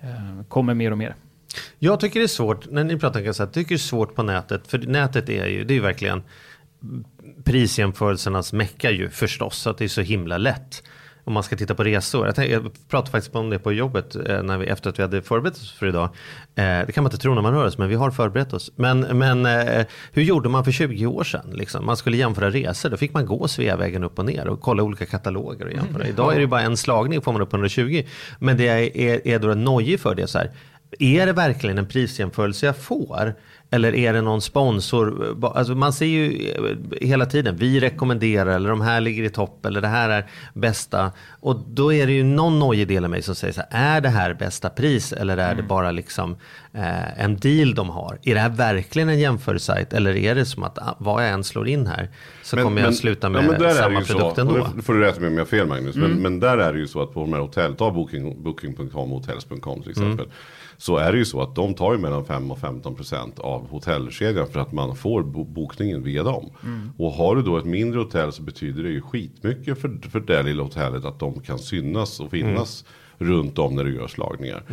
eh, 0.02 0.44
kommer 0.48 0.74
mer 0.74 0.92
och 0.92 0.98
mer. 0.98 1.16
Jag 1.80 2.00
tycker 2.00 2.20
det 2.20 2.26
är 2.26 2.28
svårt, 2.28 2.72
när 2.72 2.84
ni 2.84 3.00
pratar 3.00 3.24
kassett, 3.24 3.40
jag 3.48 3.54
tycker 3.54 3.70
det 3.70 3.76
är 3.76 3.78
svårt 3.78 4.16
på 4.16 4.24
nätet. 4.24 4.68
För 4.68 4.78
nätet 4.80 5.30
är 5.30 5.48
ju, 5.48 5.64
det 5.64 5.74
är 5.74 5.76
ju 5.76 5.82
verkligen 5.82 6.24
prisjämförelsernas 7.44 8.54
mecka 8.54 8.92
ju 8.92 9.10
förstås. 9.10 9.68
Att 9.68 9.78
det 9.78 9.84
är 9.84 9.88
så 9.88 10.02
himla 10.02 10.38
lätt. 10.38 10.84
Om 11.24 11.34
man 11.34 11.44
ska 11.44 11.56
titta 11.56 11.76
på 11.76 11.84
resor. 11.84 12.26
Jag, 12.26 12.36
tänkte, 12.36 12.54
jag 12.54 12.72
pratade 12.90 13.12
faktiskt 13.12 13.36
om 13.36 13.50
det 13.50 13.60
på 13.60 13.74
jobbet 13.74 14.16
eh, 14.16 14.44
när 14.44 14.58
vi, 14.58 14.66
efter 14.66 14.90
att 14.90 15.00
vi 15.00 15.04
hade 15.04 15.22
förberett 15.22 15.56
oss 15.56 15.72
för 15.72 15.86
idag. 15.86 16.10
Eh, 16.56 16.64
det 16.64 16.92
kan 16.92 17.04
man 17.04 17.12
inte 17.12 17.22
tro 17.22 17.34
när 17.36 17.42
man 17.42 17.54
hör 17.54 17.66
oss, 17.66 17.78
men 17.78 17.90
vi 17.90 17.96
har 17.96 18.12
förberett 18.12 18.54
oss. 18.54 18.72
Men, 18.76 19.00
men 19.00 19.46
eh, 19.46 19.86
hur 20.12 20.22
gjorde 20.22 20.50
man 20.50 20.66
för 20.66 20.72
20 20.72 21.06
år 21.06 21.24
sedan? 21.24 21.46
Liksom? 21.54 21.86
Man 21.86 21.98
skulle 21.98 22.18
jämföra 22.18 22.50
resor, 22.50 22.90
då 22.90 22.98
fick 22.98 23.14
man 23.14 23.26
gå 23.26 23.48
Sveavägen 23.48 24.04
upp 24.04 24.20
och 24.20 24.26
ner 24.26 24.48
och 24.48 24.62
kolla 24.62 24.84
olika 24.84 25.06
kataloger 25.06 25.66
och 25.66 25.72
jämföra. 25.72 26.08
Idag 26.08 26.36
är 26.36 26.40
det 26.40 26.48
bara 26.48 26.62
en 26.62 26.78
slagning 26.78 27.22
får 27.22 27.32
man 27.32 27.42
upp 27.42 27.54
120. 27.54 28.04
Men 28.40 28.58
det 28.58 28.68
är, 28.68 28.98
är, 28.98 29.28
är 29.28 29.40
då 29.40 29.48
nojig 29.48 30.00
för 30.00 30.16
det 30.16 30.28
så 30.28 30.38
här. 30.38 30.52
Är 31.00 31.26
det 31.26 31.34
verkligen 31.34 31.78
en 31.78 31.88
prisjämförelse 31.88 32.66
jag 32.66 32.78
får? 32.78 33.34
Eller 33.74 33.96
är 33.96 34.14
det 34.14 34.22
någon 34.22 34.42
sponsor? 34.42 35.38
Alltså 35.56 35.76
man 35.76 35.94
ser 35.94 36.06
ju 36.06 36.50
eh, 36.52 37.08
hela 37.08 37.26
tiden, 37.26 37.56
vi 37.56 37.80
rekommenderar 37.80 38.52
eller 38.56 38.70
de 38.70 38.82
här 38.82 39.02
ligger 39.02 39.24
i 39.24 39.30
topp 39.30 39.66
eller 39.66 39.82
det 39.82 39.88
här 39.88 40.10
är 40.10 40.26
bästa. 40.54 41.12
Och 41.40 41.56
då 41.68 41.94
är 41.94 42.08
det 42.08 42.14
ju 42.14 42.24
någon 42.24 42.60
nojig 42.60 42.88
del 42.88 43.04
av 43.04 43.10
mig 43.10 43.22
som 43.22 43.36
säger 43.36 43.54
så 43.54 43.62
här, 43.70 43.98
är 43.98 44.02
det 44.02 44.10
här 44.10 44.34
bästa 44.34 44.70
pris 44.70 45.14
eller 45.14 45.38
är 45.38 45.46
det 45.48 45.52
Mm. 45.62 45.68
bara 45.68 45.92
liksom 45.92 46.36
eh, 46.74 47.24
en 47.24 47.38
deal 47.38 47.76
de 47.76 47.90
har? 47.90 48.20
Är 48.24 48.34
det 48.34 48.40
här 48.42 48.50
verkligen 48.50 49.10
en 49.10 49.20
jämförelsesajt 49.20 49.94
eller 49.94 50.16
är 50.16 50.36
det 50.36 50.46
som 50.46 50.64
att 50.64 50.78
ah, 50.78 50.96
vad 51.00 51.24
jag 51.24 51.30
än 51.32 51.44
slår 51.44 51.68
in 51.68 51.88
här 51.88 52.10
så 52.44 52.58
kommer 52.58 52.82
jag 52.82 52.96
sluta 52.96 53.30
med 53.30 53.44
ja, 53.44 53.48
men 53.52 53.62
det 53.62 53.74
samma 53.74 54.02
produkt 54.02 54.36
så, 54.36 54.42
ändå? 54.42 54.68
Det 54.76 54.82
får 54.82 54.94
du 54.94 55.00
rätta 55.02 55.20
mig 55.20 55.28
om 55.28 55.34
jag 55.34 55.42
har 55.42 55.46
fel 55.46 55.68
Magnus. 55.68 55.96
Mm. 55.96 56.10
Men, 56.12 56.22
men 56.22 56.40
där 56.40 56.58
är 56.58 56.74
det 56.74 56.80
ju 56.80 56.88
så 56.88 57.02
att 57.02 57.14
på 57.14 57.20
de 57.20 57.34
här 57.34 57.40
hotell, 57.40 57.76
ta 57.76 57.92
booking, 57.92 58.44
booking.com 58.44 59.14
och 59.14 59.20
hotels.com 59.20 59.84
till 59.84 60.02
Mm. 60.02 60.20
Så 60.82 60.98
är 60.98 61.12
det 61.12 61.18
ju 61.18 61.26
så 61.26 61.42
att 61.42 61.56
de 61.56 61.74
tar 61.74 61.92
ju 61.94 61.98
mellan 62.00 62.26
5 62.26 62.52
och 62.52 62.60
15 62.60 62.96
procent 62.96 63.40
av 63.40 63.68
hotellkedjan 63.70 64.48
för 64.48 64.60
att 64.60 64.72
man 64.72 64.96
får 64.96 65.24
bo- 65.24 65.44
bokningen 65.44 66.04
via 66.04 66.24
dem. 66.24 66.50
Och 66.98 67.12
har 67.12 67.36
du 67.36 67.42
då 67.42 67.58
ett 67.58 67.66
mindre 67.66 68.00
hotell 68.00 68.32
så 68.32 68.42
betyder 68.42 68.84
det 68.84 68.90
ju 68.90 69.02
skitmycket 69.02 69.82
för, 69.82 70.10
för 70.12 70.20
det 70.20 70.44
lilla 70.44 70.64
hotellet 70.64 71.06
att 71.06 71.20
de 71.20 71.40
kan 71.42 71.60
synas 71.60 72.20
och 72.20 72.30
finnas 72.32 72.86
runt 73.18 73.60
om 73.60 73.76
när 73.76 73.84
du 73.84 73.96
gör 73.96 74.08
slagningar. 74.08 74.64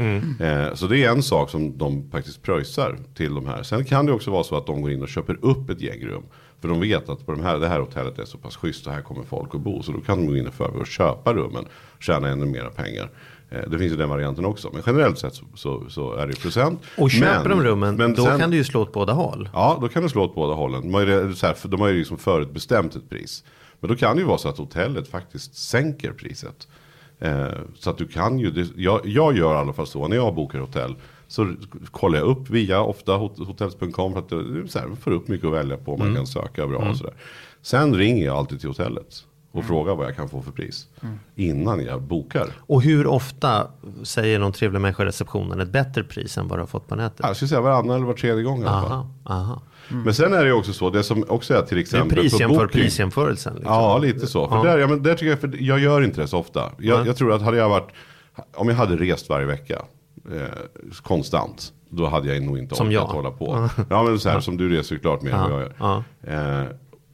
Eh, 0.40 0.74
så 0.74 0.86
det 0.86 1.04
är 1.04 1.10
en 1.10 1.22
sak 1.22 1.50
som 1.50 1.78
de 1.78 2.10
faktiskt 2.10 2.42
pröjsar 2.42 2.98
till 3.14 3.34
de 3.34 3.46
här. 3.46 3.62
Sen 3.62 3.84
kan 3.84 4.06
det 4.06 4.12
också 4.12 4.30
vara 4.30 4.44
så 4.44 4.56
att 4.56 4.66
de 4.66 4.82
går 4.82 4.92
in 4.92 5.02
och 5.02 5.08
köper 5.08 5.38
upp 5.44 5.70
ett 5.70 5.80
gäng 5.80 6.00
rum. 6.06 6.22
För 6.60 6.68
de 6.68 6.80
vet 6.80 7.08
att 7.08 7.26
på 7.26 7.32
de 7.32 7.42
här, 7.42 7.58
det 7.58 7.68
här 7.68 7.80
hotellet 7.80 8.18
är 8.18 8.24
så 8.24 8.38
pass 8.38 8.56
schysst 8.56 8.86
och 8.86 8.92
här 8.92 9.02
kommer 9.02 9.22
folk 9.22 9.54
att 9.54 9.60
bo. 9.60 9.82
Så 9.82 9.92
då 9.92 10.00
kan 10.00 10.18
de 10.18 10.26
gå 10.26 10.36
in 10.36 10.48
i 10.48 10.50
förväg 10.50 10.80
och 10.80 10.86
köpa 10.86 11.32
rummen. 11.34 11.64
Tjäna 12.00 12.28
ännu 12.28 12.46
mera 12.46 12.70
pengar. 12.70 13.10
Eh, 13.50 13.70
det 13.70 13.78
finns 13.78 13.92
ju 13.92 13.96
den 13.96 14.08
varianten 14.08 14.44
också. 14.44 14.70
Men 14.72 14.82
generellt 14.86 15.18
sett 15.18 15.34
så, 15.34 15.44
så, 15.54 15.84
så 15.88 16.12
är 16.14 16.26
det 16.26 16.40
procent. 16.40 16.80
Och 16.98 17.10
köper 17.10 17.48
men, 17.48 17.58
de 17.58 17.64
rummen, 17.64 17.96
men 17.96 18.14
då 18.14 18.24
sen- 18.24 18.38
kan 18.38 18.50
du 18.50 18.56
ju 18.56 18.64
slå 18.64 18.82
åt 18.82 18.92
båda 18.92 19.12
håll. 19.12 19.48
Ja, 19.52 19.78
då 19.80 19.88
kan 19.88 20.02
det 20.02 20.08
slå 20.08 20.24
åt 20.24 20.34
båda 20.34 20.54
hållen. 20.54 20.82
De 20.82 20.94
har 20.94 21.00
ju, 21.00 21.34
så 21.34 21.46
här, 21.46 21.56
de 21.64 21.80
har 21.80 21.88
ju 21.88 21.98
liksom 21.98 22.18
förutbestämt 22.18 22.96
ett 22.96 23.08
pris. 23.10 23.44
Men 23.80 23.90
då 23.90 23.96
kan 23.96 24.16
det 24.16 24.20
ju 24.22 24.26
vara 24.28 24.38
så 24.38 24.48
att 24.48 24.58
hotellet 24.58 25.08
faktiskt 25.08 25.54
sänker 25.54 26.12
priset. 26.12 26.68
Eh, 27.20 27.46
så 27.74 27.90
att 27.90 27.98
du 27.98 28.06
kan 28.08 28.38
ju, 28.38 28.50
det, 28.50 28.68
jag, 28.76 29.00
jag 29.06 29.36
gör 29.36 29.54
i 29.54 29.56
alla 29.56 29.72
fall 29.72 29.86
så 29.86 30.08
när 30.08 30.16
jag 30.16 30.34
bokar 30.34 30.58
hotell. 30.58 30.94
Så 31.28 31.54
kollar 31.90 32.18
jag 32.18 32.28
upp 32.28 32.50
via 32.50 32.80
ofta 32.80 33.12
hot- 33.16 33.46
hotels.com 33.46 34.12
för 34.12 34.20
att 34.20 34.70
så 34.70 34.78
här, 34.78 34.88
får 35.00 35.10
upp 35.10 35.28
mycket 35.28 35.46
att 35.46 35.52
välja 35.52 35.76
på. 35.76 35.96
Man 35.96 36.14
kan 36.14 36.26
söka 36.26 36.66
bra 36.66 36.78
och 36.78 36.96
sådär. 36.96 37.14
Sen 37.62 37.94
ringer 37.94 38.24
jag 38.26 38.36
alltid 38.36 38.60
till 38.60 38.68
hotellet. 38.68 39.24
Och 39.52 39.64
frågar 39.64 39.94
vad 39.94 40.06
jag 40.06 40.16
kan 40.16 40.28
få 40.28 40.42
för 40.42 40.50
pris. 40.52 40.86
Innan 41.34 41.84
jag 41.84 42.02
bokar. 42.02 42.46
Och 42.58 42.82
hur 42.82 43.06
ofta 43.06 43.66
säger 44.02 44.38
någon 44.38 44.52
trevlig 44.52 44.80
människa 44.80 45.02
i 45.02 45.06
receptionen 45.06 45.60
ett 45.60 45.68
bättre 45.72 46.04
pris 46.04 46.38
än 46.38 46.48
vad 46.48 46.58
du 46.58 46.62
har 46.62 46.66
fått 46.66 46.88
på 46.88 46.96
nätet? 46.96 47.20
Jag 47.22 47.36
skulle 47.36 47.48
säga 47.48 47.60
varannan 47.60 47.96
eller 47.96 48.06
var 48.06 48.14
tredje 48.14 48.42
gång 48.42 48.62
i 48.62 48.66
alla 48.66 48.82
fall. 48.88 48.92
Aha, 48.92 49.08
aha. 49.24 49.62
Men 49.88 50.14
sen 50.14 50.32
är 50.34 50.44
det 50.44 50.52
också 50.52 50.72
så, 50.72 50.90
det 50.90 51.02
som 51.02 51.24
också 51.28 51.54
är 51.54 51.62
till 51.62 51.76
Det 51.76 51.80
är 51.80 51.82
exempel 51.82 52.16
på 52.16 52.22
prisjämför 52.22 52.56
booking. 52.58 52.80
prisjämförelsen. 52.80 53.54
Liksom. 53.54 53.72
Ja, 53.74 53.98
lite 53.98 54.26
så. 54.26 54.48
För, 54.48 54.56
Ja. 54.56 54.62
där, 54.62 54.78
ja, 54.78 54.86
men 54.86 55.02
där 55.02 55.14
tycker 55.14 55.30
jag, 55.30 55.40
för 55.40 55.56
jag 55.62 55.78
gör 55.78 56.02
inte 56.02 56.20
det 56.20 56.28
så 56.28 56.38
ofta. 56.38 56.70
Jag, 56.78 57.06
jag 57.06 57.16
tror 57.16 57.32
att 57.32 57.42
hade 57.42 57.56
jag 57.56 57.68
varit, 57.68 57.88
om 58.54 58.68
jag 58.68 58.76
hade 58.76 58.96
rest 58.96 59.28
varje 59.28 59.46
vecka 59.46 59.82
eh, 60.32 60.42
konstant, 61.02 61.72
då 61.90 62.06
hade 62.06 62.34
jag 62.34 62.42
nog 62.42 62.58
inte 62.58 62.74
Som 62.74 62.86
orkat 62.86 62.94
jag. 62.94 63.06
hålla 63.06 63.30
på. 63.30 63.68
Ja, 63.90 64.02
men 64.02 64.18
så 64.18 64.28
här, 64.28 64.40
som 64.40 64.56
du 64.56 64.68
reser 64.68 64.96
klart 64.98 65.22
mer 65.22 65.32
än 65.32 65.50
vad 65.50 65.52
jag 65.52 65.60
gör. 65.80 66.60
Eh, 66.62 66.66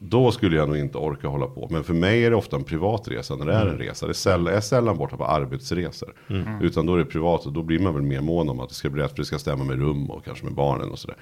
då 0.08 0.30
skulle 0.32 0.56
jag 0.56 0.68
nog 0.68 0.76
inte 0.78 0.98
orka 0.98 1.28
hålla 1.28 1.46
på. 1.46 1.68
Men 1.70 1.84
för 1.84 1.94
mig 1.94 2.24
är 2.24 2.30
det 2.30 2.36
ofta 2.36 2.56
en 2.56 2.64
privat 2.64 3.08
resa 3.08 3.36
när 3.36 3.46
det 3.46 3.52
är 3.54 3.62
Mm. 3.62 3.72
en 3.74 3.78
resa. 3.80 4.06
Det 4.06 4.12
är 4.12 4.14
sällan, 4.14 4.46
jag 4.46 4.54
är 4.56 4.60
sällan 4.60 4.96
borta 4.96 5.16
på 5.16 5.24
arbetsresor. 5.24 6.12
Utan 6.60 6.86
då 6.86 6.94
är 6.94 6.98
det 6.98 7.04
privat 7.04 7.46
och 7.46 7.52
då 7.52 7.62
blir 7.62 7.78
man 7.78 7.94
väl 7.94 8.02
mer 8.02 8.20
mån 8.20 8.48
om 8.48 8.60
att 8.60 8.68
det 8.68 8.74
ska 8.74 8.90
bli 8.90 9.02
rätt. 9.02 9.10
För 9.10 9.16
det 9.18 9.24
ska 9.24 9.38
stämma 9.38 9.64
med 9.64 9.78
rum 9.78 10.10
och 10.10 10.24
kanske 10.24 10.44
med 10.44 10.54
barnen 10.54 10.90
och 10.90 10.98
sådär. 10.98 11.16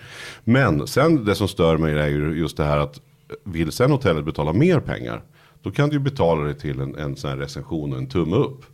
Men 0.44 0.86
sen 0.86 1.24
det 1.24 1.34
som 1.34 1.48
stör 1.48 1.76
mig 1.76 1.98
är 1.98 2.08
ju 2.08 2.38
just 2.38 2.56
det 2.56 2.64
här 2.64 2.78
att 2.78 3.00
vill 3.44 3.72
sen 3.72 3.90
hotellet 3.90 4.24
betala 4.24 4.52
mer 4.52 4.80
pengar. 4.80 5.22
Då 5.62 5.70
kan 5.70 5.88
du 5.88 5.94
ju 5.96 6.00
betala 6.00 6.42
det 6.42 6.54
till 6.54 6.80
en, 6.80 6.96
en 6.96 7.16
sån 7.16 7.30
här 7.30 7.36
recension 7.36 7.92
och 7.92 7.98
en 7.98 8.06
tumme 8.08 8.36
upp. 8.36 8.64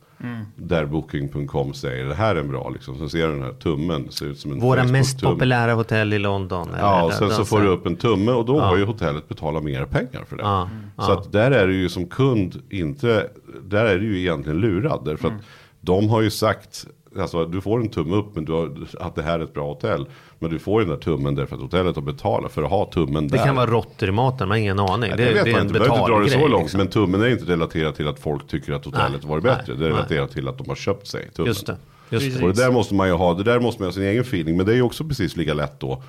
Där 0.56 0.86
booking.com 0.86 1.74
säger 1.74 2.04
det 2.04 2.14
här 2.14 2.36
är 2.36 2.40
en 2.40 2.48
bra 2.48 2.70
liksom. 2.70 2.98
Så 2.98 3.08
ser 3.08 3.26
du 3.26 3.32
den 3.32 3.42
här 3.42 3.52
tummen. 3.52 4.10
Ser 4.10 4.26
ut 4.26 4.38
som 4.38 4.52
en 4.52 4.60
Våra 4.60 4.84
mest 4.84 5.20
populära 5.22 5.74
hotell 5.74 6.12
i 6.12 6.18
London. 6.18 6.68
Ja, 6.78 7.04
och 7.04 7.12
sen 7.12 7.30
så 7.30 7.44
får 7.44 7.60
du 7.60 7.68
upp 7.68 7.86
en 7.86 7.96
tumme 7.96 8.32
och 8.32 8.44
då 8.44 8.60
har 8.60 8.76
ju 8.76 8.84
hotellet 8.84 9.28
betalat 9.28 9.62
mer 9.64 9.84
pengar 9.84 10.24
för 10.28 10.36
det. 10.36 10.42
Ja, 10.42 10.68
Så 10.96 11.12
att 11.12 11.32
där 11.32 11.50
är 11.50 11.66
du 11.66 11.74
ju 11.76 11.88
som 11.88 12.06
kund 12.06 12.62
inte, 12.70 13.30
där 13.62 13.84
är 13.84 13.98
du 13.98 14.06
ju 14.06 14.18
egentligen 14.20 14.58
lurad. 14.60 15.04
Därför 15.04 15.28
Mm. 15.28 15.38
att 15.38 15.44
de 15.80 16.08
har 16.08 16.20
ju 16.22 16.30
sagt, 16.30 16.86
alltså 17.18 17.44
du 17.44 17.60
får 17.60 17.80
en 17.80 17.88
tumme 17.88 18.16
upp 18.16 18.34
men 18.34 18.44
du 18.44 18.52
har, 18.52 18.86
att 19.00 19.14
det 19.14 19.22
här 19.22 19.40
är 19.40 19.44
ett 19.44 19.54
bra 19.54 19.66
hotell. 19.66 20.06
Men 20.38 20.50
du 20.50 20.58
får 20.58 20.82
ju 20.82 20.88
den 20.88 20.96
där 20.96 21.02
tummen 21.02 21.34
därför 21.34 21.56
att 21.56 21.62
hotellet 21.62 21.96
har 21.96 22.02
betalat 22.02 22.52
för 22.52 22.62
att 22.62 22.70
ha 22.70 22.90
tummen 22.90 23.28
där. 23.28 23.38
Det 23.38 23.44
kan 23.44 23.56
vara 23.56 23.70
råttor 23.70 24.08
i 24.08 24.12
maten, 24.12 24.48
man 24.48 24.54
har 24.54 24.62
ingen 24.62 24.78
aning. 24.78 25.10
Nej, 25.10 25.16
det, 25.16 25.24
det, 25.24 25.34
vet 25.34 25.44
det 25.44 25.50
är 25.50 25.52
man 25.52 25.60
en 25.60 25.66
inte, 25.66 25.78
behöver 25.78 25.98
inte 25.98 26.10
dra 26.10 26.18
det 26.20 26.30
så 26.30 26.48
långt. 26.48 26.62
liksom. 26.62 26.78
Men 26.78 26.88
tummen 26.88 27.22
är 27.22 27.28
inte 27.28 27.44
relaterad 27.44 27.94
till 27.94 28.08
att 28.08 28.18
folk 28.18 28.48
tycker 28.48 28.72
att 28.72 28.84
hotellet 28.84 29.22
Nej, 29.22 29.30
var 29.30 29.40
nej, 29.40 29.42
bättre. 29.42 29.74
Det 29.74 29.84
är 29.84 29.88
nej. 29.88 29.88
relaterat 29.88 30.30
till 30.30 30.48
att 30.48 30.58
de 30.58 30.68
har 30.68 30.76
köpt 30.76 31.06
sig 31.06 31.30
tummen. 31.30 31.46
Just 31.46 31.66
det. 31.66 31.76
Just 32.10 32.38
det. 32.38 32.44
Och 32.44 32.54
det 32.54 32.62
där 32.62 32.72
måste 32.72 32.94
man 32.94 33.08
ju 33.08 33.14
ha, 33.14 33.34
det 33.34 33.42
där 33.42 33.60
måste 33.60 33.82
man 33.82 33.86
ha 33.86 33.92
sin 33.92 34.02
egen 34.02 34.22
feeling. 34.22 34.56
Men 34.56 34.66
det 34.66 34.72
är 34.72 34.76
ju 34.76 34.82
också 34.82 35.04
precis 35.04 35.36
lika 35.36 35.54
lätt 35.54 35.80
då. 35.80 36.02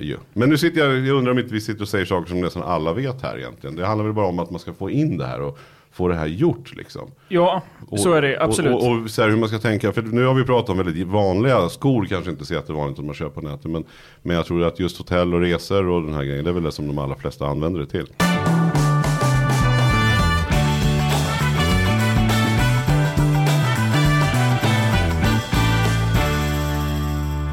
Ju. 0.00 0.16
Men 0.32 0.48
nu 0.48 0.58
sitter 0.58 0.80
jag, 0.80 1.06
jag 1.06 1.16
undrar 1.16 1.32
om 1.32 1.38
inte 1.38 1.54
vi 1.54 1.60
sitter 1.60 1.82
och 1.82 1.88
säger 1.88 2.04
saker 2.04 2.28
som 2.28 2.40
nästan 2.40 2.62
alla 2.62 2.92
vet 2.92 3.22
här 3.22 3.38
egentligen. 3.38 3.76
Det 3.76 3.86
handlar 3.86 4.04
väl 4.04 4.14
bara 4.14 4.26
om 4.26 4.38
att 4.38 4.50
man 4.50 4.60
ska 4.60 4.72
få 4.72 4.90
in 4.90 5.18
det 5.18 5.26
här 5.26 5.40
och 5.40 5.58
få 5.94 6.08
det 6.08 6.14
här 6.14 6.26
gjort 6.26 6.76
liksom. 6.76 7.10
Ja, 7.28 7.62
Och, 7.88 8.00
så 8.00 8.12
är 8.12 8.22
det 8.22 8.42
absolut. 8.42 8.72
Och, 8.72 8.86
och, 8.86 9.02
och 9.02 9.10
så 9.10 9.22
här, 9.22 9.28
hur 9.28 9.36
man 9.36 9.48
ska 9.48 9.58
tänka, 9.58 9.92
för 9.92 10.02
nu 10.02 10.24
har 10.24 10.34
vi 10.34 10.44
pratat 10.44 10.70
om 10.70 10.78
väldigt 10.78 11.06
vanliga 11.06 11.68
skor, 11.68 12.06
kanske 12.10 12.30
inte 12.30 12.44
så 12.44 12.54
jättevanligt 12.54 12.98
om 12.98 13.06
man 13.06 13.14
köper 13.14 13.40
på 13.40 13.46
nätet. 13.48 13.70
Men, 13.70 13.84
men 14.22 14.36
jag 14.36 14.46
tror 14.46 14.64
att 14.64 14.80
just 14.80 14.98
hotell 14.98 15.34
och 15.34 15.40
resor 15.40 15.88
och 15.88 16.02
den 16.02 16.14
här 16.14 16.24
grejen, 16.24 16.44
det 16.44 16.50
är 16.50 16.54
väl 16.54 16.62
det 16.62 16.72
som 16.72 16.86
de 16.86 16.98
allra 16.98 17.16
flesta 17.16 17.46
använder 17.46 17.80
det 17.80 17.86
till. 17.86 18.06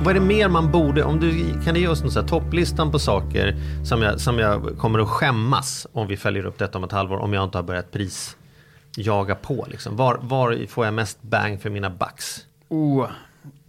Vad 0.03 0.15
är 0.15 0.19
det 0.19 0.25
mer 0.25 0.49
man 0.49 0.71
borde, 0.71 1.03
om 1.03 1.19
du 1.19 1.61
kan 1.65 1.73
du 1.73 1.79
ge 1.79 1.87
oss 1.87 2.01
någon 2.01 2.11
så 2.11 2.21
topplistan 2.23 2.91
på 2.91 2.99
saker 2.99 3.55
som 3.85 4.01
jag, 4.01 4.19
som 4.19 4.39
jag 4.39 4.77
kommer 4.77 4.99
att 4.99 5.07
skämmas 5.07 5.87
om 5.93 6.07
vi 6.07 6.17
följer 6.17 6.45
upp 6.45 6.57
detta 6.57 6.77
om 6.77 6.83
ett 6.83 6.91
halvår 6.91 7.17
om 7.17 7.33
jag 7.33 7.43
inte 7.43 7.57
har 7.57 7.63
börjat 7.63 7.91
prisjaga 7.91 9.35
på 9.35 9.65
liksom. 9.69 9.95
Var, 9.97 10.19
var 10.21 10.67
får 10.67 10.85
jag 10.85 10.93
mest 10.93 11.21
bang 11.21 11.61
för 11.61 11.69
mina 11.69 11.89
bucks? 11.89 12.45
Oh, 12.69 13.07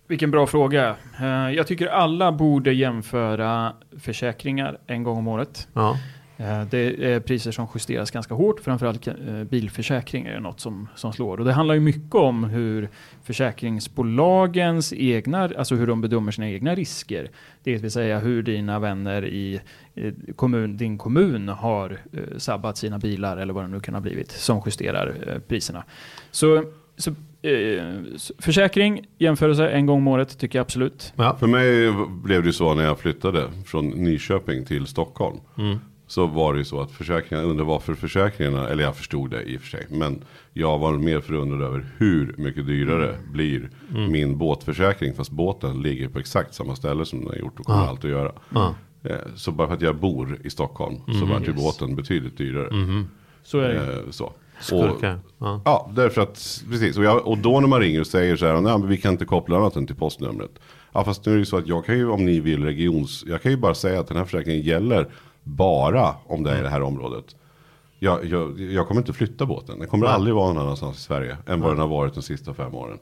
vilken 0.07 0.31
bra 0.31 0.47
fråga. 0.47 0.97
Eh, 1.21 1.51
Jag 1.51 1.66
tycker 1.66 1.87
alla 1.87 2.33
borde 2.33 2.73
jämföra 2.73 3.73
försäkringar 4.01 4.79
en 4.87 5.03
gång 5.03 5.18
om 5.18 5.29
året. 5.29 5.68
Ja. 5.73 5.97
Eh, 6.42 6.62
Det 6.70 7.12
är 7.12 7.20
priser 7.20 7.52
som 7.52 7.66
justeras 7.74 8.11
ganska 8.11 8.35
hårt, 8.35 8.61
framförallt 8.61 9.09
eh, 9.09 9.14
bilförsäkringar 9.50 10.33
är 10.33 10.40
något 10.40 10.61
som, 10.61 10.88
som 10.94 11.12
slår. 11.12 11.38
Och 11.38 11.44
det 11.44 11.52
handlar 11.52 11.74
ju 11.74 11.81
mycket 11.81 12.14
om 12.14 12.44
hur 12.44 12.88
försäkringsbolagens 13.24 14.92
egna, 14.92 15.42
alltså 15.42 15.74
hur 15.74 15.87
de 15.87 16.00
bedömer 16.00 16.33
sina 16.33 16.50
egna 16.50 16.74
risker. 16.74 17.31
Det 17.62 17.76
vill 17.76 17.90
säga 17.90 18.18
hur 18.18 18.42
dina 18.42 18.78
vänner 18.78 19.24
i 19.26 19.61
kommun, 20.37 20.76
din 20.76 20.98
kommun 20.98 21.48
har 21.48 21.90
eh, 22.12 22.18
sabbat 22.37 22.76
sina 22.76 22.98
bilar 22.98 23.37
eller 23.37 23.55
vad 23.55 23.64
det 23.64 23.68
nu 23.68 23.81
kan 23.81 23.94
ha 23.94 24.00
blivit, 24.00 24.31
som 24.31 24.62
justerar 24.66 25.40
priserna. 25.48 25.85
Så, 26.31 26.64
så, 26.96 27.14
försäkring, 28.38 29.07
jämförelse 29.18 29.68
en 29.68 29.87
gång 29.87 29.98
om 29.98 30.09
året 30.09 30.38
tycker 30.38 30.59
jag 30.59 30.64
absolut. 30.64 31.12
Ja. 31.16 31.37
För 31.40 31.46
mig 31.46 31.92
blev 32.09 32.42
det 32.42 32.52
så 32.52 32.74
när 32.74 32.85
jag 32.85 32.98
flyttade 32.98 33.48
från 33.66 33.88
Nyköping 33.88 34.64
till 34.64 34.87
Stockholm. 34.87 35.40
Så 36.12 36.27
var 36.27 36.53
det 36.53 36.59
ju 36.59 36.64
så 36.64 36.81
att 36.81 36.90
försäkringarna, 36.90 37.48
undrar 37.48 37.64
varför 37.64 37.94
försäkringarna, 37.94 38.68
eller 38.68 38.85
jag 38.85 38.96
förstod 38.96 39.31
det 39.31 39.42
i 39.42 39.57
och 39.57 39.61
för 39.61 39.68
sig. 39.68 39.87
Men 39.90 40.25
jag 40.53 40.79
var 40.79 40.92
mer 40.92 41.20
förundrad 41.20 41.62
över 41.62 41.87
hur 41.98 42.35
mycket 42.38 42.66
dyrare 42.66 43.16
blir 43.33 43.70
min 44.09 44.38
båtförsäkring. 44.38 45.14
Fast 45.14 45.31
båten 45.31 45.83
ligger 45.83 46.09
på 46.09 46.18
exakt 46.18 46.55
samma 46.55 46.77
ställe 46.77 47.05
som 47.05 47.18
den 47.20 47.29
har 47.29 47.37
gjort 47.37 47.61
och 47.61 47.66
kommer 47.66 47.87
allt 47.87 48.05
att 48.05 48.11
göra. 48.11 48.33
Ja. 48.55 48.75
Eh, 49.05 49.16
Så 49.35 49.53
bara 49.53 49.68
för 49.68 49.75
att 49.75 49.83
jag 49.83 49.96
bor 49.96 50.38
i 50.44 50.51
Stockholm 50.51 50.96
så 51.20 51.27
var 51.27 51.40
ju 51.40 51.53
båten 51.53 51.97
betydligt 51.97 52.39
dyrare. 52.39 53.05
Så 53.43 53.59
är 53.59 53.68
det. 53.68 53.93
Eh, 53.93 54.11
Så. 54.11 54.32
Skurkar. 54.61 55.18
Ja. 55.39 55.62
Ja, 55.64 55.91
därför 55.97 56.20
att, 56.22 56.62
precis. 56.70 56.99
Och, 56.99 57.05
jag, 57.05 57.26
och 57.28 57.39
då 57.39 57.61
när 57.61 57.68
man 57.68 57.80
ringer 57.80 58.01
och 58.01 58.07
säger 58.07 58.36
så 58.36 58.47
här, 58.47 58.61
nej 58.61 58.78
men 58.78 58.89
vi 58.89 58.97
kan 58.97 59.12
inte 59.12 59.24
koppla 59.24 59.57
annat 59.57 59.76
än 59.76 59.86
till 59.86 59.97
postnumret. 59.97 60.51
Ja, 60.93 61.05
fast 61.05 61.26
nu 61.26 61.32
är 61.32 61.36
det 61.36 61.41
ju 61.41 61.45
så 61.45 61.57
att 61.57 61.66
jag 61.66 61.84
kan 61.84 61.97
ju, 61.99 62.09
om 62.11 62.24
ni 62.24 62.41
vill 62.41 62.64
regions, 62.64 63.24
jag 63.26 63.43
kan 63.43 63.51
ju 63.53 63.57
bara 63.59 63.74
säga 63.74 64.01
att 64.01 64.09
den 64.09 64.16
här 64.16 64.24
försäkringen 64.24 64.62
gäller 64.62 65.09
bara 65.43 66.14
om 66.26 66.43
det 66.43 66.51
är 66.51 66.59
i 66.59 66.62
det 66.62 66.68
här 66.68 66.82
området. 66.82 67.24
Jag, 67.99 68.24
jag, 68.24 68.61
jag 68.61 68.88
kommer 68.88 69.01
inte 69.01 69.12
flytta 69.12 69.47
båten. 69.47 69.78
Den 69.78 69.88
kommer 69.88 70.07
Nej. 70.07 70.14
aldrig 70.14 70.34
vara 70.34 70.53
någon 70.53 70.62
annanstans 70.62 70.97
i 70.99 71.01
Sverige 71.01 71.36
än 71.47 71.61
vad 71.61 71.70
den 71.70 71.78
har 71.78 71.88
varit 71.88 72.14
de 72.14 72.22
sista 72.22 72.55
fem 72.55 72.74
åren. 72.74 72.99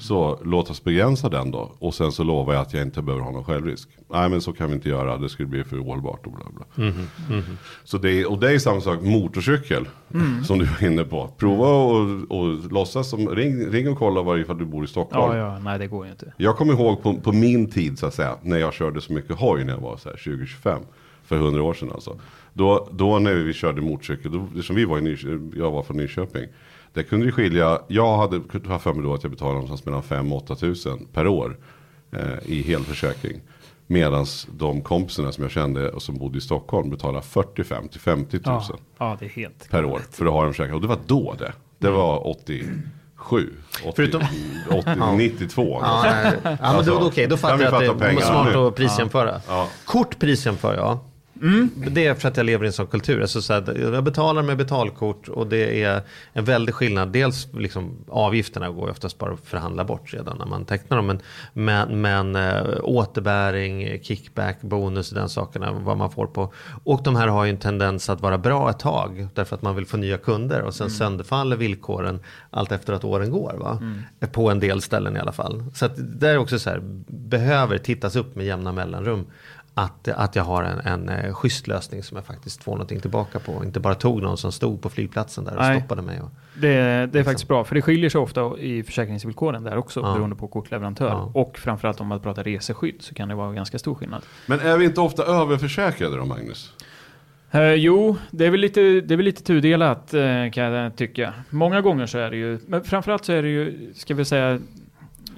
Så 0.00 0.38
låt 0.44 0.70
oss 0.70 0.84
begränsa 0.84 1.28
den 1.28 1.50
då. 1.50 1.72
Och 1.78 1.94
sen 1.94 2.12
så 2.12 2.24
lovar 2.24 2.54
jag 2.54 2.62
att 2.62 2.74
jag 2.74 2.82
inte 2.82 3.02
behöver 3.02 3.24
ha 3.24 3.30
någon 3.30 3.44
självrisk. 3.44 3.88
Nej 4.10 4.28
men 4.28 4.40
så 4.40 4.52
kan 4.52 4.68
vi 4.68 4.74
inte 4.74 4.88
göra. 4.88 5.16
Det 5.16 5.28
skulle 5.28 5.48
bli 5.48 5.64
för 5.64 5.82
ohållbart 5.82 6.26
och 6.26 6.32
bla 6.32 6.44
bla. 6.56 6.84
Mhm, 6.86 7.42
Så 7.84 7.98
det 7.98 8.10
är, 8.10 8.30
och 8.30 8.38
det 8.38 8.52
är 8.54 8.58
samma 8.58 8.80
sak 8.80 9.00
motorcykel. 9.02 9.88
Mm. 10.14 10.44
Som 10.44 10.58
du 10.58 10.64
var 10.64 10.86
inne 10.88 11.04
på. 11.04 11.28
Prova 11.36 11.68
och, 11.68 12.00
och 12.38 12.72
låtsas 12.72 13.10
som, 13.10 13.28
ring, 13.28 13.66
ring 13.70 13.88
och 13.88 13.98
kolla 13.98 14.22
varje 14.22 14.44
fall 14.44 14.58
du 14.58 14.64
bor 14.64 14.84
i 14.84 14.88
Stockholm. 14.88 15.36
Ja, 15.36 15.52
ja, 15.52 15.58
nej 15.58 15.78
det 15.78 15.86
går 15.86 16.04
ju 16.04 16.10
inte. 16.10 16.32
Jag 16.36 16.56
kommer 16.56 16.72
ihåg 16.72 17.02
på, 17.02 17.14
på 17.20 17.32
min 17.32 17.70
tid 17.70 17.98
så 17.98 18.06
att 18.06 18.14
säga. 18.14 18.36
När 18.42 18.58
jag 18.58 18.72
körde 18.74 19.00
så 19.00 19.12
mycket 19.12 19.36
hoj 19.40 19.64
när 19.64 19.72
jag 19.72 19.80
var 19.80 19.96
så 19.96 20.08
här 20.08 20.16
20-25. 20.16 20.78
För 21.28 21.36
100 21.36 21.62
år 21.62 21.74
sedan 21.74 21.92
alltså. 21.92 22.20
Då, 22.52 22.88
då 22.92 23.18
när 23.18 23.34
vi 23.34 23.52
körde 23.52 23.80
motorcykel. 23.80 24.32
Då, 24.32 24.44
eftersom 24.44 24.76
vi 24.76 24.84
var 24.84 24.98
i 24.98 25.00
Nyköping, 25.00 25.52
jag 25.56 25.70
var 25.70 25.82
från 25.82 25.96
Nyköping. 25.96 26.46
Det 26.92 27.02
kunde 27.02 27.26
ju 27.26 27.32
skilja. 27.32 27.78
Jag 27.88 28.16
hade 28.16 28.40
haft 28.68 28.84
för 28.84 28.92
mig 28.92 29.02
då 29.02 29.14
att 29.14 29.22
jag 29.22 29.32
betalade 29.32 29.54
någonstans 29.54 29.84
mellan 29.84 30.02
5 30.02 30.32
och 30.32 30.42
8 30.42 30.56
tusen 30.56 31.06
per 31.12 31.26
år. 31.26 31.56
Eh, 32.12 32.20
I 32.52 32.62
helförsäkring. 32.62 33.40
Medan 33.86 34.26
de 34.58 34.82
kompisarna 34.82 35.32
som 35.32 35.44
jag 35.44 35.50
kände 35.50 35.90
och 35.90 36.02
som 36.02 36.18
bodde 36.18 36.38
i 36.38 36.40
Stockholm 36.40 36.90
betalade 36.90 37.22
45 37.26 37.88
till 37.88 38.00
50 38.00 38.30
tusen 38.30 38.46
Ja, 38.48 38.76
ja, 38.98 39.16
det 39.20 39.24
är 39.24 39.28
helt 39.28 39.70
per 39.70 39.84
år 39.84 40.00
för 40.10 40.26
att 40.26 40.32
ha 40.32 40.46
en 40.46 40.52
försäkring. 40.52 40.74
Och 40.74 40.80
det 40.80 40.86
var 40.88 40.98
då 41.06 41.34
det. 41.38 41.52
Det 41.78 41.90
var 41.90 42.26
87, 42.28 43.54
80, 43.84 43.92
Förutom- 43.96 44.22
80 44.70 45.16
92. 45.16 45.78
Ja, 45.82 46.00
nej. 46.04 46.32
ja 46.44 46.50
men 46.50 46.58
Alltså, 46.60 46.98
då, 46.98 47.06
okej, 47.06 47.26
då 47.26 47.36
kan 47.36 47.38
fattar 47.38 47.64
jag 47.64 47.74
att 47.74 47.80
det 47.80 47.86
är 47.86 47.94
pengarna 48.08 48.26
smart 48.26 48.56
att 48.56 48.74
prisjämföra. 48.74 49.40
Ja. 49.48 49.68
Kort 49.84 50.18
prisjämför 50.18 50.74
jag. 50.74 50.98
Det 51.74 52.06
är 52.06 52.14
för 52.14 52.28
att 52.28 52.36
jag 52.36 52.46
lever 52.46 52.64
i 52.64 52.66
en 52.66 52.72
sån 52.72 52.86
kultur. 52.86 53.20
Alltså 53.20 53.42
så 53.42 53.52
här, 53.52 53.92
jag 53.92 54.04
betalar 54.04 54.42
med 54.42 54.56
betalkort 54.56 55.28
och 55.28 55.46
det 55.46 55.82
är 55.82 56.02
en 56.32 56.44
väldig 56.44 56.74
skillnad. 56.74 57.12
Dels 57.12 57.48
liksom, 57.52 57.96
avgifterna 58.08 58.70
går 58.70 58.90
oftast 58.90 59.18
bara 59.18 59.32
att 59.32 59.40
förhandla 59.44 59.84
bort 59.84 60.14
redan 60.14 60.38
när 60.38 60.46
man 60.46 60.64
tecknar 60.64 60.96
dem. 60.96 61.06
Men, 61.06 61.20
men, 61.52 62.00
men 62.00 62.36
äh, 62.36 62.62
återbäring, 62.82 64.02
kickback, 64.02 64.60
bonus, 64.60 65.10
den 65.10 65.28
sakerna, 65.28 65.72
vad 65.72 65.96
man 65.96 66.10
får 66.10 66.26
på. 66.26 66.52
Och 66.84 67.02
de 67.02 67.16
här 67.16 67.28
har 67.28 67.44
ju 67.44 67.50
en 67.50 67.56
tendens 67.56 68.10
att 68.10 68.20
vara 68.20 68.38
bra 68.38 68.70
ett 68.70 68.78
tag. 68.78 69.28
Därför 69.34 69.56
att 69.56 69.62
man 69.62 69.76
vill 69.76 69.86
få 69.86 69.96
nya 69.96 70.18
kunder. 70.18 70.62
Och 70.62 70.74
sen 70.74 70.90
sönderfaller 70.90 71.56
villkoren 71.56 72.20
allt 72.50 72.72
efter 72.72 72.92
att 72.92 73.04
åren 73.04 73.30
går. 73.30 73.54
Va? 73.58 73.82
På 74.32 74.50
en 74.50 74.60
del 74.60 74.82
ställen 74.82 75.16
i 75.16 75.20
alla 75.20 75.32
fall. 75.32 75.64
Så 75.74 75.86
att 75.86 75.92
det 75.96 76.28
är 76.28 76.38
också 76.38 76.58
så 76.58 76.70
här, 76.70 76.80
behöver 77.08 77.78
tittas 77.78 78.16
upp 78.16 78.36
med 78.36 78.46
jämna 78.46 78.72
mellanrum 78.72 79.26
att, 79.78 80.08
att 80.08 80.36
jag 80.36 80.44
har 80.44 80.62
en, 80.62 80.78
en 80.80 81.08
eh, 81.08 81.34
schysst 81.34 81.66
lösning 81.66 82.02
som 82.02 82.16
jag 82.16 82.26
faktiskt 82.26 82.64
får 82.64 82.72
någonting 82.72 83.00
tillbaka 83.00 83.38
på. 83.38 83.64
Inte 83.64 83.80
bara 83.80 83.94
tog 83.94 84.22
någon 84.22 84.36
som 84.38 84.52
stod 84.52 84.82
på 84.82 84.88
flygplatsen 84.88 85.44
där 85.44 85.56
och 85.56 85.62
Nej. 85.62 85.78
stoppade 85.80 86.02
mig. 86.02 86.20
Och, 86.20 86.30
Det, 86.60 87.06
det 87.12 87.18
är 87.18 87.24
faktiskt 87.24 87.48
bra, 87.48 87.64
för 87.64 87.74
det 87.74 87.82
skiljer 87.82 88.10
sig 88.10 88.20
ofta 88.20 88.58
i 88.58 88.82
försäkringsvillkoren 88.82 89.64
där 89.64 89.76
också, 89.76 90.00
Ja. 90.00 90.12
beroende 90.14 90.36
på 90.36 90.48
kortleverantör. 90.48 91.08
Ja. 91.08 91.30
Och 91.34 91.58
framförallt 91.58 92.00
om 92.00 92.06
man 92.06 92.20
pratar 92.20 92.44
reseskydd 92.44 92.96
så 93.02 93.14
kan 93.14 93.28
det 93.28 93.34
vara 93.34 93.52
ganska 93.52 93.78
stor 93.78 93.94
skillnad. 93.94 94.22
Men 94.46 94.60
är 94.60 94.76
vi 94.76 94.84
inte 94.84 95.00
ofta 95.00 95.22
överförsäkrade 95.22 96.16
då 96.16 96.24
Magnus? 96.24 96.72
Eh, 97.50 97.72
jo, 97.74 98.16
det 98.30 98.46
är 98.46 98.50
väl 98.50 98.60
lite, 98.60 98.80
det 98.80 99.14
är 99.14 99.16
väl 99.16 99.24
lite 99.24 99.42
tudelat 99.42 100.14
eh, 100.14 100.50
kan 100.52 100.64
jag 100.64 100.96
tycka. 100.96 101.32
Många 101.50 101.80
gånger 101.80 102.06
så 102.06 102.18
är 102.18 102.30
det 102.30 102.36
ju, 102.36 102.58
men 102.66 102.84
framförallt 102.84 103.24
så 103.24 103.32
är 103.32 103.42
det 103.42 103.48
ju, 103.48 103.92
ska 103.94 104.14
vi 104.14 104.24
säga, 104.24 104.58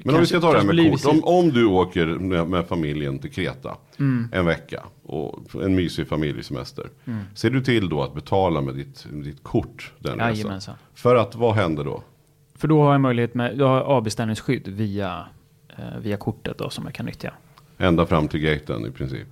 Men 0.04 0.14
om 0.14 0.20
vi 0.20 0.26
ska 0.26 0.40
ta 0.40 0.52
det 0.52 0.58
här 0.58 0.66
med 0.66 0.92
kort. 0.92 1.12
Om, 1.12 1.24
om 1.24 1.48
du 1.50 1.64
åker 1.64 2.06
med, 2.06 2.48
med 2.48 2.66
familjen 2.66 3.18
till 3.18 3.30
Kreta 3.30 3.76
Mm. 3.98 4.28
en 4.32 4.46
vecka 4.46 4.82
och 5.02 5.62
en 5.62 5.74
mysig 5.74 6.08
familjesemester. 6.08 6.86
Ser 7.34 7.50
du 7.50 7.60
till 7.62 7.88
då 7.88 8.02
att 8.02 8.14
betala 8.14 8.60
med 8.60 8.74
ditt, 8.74 9.06
ditt 9.10 9.42
kort 9.42 9.92
den 9.98 10.12
resan? 10.12 10.34
Jajamensan. 10.34 10.74
För 10.94 11.16
att 11.16 11.34
vad 11.34 11.54
händer 11.54 11.84
då? 11.84 12.02
För 12.54 12.68
då 12.68 12.82
har 12.82 12.92
jag 12.92 13.00
möjlighet 13.00 13.34
med, 13.34 13.58
jag 13.58 13.68
har 13.68 13.80
avbeställningsskydd 13.80 14.68
via, 14.68 15.24
eh, 15.68 15.98
via 16.00 16.16
kortet 16.16 16.58
då 16.58 16.70
som 16.70 16.84
jag 16.84 16.94
kan 16.94 17.06
nyttja. 17.06 17.32
Ända 17.78 18.06
fram 18.06 18.28
till 18.28 18.40
gaten 18.40 18.86
i 18.86 18.90
princip. 18.90 19.28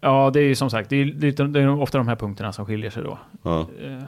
Ja, 0.00 0.30
det 0.34 0.40
är 0.40 0.44
ju 0.44 0.54
som 0.54 0.70
sagt, 0.70 0.90
det 0.90 0.96
är, 0.96 1.04
lite- 1.04 1.44
det 1.44 1.60
är 1.60 1.68
ofta 1.80 1.98
de 1.98 2.08
här 2.08 2.16
punkterna 2.16 2.52
som 2.52 2.66
skiljer 2.66 2.90
sig 2.90 3.02
då. 3.02 3.18
Ja. 3.42 3.60
Eh, 3.60 4.02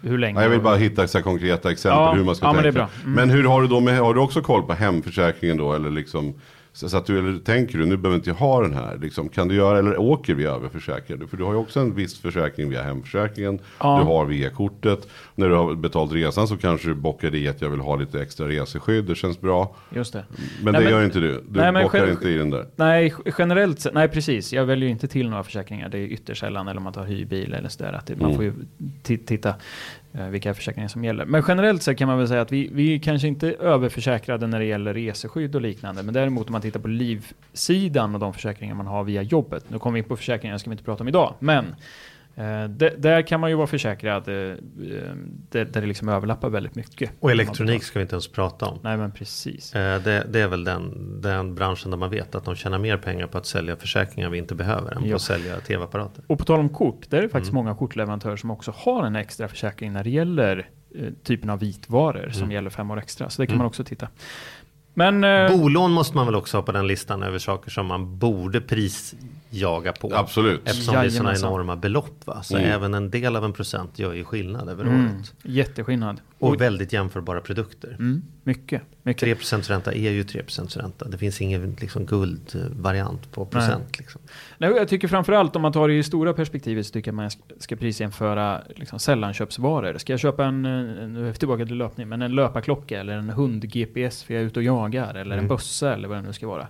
hur 0.00 0.18
länge? 0.18 0.38
Ja, 0.38 0.42
jag 0.42 0.50
vill 0.50 0.60
bara 0.60 0.76
hitta 0.76 1.08
så 1.08 1.22
konkreta 1.22 1.70
exempel 1.70 1.98
Ja, 2.00 2.12
hur 2.12 2.24
man 2.24 2.34
ska 2.36 2.46
ja, 2.46 2.52
men 2.52 2.62
tänka. 2.62 2.78
bra. 2.78 2.88
Mm. 3.02 3.12
Men 3.14 3.30
hur 3.30 3.44
har 3.44 3.62
du 3.62 3.68
då 3.68 3.80
med, 3.80 3.98
har 3.98 4.14
du 4.14 4.20
också 4.20 4.40
koll 4.42 4.62
på 4.62 4.72
hemförsäkringen 4.72 5.56
då? 5.56 5.72
Eller 5.74 5.90
liksom, 5.90 6.34
så 6.72 6.88
så 6.88 6.96
att 6.96 7.06
du, 7.06 7.18
eller 7.18 7.38
tänker 7.38 7.78
du, 7.78 7.86
nu 7.86 7.96
behöver 7.96 8.16
inte 8.16 8.30
jag 8.30 8.34
ha 8.34 8.62
den 8.62 8.74
här. 8.74 8.98
Liksom, 9.02 9.28
kan 9.28 9.48
du 9.48 9.54
göra, 9.54 9.78
eller 9.78 10.00
åker 10.00 10.34
vi 10.34 10.44
överförsäkrade? 10.44 11.26
För 11.26 11.36
du 11.36 11.44
har 11.44 11.52
ju 11.52 11.58
också 11.58 11.80
en 11.80 11.94
viss 11.94 12.18
försäkring 12.20 12.70
via 12.70 12.82
hemförsäkringen. 12.82 13.58
Ja. 13.78 13.98
Du 13.98 14.04
har 14.04 14.24
via 14.26 14.50
kortet. 14.50 15.08
När 15.34 15.48
du 15.48 15.54
har 15.54 15.74
betalt 15.74 16.12
resan 16.12 16.48
så 16.48 16.56
kanske 16.56 16.88
du 16.88 16.94
bockar 16.94 17.34
i 17.34 17.48
att 17.48 17.60
jag 17.62 17.70
vill 17.70 17.80
ha 17.80 17.96
lite 17.96 18.22
extra 18.22 18.48
reseskydd. 18.48 19.04
Det 19.04 19.14
känns 19.14 19.40
bra. 19.40 19.76
Just 19.94 20.12
det. 20.12 20.24
Men 20.62 20.72
Nej, 20.72 20.72
det 20.72 20.80
men- 20.90 20.90
gör 20.98 21.04
inte 21.04 21.20
du. 21.20 21.44
Du 21.48 21.60
Nej, 21.60 21.72
bockar 21.72 21.88
själv- 21.88 22.10
inte 22.10 22.28
i 22.28 22.36
den 22.38 22.50
där. 22.50 22.66
Nej, 22.76 23.14
generellt 23.38 23.86
nej 23.92 24.08
precis. 24.08 24.52
Jag 24.52 24.64
väljer 24.64 24.86
ju 24.86 24.92
inte 24.92 25.08
till 25.08 25.30
några 25.30 25.42
försäkringar. 25.42 25.88
Det 25.88 25.98
är 25.98 26.02
ytterst 26.06 26.40
sällan, 26.40 26.68
eller 26.68 26.78
om 26.78 26.84
man 26.84 26.92
tar 26.92 27.04
hyrbil 27.04 27.54
eller 27.54 27.68
sådär. 27.68 27.92
Att 27.92 28.06
det, 28.06 28.16
Man 28.16 28.24
Mm. 28.24 28.36
får 28.36 28.44
ju 28.44 28.52
ti- 29.04 29.26
titta 29.26 29.54
Eh, 30.12 30.26
vilka 30.26 30.54
försäkringar 30.54 30.88
som 30.88 31.04
gäller. 31.04 31.24
Men 31.24 31.42
generellt 31.48 31.82
sett 31.82 31.98
kan 31.98 32.08
man 32.08 32.18
väl 32.18 32.28
säga 32.28 32.40
att 32.40 32.52
vi, 32.52 32.70
vi 32.72 32.94
är 32.94 32.98
kanske 32.98 33.28
inte 33.28 33.48
är 33.48 33.62
överförsäkrade 33.62 34.46
när 34.46 34.58
det 34.58 34.64
gäller 34.64 34.94
reseskydd 34.94 35.54
och 35.54 35.60
liknande. 35.60 36.02
Men 36.02 36.14
däremot 36.14 36.46
om 36.46 36.52
man 36.52 36.60
tittar 36.60 36.80
på 36.80 36.88
livsidan 36.88 38.14
och 38.14 38.20
de 38.20 38.34
försäkringar 38.34 38.74
man 38.74 38.86
har 38.86 39.04
via 39.04 39.22
jobbet. 39.22 39.70
Nu 39.70 39.78
kommer 39.78 39.94
vi 39.94 39.98
in 39.98 40.04
på 40.04 40.16
försäkringar, 40.16 40.54
det 40.54 40.58
ska 40.58 40.70
vi 40.70 40.74
inte 40.74 40.84
prata 40.84 41.04
om 41.04 41.08
idag. 41.08 41.34
Men 41.38 41.74
d- 42.68 42.92
där 42.98 43.22
kan 43.22 43.40
man 43.40 43.50
ju 43.50 43.56
vara 43.56 43.66
försäkrad 43.66 44.28
eh, 44.28 44.34
eh, 44.34 44.56
där, 45.50 45.64
det 45.64 45.80
liksom 45.80 46.08
överlappar 46.08 46.48
väldigt 46.50 46.74
mycket. 46.74 47.10
och 47.20 47.30
elektronik 47.30 47.82
ska 47.82 47.98
vi 47.98 48.02
inte 48.02 48.14
ens 48.14 48.28
prata 48.28 48.66
om. 48.66 48.78
Nej 48.82 48.96
men 48.96 49.12
precis. 49.12 49.74
Eh, 49.74 50.02
Det, 50.02 50.26
det 50.30 50.40
är 50.40 50.48
väl 50.48 50.64
den, 50.64 51.20
den 51.20 51.54
branschen 51.54 51.90
där 51.90 51.98
man 51.98 52.10
vet 52.10 52.34
att 52.34 52.44
de 52.44 52.54
tjänar 52.56 52.78
mer 52.78 52.96
pengar 52.96 53.26
på 53.26 53.38
att 53.38 53.46
sälja 53.46 53.76
försäkringar 53.76 54.30
vi 54.30 54.38
inte 54.38 54.54
behöver 54.54 54.92
än 54.92 55.02
på 55.02 55.08
Ja. 55.08 55.16
att 55.16 55.22
sälja 55.22 55.60
tv-apparater. 55.60 56.24
Och 56.26 56.38
på 56.38 56.44
tal 56.44 56.60
om 56.60 56.68
kort, 56.68 57.10
där 57.10 57.18
är 57.18 57.22
det 57.22 57.28
faktiskt 57.28 57.52
Mm. 57.52 57.64
många 57.64 57.76
kortleverantörer 57.76 58.36
som 58.36 58.50
också 58.50 58.72
har 58.76 59.04
en 59.06 59.16
extra 59.16 59.48
försäkring 59.48 59.92
när 59.92 60.04
det 60.04 60.10
gäller 60.10 60.68
eh, 60.98 61.04
typen 61.22 61.50
av 61.50 61.58
vitvaror 61.58 62.30
som 62.30 62.42
Mm. 62.42 62.52
gäller 62.54 62.70
fem 62.70 62.90
år 62.90 62.98
extra. 62.98 63.30
Så 63.30 63.42
det 63.42 63.46
kan 63.46 63.52
Mm. 63.54 63.58
man 63.58 63.66
också 63.66 63.84
titta. 63.84 64.08
Men 64.94 65.24
eh, 65.24 65.48
Bolån 65.58 65.92
måste 65.92 66.16
man 66.16 66.26
väl 66.26 66.34
också 66.34 66.56
ha 66.56 66.62
på 66.62 66.72
den 66.72 66.86
listan 66.86 67.22
över 67.22 67.38
saker 67.38 67.70
som 67.70 67.86
man 67.86 68.18
borde 68.18 68.60
prisjaga 69.50 69.92
på. 69.92 70.14
Absolut. 70.14 70.60
Eftersom 70.68 70.94
det 70.94 71.00
är 71.00 71.08
sådana 71.10 71.34
enorma 71.36 71.76
belopp. 71.76 72.26
Va? 72.26 72.42
Så 72.42 72.56
Mm. 72.56 72.70
även 72.70 72.94
en 72.94 73.10
del 73.10 73.36
av 73.36 73.44
en 73.44 73.52
procent 73.52 73.98
gör 73.98 74.12
ju 74.12 74.24
skillnad 74.24 74.68
över 74.68 74.84
mm, 74.84 75.04
året. 75.06 75.34
jätteskillnad. 75.42 76.20
Och 76.38 76.60
väldigt 76.60 76.92
jämförbara 76.92 77.40
produkter. 77.40 77.88
Mm, 77.88 78.22
mycket. 78.44 78.82
mycket. 79.02 79.22
3% 79.22 79.68
ränta 79.70 79.92
är 79.92 80.10
ju 80.10 80.22
3% 80.22 80.76
ränta. 80.76 81.08
Det 81.08 81.18
finns 81.18 81.40
ingen 81.40 81.76
liksom, 81.80 82.06
guldvariant 82.06 83.32
på 83.32 83.46
procent. 83.46 83.98
Liksom. 83.98 84.20
Nej, 84.58 84.70
jag 84.70 84.88
tycker 84.88 85.08
framförallt 85.08 85.56
om 85.56 85.62
man 85.62 85.72
tar 85.72 85.88
det 85.88 85.94
i 85.94 86.02
stora 86.02 86.32
perspektivet 86.32 86.86
så 86.86 86.92
tycker 86.92 87.08
jag 87.10 87.16
man 87.16 87.30
ska- 87.58 87.76
prisjämföra 87.76 88.62
liksom 88.76 88.98
sällanköpsvaror. 88.98 89.98
Ska 89.98 90.12
jag 90.12 90.20
köpa 90.20 90.44
en, 90.44 90.62
nu 90.62 91.28
är 91.28 91.32
tillbaka 91.32 91.66
till 91.66 91.76
löpning, 91.76 92.08
men 92.08 92.22
en 92.22 92.34
löparklocka 92.34 93.00
eller 93.00 93.12
en 93.12 93.30
hund-GPS 93.30 94.22
för 94.22 94.34
jag 94.34 94.42
är 94.42 94.46
ute 94.46 94.58
och 94.58 94.64
jagar 94.64 95.14
eller 95.14 95.32
en 95.32 95.38
Mm. 95.38 95.48
bössa 95.48 95.94
eller 95.94 96.08
vad 96.08 96.18
det 96.18 96.22
nu 96.22 96.32
ska 96.32 96.46
vara. 96.46 96.66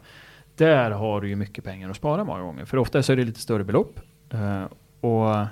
Där 0.60 0.90
har 0.90 1.20
du 1.20 1.28
ju 1.28 1.36
mycket 1.36 1.64
pengar 1.64 1.90
att 1.90 1.96
spara 1.96 2.24
många 2.24 2.42
gånger. 2.42 2.64
För 2.64 2.76
ofta 2.76 3.02
så 3.02 3.12
är 3.12 3.16
det 3.16 3.24
lite 3.24 3.40
större 3.40 3.64
belopp. 3.64 4.00
Eh, 4.30 4.64
och 5.00 5.46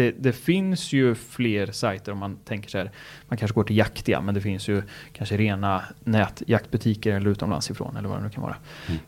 det, 0.00 0.14
det 0.18 0.32
finns 0.32 0.92
ju 0.92 1.14
fler 1.14 1.66
sajter 1.66 2.12
om 2.12 2.18
man 2.18 2.36
tänker 2.36 2.70
så 2.70 2.78
här. 2.78 2.90
Man 3.28 3.38
kanske 3.38 3.54
går 3.54 3.64
till 3.64 3.76
Jaktia, 3.76 4.20
men 4.20 4.34
det 4.34 4.40
finns 4.40 4.68
ju 4.68 4.82
kanske 5.12 5.36
rena 5.36 5.82
nätjaktbutiker 6.04 7.12
eller 7.16 7.30
utomlands 7.30 7.70
ifrån 7.70 7.96
eller 7.96 8.08
vad 8.08 8.18
det 8.18 8.24
nu 8.24 8.30
kan 8.30 8.42
vara. 8.42 8.56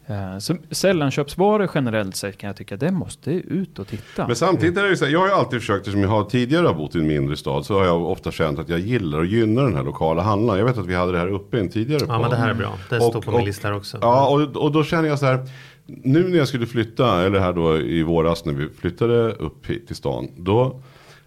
Eh, 0.06 0.38
så 0.38 0.56
sällanköpsvaror 0.70 1.70
generellt 1.74 2.16
sett 2.16 2.38
kan 2.38 2.46
jag 2.48 2.56
tycka 2.56 2.76
det 2.76 2.90
måste 2.90 3.30
ut 3.30 3.78
och 3.78 3.88
titta. 3.88 4.26
Men 4.26 4.36
samtidigt 4.36 4.78
är 4.78 4.82
det 4.82 4.88
ju 4.88 4.96
så 4.96 5.04
här, 5.04 5.12
jag 5.12 5.20
har 5.20 5.26
ju 5.26 5.32
alltid 5.32 5.60
försökt, 5.60 5.78
eftersom 5.78 6.02
jag 6.02 6.08
har 6.08 6.24
tidigare 6.24 6.74
bott 6.74 6.94
i 6.94 6.98
en 6.98 7.06
mindre 7.06 7.36
stad, 7.36 7.66
så 7.66 7.78
har 7.78 7.84
jag 7.84 8.02
ofta 8.02 8.30
känt 8.30 8.58
att 8.58 8.68
jag 8.68 8.80
gillar 8.80 9.18
och 9.18 9.26
gynnar 9.26 9.62
den 9.64 9.74
här 9.76 9.82
lokala 9.82 10.22
handlaren. 10.22 10.58
Jag 10.60 10.66
vet 10.66 10.78
att 10.78 10.86
vi 10.86 10.94
hade 10.94 11.12
det 11.12 11.18
här 11.18 11.28
uppe 11.28 11.56
i 11.56 11.60
en 11.60 11.68
tidigare 11.68 12.02
Ja 12.08 12.18
men 12.20 12.30
det 12.30 12.36
här 12.36 12.48
är 12.50 12.54
bra. 12.54 12.78
Det 12.90 12.96
Och- 12.96 13.02
står 13.10 13.22
på 13.22 13.30
min 13.30 13.40
och- 13.40 13.46
lista 13.46 13.68
här 13.68 13.74
också. 13.76 13.98
Ja, 14.00 14.28
och, 14.28 14.56
och 14.56 14.72
då 14.72 14.84
känner 14.84 15.08
jag 15.08 15.18
så 15.18 15.26
här. 15.26 15.46
Nu 15.86 16.28
när 16.28 16.38
jag 16.38 16.48
skulle 16.48 16.66
flytta, 16.66 17.26
eller 17.26 17.40
här 17.40 17.52
då 17.52 17.78
i 17.78 18.02
våras 18.02 18.44
när 18.44 18.52
vi 18.52 18.68
flyttade 18.68 19.32
upp 19.32 19.66
hit 19.66 19.86
till 19.86 19.96
stan. 19.96 20.28
Då, 20.36 20.82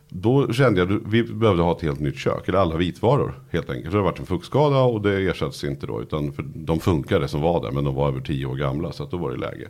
då 0.10 0.54
kände 0.54 0.80
jag 0.80 0.92
att 0.92 1.02
vi 1.06 1.24
behövde 1.24 1.64
ha 1.64 1.76
ett 1.76 1.82
helt 1.82 2.00
nytt 2.00 2.18
kök. 2.18 2.48
Eller 2.48 2.60
alla 2.60 2.76
vitvaror 2.76 3.40
helt 3.52 3.70
enkelt. 3.70 3.86
Så 3.86 3.92
det 3.92 3.98
har 3.98 4.10
varit 4.10 4.20
en 4.20 4.26
fuktskada 4.26 4.80
och 4.80 5.02
det 5.02 5.30
ersätts 5.30 5.64
inte 5.64 5.88
då. 5.88 6.02
Utan 6.02 6.32
för 6.32 6.46
de 6.56 6.80
funkade 6.80 7.28
som 7.28 7.42
var 7.42 7.62
där. 7.62 7.72
Men 7.72 7.84
de 7.84 7.96
var 7.96 8.08
över 8.08 8.22
tio 8.22 8.46
år 8.46 8.56
gamla. 8.56 8.92
Så 8.92 9.06
då 9.06 9.18
var 9.18 9.32
det 9.32 9.38
läge. 9.38 9.68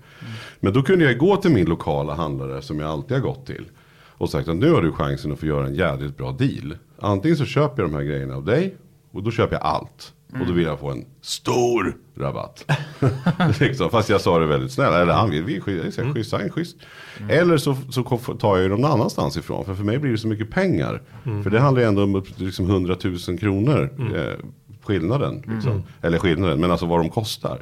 Men 0.60 0.74
då 0.74 0.82
kunde 0.82 1.06
jag 1.06 1.18
gå 1.18 1.36
till 1.38 1.52
min 1.52 1.66
lokala 1.66 2.14
handlare 2.14 2.62
som 2.62 2.80
jag 2.80 2.90
alltid 2.90 3.18
har 3.18 3.24
gått 3.24 3.46
till. 3.46 3.66
Och 4.18 4.30
sagt 4.30 4.48
att 4.48 4.56
nu 4.56 4.72
har 4.72 4.82
du 4.82 4.92
chansen 4.92 5.32
att 5.32 5.40
få 5.40 5.46
göra 5.46 5.68
en 5.68 5.76
jädrigt 5.76 6.18
bra 6.18 6.32
deal. 6.32 6.78
Antingen 7.00 7.38
så 7.38 7.46
köper 7.46 7.84
jag 7.84 7.92
de 7.92 7.96
här 7.96 8.04
grejerna 8.04 8.36
av 8.36 8.46
dig. 8.46 8.76
Och 9.12 9.24
då 9.24 9.32
köper 9.32 9.56
jag 9.56 9.64
allt. 9.64 10.14
Och 10.40 10.46
då 10.48 10.54
vill 10.54 10.66
jag 10.66 10.80
få 10.80 10.92
en 10.92 11.06
stor 11.22 11.96
rabatt. 12.18 12.72
liksom, 13.60 13.90
fast 13.90 14.10
jag 14.10 14.22
sa 14.22 14.40
det 14.40 14.46
väldigt 14.46 14.72
snällt. 14.72 14.96
Eller 14.96 15.14
han 15.14 15.30
vill, 15.30 15.44
vi 15.44 15.58
är 15.58 15.62
schysst, 15.62 16.00
Mm. 16.00 16.24
han 16.32 16.42
är 16.42 16.50
schysst. 16.50 16.78
Eller 17.30 17.58
så, 17.58 17.78
så 17.90 18.04
tar 18.40 18.56
jag 18.56 18.64
ju 18.64 18.70
någon 18.70 18.86
annanstans 18.86 19.38
ifrån. 19.38 19.66
För 19.66 19.76
för 19.76 19.84
mig 19.84 19.98
blir 20.00 20.12
det 20.12 20.18
så 20.18 20.28
mycket 20.28 20.50
pengar. 20.52 21.02
Mm. 21.26 21.44
För 21.44 21.50
det 21.50 21.60
handlar 21.60 21.82
ju 21.82 21.88
ändå 21.88 22.04
om 22.04 22.24
liksom 22.38 22.70
100 22.70 22.96
000 23.28 23.40
kronor. 23.40 23.90
Eh, 24.16 24.46
skillnaden. 24.84 25.44
Liksom. 25.48 25.72
Mm. 25.72 25.84
Eller 26.02 26.18
skillnaden, 26.20 26.60
men 26.60 26.72
alltså 26.72 26.86
vad 26.86 27.00
de 27.00 27.10
kostar. 27.10 27.60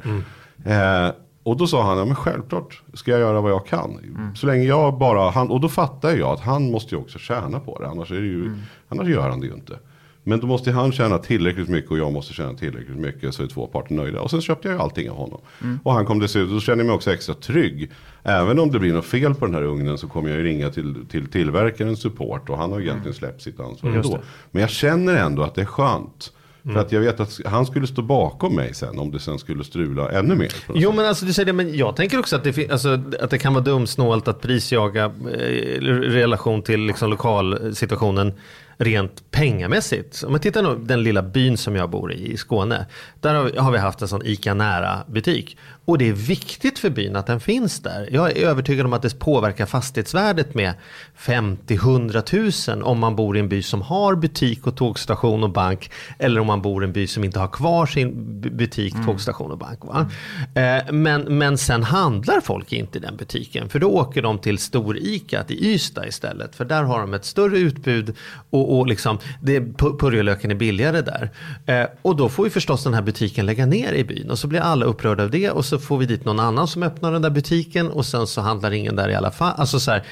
Eh, 0.64 1.10
och 1.42 1.56
då 1.56 1.66
sa 1.66 1.82
han, 1.82 1.98
ja 1.98 2.04
men 2.04 2.16
självklart 2.16 2.82
ska 2.94 3.10
jag 3.10 3.20
göra 3.20 3.40
vad 3.40 3.50
jag 3.52 3.66
kan. 3.66 3.98
Mm. 3.98 4.36
Så 4.36 4.46
länge 4.46 4.64
jag 4.64 4.98
bara, 4.98 5.30
han, 5.30 5.50
och 5.50 5.60
då 5.60 5.68
fattar 5.68 6.10
jag 6.16 6.28
att 6.28 6.40
han 6.40 6.70
måste 6.70 6.94
ju 6.94 7.00
också 7.00 7.18
tjäna 7.18 7.60
på 7.60 7.78
det. 7.78 7.88
Annars, 7.88 8.10
är 8.10 8.14
det 8.20 8.26
ju, 8.26 8.56
annars 8.88 9.08
gör 9.08 9.30
han 9.30 9.40
det 9.40 9.46
ju 9.46 9.52
inte. 9.54 9.78
Men 10.24 10.40
då 10.40 10.46
måste 10.46 10.72
han 10.72 10.92
tjäna 10.92 11.18
tillräckligt 11.18 11.68
mycket 11.68 11.90
och 11.90 11.98
jag 11.98 12.12
måste 12.12 12.34
tjäna 12.34 12.54
tillräckligt 12.54 12.96
mycket 12.96 13.34
så 13.34 13.42
är 13.42 13.46
två 13.46 13.66
parter 13.66 13.94
nöjda. 13.94 14.20
Och 14.20 14.30
sen 14.30 14.40
köpte 14.40 14.68
jag 14.68 14.74
ju 14.74 14.80
allting 14.80 15.10
av 15.10 15.16
honom. 15.16 15.40
Och 15.82 15.92
han 15.92 16.06
kom 16.06 16.18
dessutom, 16.18 16.54
då 16.54 16.60
kände 16.60 16.84
jag 16.84 16.86
mig 16.86 16.94
också 16.96 17.12
extra 17.12 17.34
trygg. 17.34 17.90
Även 18.22 18.58
om 18.58 18.70
det 18.70 18.78
blir 18.78 18.92
något 18.92 19.04
fel 19.04 19.34
på 19.34 19.46
den 19.46 19.54
här 19.54 19.62
ugnen 19.62 19.98
så 19.98 20.08
kommer 20.08 20.28
jag 20.30 20.38
ju 20.38 20.44
ringa 20.44 20.70
till, 20.70 20.94
till 21.10 21.26
tillverkarens 21.26 22.00
support 22.00 22.50
och 22.50 22.58
han 22.58 22.72
har 22.72 22.78
ju 22.78 22.84
egentligen 22.86 23.14
släppt 23.14 23.42
sitt 23.42 23.60
ansvar 23.60 23.90
ändå. 23.90 24.18
Men 24.50 24.60
jag 24.60 24.70
känner 24.70 25.16
ändå 25.16 25.42
att 25.42 25.54
det 25.54 25.60
är 25.60 25.66
skönt. 25.66 26.32
För 26.72 26.80
att 26.80 26.92
jag 26.92 27.00
vet 27.00 27.20
att 27.20 27.40
han 27.44 27.66
skulle 27.66 27.86
stå 27.86 28.02
bakom 28.02 28.54
mig 28.54 28.74
sen 28.74 28.98
om 28.98 29.10
det 29.10 29.18
sen 29.20 29.38
skulle 29.38 29.64
strula 29.64 30.10
ännu 30.10 30.34
mer. 30.34 30.52
Jo 30.74 30.92
men 30.92 31.06
alltså 31.06 31.26
du 31.26 31.32
säger 31.32 31.46
det, 31.46 31.52
men 31.52 31.74
jag 31.76 31.96
tänker 31.96 32.18
också 32.18 32.36
att 32.36 32.44
det, 32.44 32.70
alltså, 32.70 33.00
att 33.20 33.30
det 33.30 33.38
kan 33.38 33.54
vara 33.54 33.64
dumsnålt 33.64 34.28
att 34.28 34.40
prisjaga 34.40 35.04
eh, 35.04 35.80
relation 35.82 36.62
till 36.62 36.80
liksom, 36.80 37.10
lokalsituationen 37.10 38.32
rent 38.76 39.30
pengamässigt. 39.30 40.22
Om 40.22 40.32
man 40.32 40.40
tittar 40.40 40.62
på 40.62 40.74
den 40.74 41.02
lilla 41.02 41.22
byn 41.22 41.56
som 41.56 41.76
jag 41.76 41.90
bor 41.90 42.12
i, 42.12 42.32
i 42.32 42.36
Skåne. 42.36 42.86
Där 43.20 43.60
har 43.60 43.72
vi, 43.72 43.78
haft 43.78 44.02
en 44.02 44.08
sån 44.08 44.26
ICA 44.26 44.54
nära 44.54 44.98
butik. 45.06 45.56
Och 45.84 45.98
det 45.98 46.08
är 46.08 46.12
viktigt 46.12 46.78
för 46.78 46.90
byn 46.90 47.16
att 47.16 47.26
den 47.26 47.40
finns 47.40 47.80
där. 47.80 48.08
Jag 48.12 48.30
är 48.30 48.46
övertygad 48.46 48.86
om 48.86 48.92
att 48.92 49.02
det 49.02 49.18
påverkar 49.18 49.66
fastighetsvärdet 49.66 50.54
med 50.54 50.74
50-100 51.18 52.74
000 52.74 52.82
om 52.82 52.98
man 52.98 53.16
bor 53.16 53.36
i 53.36 53.40
en 53.40 53.48
by 53.48 53.62
som 53.62 53.82
har 53.82 54.14
butik 54.14 54.66
och 54.66 54.76
tågstation 54.76 55.44
och 55.44 55.50
bank. 55.50 55.90
Eller 56.18 56.40
om 56.40 56.46
man 56.46 56.62
bor 56.62 56.84
i 56.84 56.86
en 56.86 56.92
by 56.92 57.06
som 57.06 57.24
inte 57.24 57.38
har 57.38 57.48
kvar 57.48 57.86
sin 57.86 58.14
bu- 58.14 58.56
butik, 58.56 58.94
tågstation 59.06 59.50
och 59.50 59.58
bank. 59.58 59.84
Va? 59.84 60.10
Eh, 60.54 60.92
men, 60.92 61.38
men 61.38 61.58
sen 61.58 61.82
handlar 61.82 62.40
folk 62.40 62.72
inte 62.72 62.98
i 62.98 63.00
den 63.00 63.16
butiken. 63.16 63.68
För 63.68 63.78
då 63.78 63.88
åker 63.88 64.22
de 64.22 64.38
till 64.38 64.58
Stor-Ica 64.58 65.44
i 65.48 65.74
Ystad 65.74 66.06
istället. 66.06 66.56
För 66.56 66.64
där 66.64 66.82
har 66.82 67.00
de 67.00 67.14
ett 67.14 67.24
större 67.24 67.58
utbud 67.58 68.16
och, 68.50 68.63
och 68.64 68.86
liksom, 68.86 69.18
det, 69.42 69.60
pu- 69.60 69.98
purjolöken 69.98 70.50
är 70.50 70.54
billigare 70.54 71.00
där. 71.00 71.30
Eh, 71.66 71.88
och 72.02 72.16
då 72.16 72.28
får 72.28 72.46
ju 72.46 72.50
förstås 72.50 72.84
den 72.84 72.94
här 72.94 73.02
butiken 73.02 73.46
lägga 73.46 73.66
ner 73.66 73.92
i 73.92 74.04
byn. 74.04 74.30
Och 74.30 74.38
så 74.38 74.46
blir 74.46 74.60
alla 74.60 74.86
upprörda 74.86 75.22
av 75.22 75.30
det. 75.30 75.50
Och 75.50 75.64
så 75.64 75.78
får 75.78 75.98
vi 75.98 76.06
dit 76.06 76.24
någon 76.24 76.40
annan 76.40 76.68
som 76.68 76.82
öppnar 76.82 77.12
den 77.12 77.22
där 77.22 77.30
butiken. 77.30 77.88
Och 77.88 78.06
sen 78.06 78.26
så 78.26 78.40
handlar 78.40 78.70
ingen 78.70 78.96
där 78.96 79.08
i 79.08 79.14
alla 79.14 79.30
fall. 79.30 79.52
Alltså 79.56 79.80
så 79.80 79.90
här, 79.90 80.02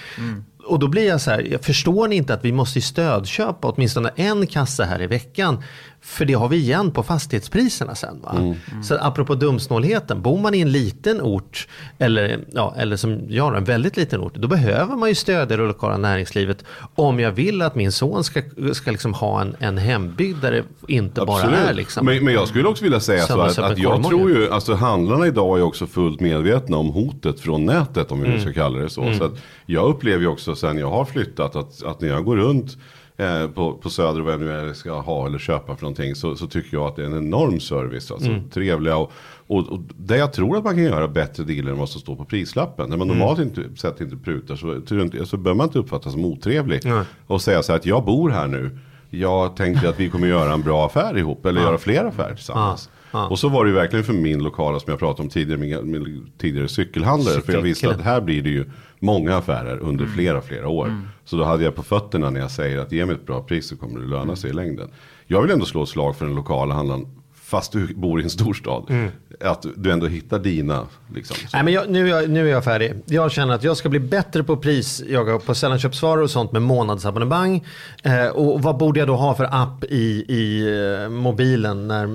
Och 0.66 0.78
då 0.78 0.88
blir 0.88 1.08
jag 1.08 1.20
så 1.20 1.30
här, 1.30 1.58
förstår 1.62 2.08
ni 2.08 2.16
inte 2.16 2.34
att 2.34 2.44
vi 2.44 2.52
måste 2.52 2.80
stödköpa 2.80 3.68
åtminstone 3.68 4.10
en 4.16 4.46
kassa 4.46 4.84
här 4.84 5.02
i 5.02 5.06
veckan. 5.06 5.62
För 6.04 6.24
det 6.24 6.32
har 6.34 6.48
vi 6.48 6.56
igen 6.56 6.90
på 6.90 7.02
fastighetspriserna 7.02 7.94
sen. 7.94 8.20
Va? 8.22 8.54
Så 8.82 8.96
apropå 9.00 9.34
dumsnålheten, 9.34 10.22
bor 10.22 10.38
man 10.38 10.54
i 10.54 10.60
en 10.60 10.72
liten 10.72 11.20
ort, 11.20 11.68
eller, 11.98 12.38
ja, 12.52 12.74
eller 12.78 12.96
som 12.96 13.20
jag, 13.28 13.56
en 13.56 13.64
väldigt 13.64 13.96
liten 13.96 14.20
ort, 14.20 14.34
då 14.34 14.48
behöver 14.48 14.96
man 14.96 15.08
ju 15.08 15.14
stödja 15.14 15.56
det 15.56 15.62
lokala 15.66 15.96
näringslivet 15.96 16.64
om 16.94 17.20
jag 17.20 17.32
vill 17.32 17.62
att 17.62 17.74
min 17.74 17.92
son 17.92 18.24
ska, 18.24 18.42
ska 18.72 18.90
liksom 18.90 19.14
ha 19.14 19.40
en, 19.40 19.56
en 19.58 19.78
hembygd 19.78 20.38
där 20.42 20.52
det 20.52 20.64
inte 20.92 21.24
bara 21.24 21.42
är 21.56 21.74
liksom. 21.74 22.06
men, 22.06 22.24
men 22.24 22.34
jag 22.34 22.48
skulle 22.48 22.68
också 22.68 22.84
vilja 22.84 23.00
säga 23.00 23.22
så 23.22 23.40
att, 23.40 23.58
att 23.58 23.78
jag 23.78 24.04
tror 24.04 24.30
ju, 24.30 24.50
alltså 24.50 24.74
handlarna 24.74 25.26
idag 25.26 25.58
är 25.58 25.62
också 25.62 25.86
fullt 25.86 26.20
medvetna 26.20 26.76
om 26.76 26.88
hotet 26.88 27.40
från 27.40 27.64
nätet 27.66 28.12
om 28.12 28.20
vi 28.20 28.28
Mm. 28.28 28.40
ska 28.40 28.52
kalla 28.52 28.78
det 28.78 28.90
så. 28.90 29.14
så 29.18 29.24
att 29.24 29.32
jag 29.66 29.84
upplever 29.84 30.20
ju 30.20 30.26
också 30.28 30.54
sen 30.54 30.78
jag 30.78 30.90
har 30.90 31.04
flyttat 31.04 31.56
att, 31.56 31.82
att 31.82 32.00
när 32.00 32.08
jag 32.08 32.24
går 32.24 32.36
runt 32.36 32.76
eh, 33.16 33.46
på, 33.48 33.72
på 33.72 33.90
Söder 33.90 34.18
och 34.20 34.24
vad 34.24 34.34
jag 34.34 34.40
nu 34.40 34.50
är 34.52 34.72
ska 34.72 35.00
ha 35.00 35.26
eller 35.26 35.38
köpa 35.38 35.76
för 35.76 35.82
någonting 35.82 36.14
så, 36.14 36.36
så 36.36 36.46
tycker 36.46 36.76
jag 36.76 36.86
att 36.86 36.96
det 36.96 37.02
är 37.02 37.06
en 37.06 37.16
enorm 37.16 37.60
service. 37.60 38.10
Alltså 38.10 38.28
Mm. 38.30 38.50
trevliga 38.50 38.96
och, 38.96 39.12
och, 39.46 39.58
och 39.68 39.80
det 39.96 40.16
jag 40.16 40.32
tror 40.32 40.56
att 40.56 40.64
man 40.64 40.74
kan 40.74 40.84
göra 40.84 41.08
bättre 41.08 41.44
dealer 41.44 41.70
än 41.70 41.78
vad 41.78 41.88
som 41.88 42.00
står 42.00 42.16
på 42.16 42.24
prislappen. 42.24 42.90
När 42.90 42.96
man 42.96 43.06
Mm. 43.10 43.18
normalt 43.18 43.38
inte, 43.40 43.64
sett 43.76 44.00
inte 44.00 44.16
prutar 44.16 44.56
så, 44.56 45.26
så 45.26 45.36
bör 45.36 45.54
man 45.54 45.66
inte 45.66 45.78
uppfattas 45.78 46.12
som 46.12 46.24
otrevlig. 46.24 46.80
Nej. 46.84 47.04
Och 47.26 47.42
säga 47.42 47.62
så 47.62 47.72
här 47.72 47.78
att 47.78 47.86
jag 47.86 48.04
bor 48.04 48.30
här 48.30 48.46
nu. 48.46 48.78
Jag 49.10 49.56
tänkte 49.56 49.88
att 49.88 50.00
vi 50.00 50.08
kommer 50.10 50.26
göra 50.28 50.52
en 50.52 50.62
bra 50.62 50.86
affär 50.86 51.18
ihop 51.18 51.46
eller 51.46 51.60
göra 51.60 51.78
fler 51.78 52.04
affärer 52.04 52.34
tillsammans. 52.34 52.90
Ja. 52.92 52.98
Och 53.12 53.38
så 53.38 53.48
var 53.48 53.64
det 53.64 53.68
ju 53.70 53.74
verkligen 53.74 54.04
för 54.04 54.12
min 54.12 54.42
lokala 54.42 54.80
som 54.80 54.90
jag 54.90 54.98
pratade 54.98 55.22
om 55.22 55.28
tidigare, 55.28 55.60
min, 55.60 55.90
min 55.90 56.32
tidigare 56.38 56.68
cykelhandlare. 56.68 57.40
För 57.40 57.52
jag 57.52 57.62
visste 57.62 57.90
att 57.90 58.00
här 58.00 58.20
blir 58.20 58.42
det 58.42 58.50
ju 58.50 58.64
många 58.98 59.36
affärer 59.36 59.78
under 59.78 60.06
flera, 60.06 60.40
flera 60.40 60.68
år. 60.68 60.86
Så 61.24 61.36
då 61.36 61.44
hade 61.44 61.64
jag 61.64 61.74
på 61.74 61.82
fötterna 61.82 62.30
när 62.30 62.40
jag 62.40 62.50
säger 62.50 62.78
att 62.78 62.92
ge 62.92 63.06
mig 63.06 63.14
ett 63.14 63.26
bra 63.26 63.42
pris 63.42 63.68
så 63.68 63.76
kommer 63.76 64.00
det 64.00 64.06
löna 64.06 64.36
sig 64.36 64.50
i 64.50 64.52
längden. 64.52 64.90
Jag 65.26 65.42
vill 65.42 65.50
ändå 65.50 65.64
slå 65.64 65.82
ett 65.82 65.88
slag 65.88 66.16
för 66.16 66.24
den 66.26 66.34
lokala 66.34 66.74
handlaren. 66.74 67.06
Fast 67.34 67.72
du 67.72 67.94
bor 67.94 68.20
i 68.20 68.22
en 68.24 68.30
storstad. 68.30 69.10
Att 69.44 69.66
du 69.76 69.90
ändå 69.92 70.06
hittar 70.06 70.38
dina. 70.38 70.86
Liksom, 71.14 71.36
så. 71.36 71.42
Nej, 71.52 71.62
men 71.64 71.72
jag, 71.72 71.90
nu, 71.90 72.04
är 72.12 72.20
jag, 72.20 72.30
nu 72.30 72.48
är 72.48 72.52
jag 72.52 72.64
färdig. 72.64 72.94
Jag 73.06 73.32
känner 73.32 73.54
att 73.54 73.62
jag 73.64 73.76
ska 73.76 73.88
bli 73.88 74.00
bättre 74.00 74.42
på 74.44 74.56
pris, 74.56 75.02
jag 75.08 75.46
på 75.46 75.54
sällanköpsvaror 75.54 76.22
och 76.22 76.30
sånt 76.30 76.52
med 76.52 76.62
månadsabonnemang. 76.62 77.64
Eh, 78.02 78.26
och 78.26 78.62
vad 78.62 78.76
borde 78.76 78.98
jag 79.00 79.06
då 79.08 79.16
ha 79.16 79.34
för 79.34 79.44
app 79.62 79.84
i, 79.84 80.24
i 80.28 80.66
eh, 81.02 81.08
mobilen 81.08 81.88
när, 81.88 82.06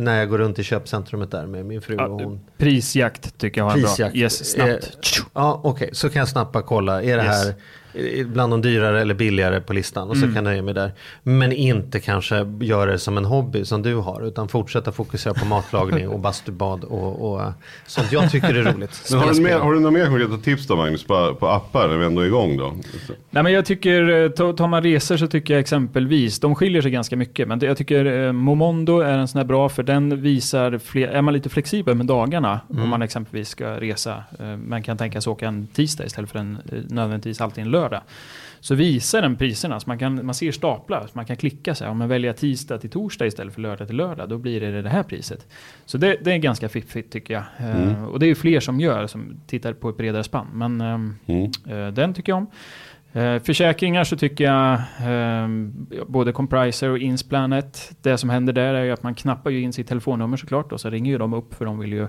när 0.00 0.18
jag 0.18 0.28
går 0.28 0.38
runt 0.38 0.58
i 0.58 0.62
köpcentrumet 0.64 1.30
där 1.30 1.46
med 1.46 1.66
min 1.66 1.82
fru 1.82 1.96
och 1.96 2.20
hon? 2.20 2.40
Prisjakt 2.58 3.38
tycker 3.38 3.60
jag 3.60 3.66
var 3.66 3.72
Prisjakt. 3.72 4.12
bra. 4.12 4.22
Yes, 4.22 4.50
snabbt. 4.52 4.68
Eh, 4.70 5.24
ja, 5.34 5.60
okej. 5.64 5.90
Så 5.92 6.08
kan 6.08 6.18
jag 6.20 6.28
snabbt 6.28 6.56
kolla. 6.66 7.02
Är 7.02 7.16
det 7.16 7.24
Yes. 7.24 7.44
här 7.44 7.54
bland 8.26 8.52
de 8.52 8.62
dyrare 8.62 9.00
eller 9.00 9.14
billigare 9.14 9.60
på 9.60 9.72
listan? 9.72 10.10
Och 10.10 10.16
så 10.16 10.22
kan 10.26 10.34
jag 10.34 10.44
nöja 10.44 10.62
mig 10.62 10.74
där. 10.74 10.92
Men 11.22 11.52
inte 11.52 12.00
kanske 12.00 12.46
göra 12.60 12.90
det 12.90 12.98
som 12.98 13.16
en 13.16 13.24
hobby 13.24 13.64
som 13.64 13.82
du 13.82 13.94
har. 13.94 14.26
Utan 14.26 14.48
fortsätta 14.48 14.92
fokusera 14.92 15.34
på 15.34 15.44
matlagning 15.44 16.08
och 16.08 16.20
bastubad 16.26 16.84
och, 16.84 17.30
och 17.32 17.40
eh, 17.42 17.48
sånt 17.86 18.12
jag 18.12 18.30
tycker 18.30 18.54
är 18.54 18.72
roligt. 18.72 19.02
Men 19.10 19.20
har, 19.20 19.28
du 19.28 19.34
spel. 19.34 19.60
har 19.60 19.72
du 19.72 19.80
några 19.80 19.90
mer 19.90 20.06
konkreta 20.06 20.36
tips 20.36 20.66
då 20.66 20.76
Magnus 20.76 21.04
på, 21.04 21.34
på 21.34 21.48
appar 21.48 21.88
när 21.88 21.96
vi 21.96 22.04
ändå 22.06 22.22
är 22.22 22.26
igång 22.26 22.56
då? 22.56 22.74
Nej 23.30 23.42
men 23.42 23.52
jag 23.52 23.64
tycker, 23.64 24.24
eh, 24.24 24.30
ta- 24.30 24.52
tar 24.52 24.68
man 24.68 24.82
resor 24.82 25.16
så 25.16 25.26
tycker 25.26 25.54
jag 25.54 25.60
exempelvis, 25.60 26.40
de 26.40 26.54
skiljer 26.54 26.82
sig 26.82 26.90
ganska 26.90 27.16
mycket, 27.16 27.48
men 27.48 27.60
jag 27.60 27.76
tycker 27.76 28.26
eh, 28.26 28.32
Momondo 28.32 29.00
är 29.00 29.18
en 29.18 29.28
sån 29.28 29.38
här 29.38 29.46
bra 29.46 29.68
för 29.68 29.82
den 29.82 30.22
visar, 30.22 30.78
fler, 30.78 31.08
är 31.08 31.22
man 31.22 31.34
lite 31.34 31.48
flexibel 31.48 31.94
med 31.94 32.06
dagarna, 32.06 32.60
om 32.68 32.88
man 32.88 33.02
exempelvis 33.02 33.48
ska 33.48 33.80
resa, 33.80 34.24
man 34.66 34.82
kan 34.82 34.96
tänka 34.96 35.20
sig 35.20 35.30
åka 35.30 35.48
en 35.48 35.66
tisdag 35.66 36.04
istället 36.04 36.30
för 36.30 36.38
en 36.38 36.58
nödvändigtvis 36.88 37.40
alltid 37.40 37.64
en 37.64 37.70
lördag. 37.70 37.85
Så 38.60 38.74
visar 38.74 39.22
den 39.22 39.36
priserna, 39.36 39.80
så 39.80 39.90
man, 39.90 39.98
kan, 39.98 40.26
man 40.26 40.34
ser 40.34 40.52
staplar, 40.52 41.00
så 41.02 41.10
man 41.12 41.26
kan 41.26 41.36
klicka 41.36 41.74
sig, 41.74 41.88
om 41.88 41.98
man 41.98 42.08
väljer 42.08 42.32
tisdag 42.32 42.78
till 42.78 42.90
torsdag 42.90 43.26
istället 43.26 43.54
för 43.54 43.60
lördag 43.60 43.86
till 43.88 43.96
lördag, 43.96 44.28
då 44.28 44.38
blir 44.38 44.60
det 44.60 44.82
det 44.82 44.88
här 44.88 45.02
priset. 45.02 45.46
Så 45.84 45.98
det, 45.98 46.16
det 46.24 46.32
är 46.32 46.36
ganska 46.38 46.68
fiffigt 46.68 47.12
tycker 47.12 47.34
jag. 47.34 47.42
Eh, 47.58 48.04
Och 48.04 48.18
det 48.20 48.26
är 48.26 48.34
fler 48.34 48.60
som 48.60 48.80
gör, 48.80 49.06
som 49.06 49.40
tittar 49.46 49.72
på 49.72 49.88
ett 49.88 49.96
bredare 49.96 50.24
spann. 50.24 50.46
Men 50.52 50.80
ehm, 50.80 51.14
Mm. 51.26 51.50
Eh, 51.68 51.92
Den 51.92 52.14
tycker 52.14 52.32
jag 52.32 52.36
om. 52.38 52.46
Eh, 53.16 53.42
Försäkringar 53.42 54.04
så 54.04 54.16
tycker 54.16 54.44
jag 54.44 54.72
eh, 54.74 55.48
både 56.06 56.32
Compriser 56.32 56.90
och 56.90 56.98
Insplanet. 56.98 57.96
Det 58.02 58.18
som 58.18 58.30
händer 58.30 58.52
där 58.52 58.74
är 58.74 58.84
ju 58.84 58.90
att 58.90 59.02
man 59.02 59.14
knappar 59.14 59.50
ju 59.50 59.60
in 59.60 59.72
sitt 59.72 59.88
telefonnummer 59.88 60.36
såklart 60.36 60.72
och 60.72 60.80
så 60.80 60.90
ringer 60.90 61.12
ju 61.12 61.18
de 61.18 61.34
upp 61.34 61.54
för 61.54 61.64
de 61.64 61.78
vill 61.78 61.92
ju, 61.92 62.08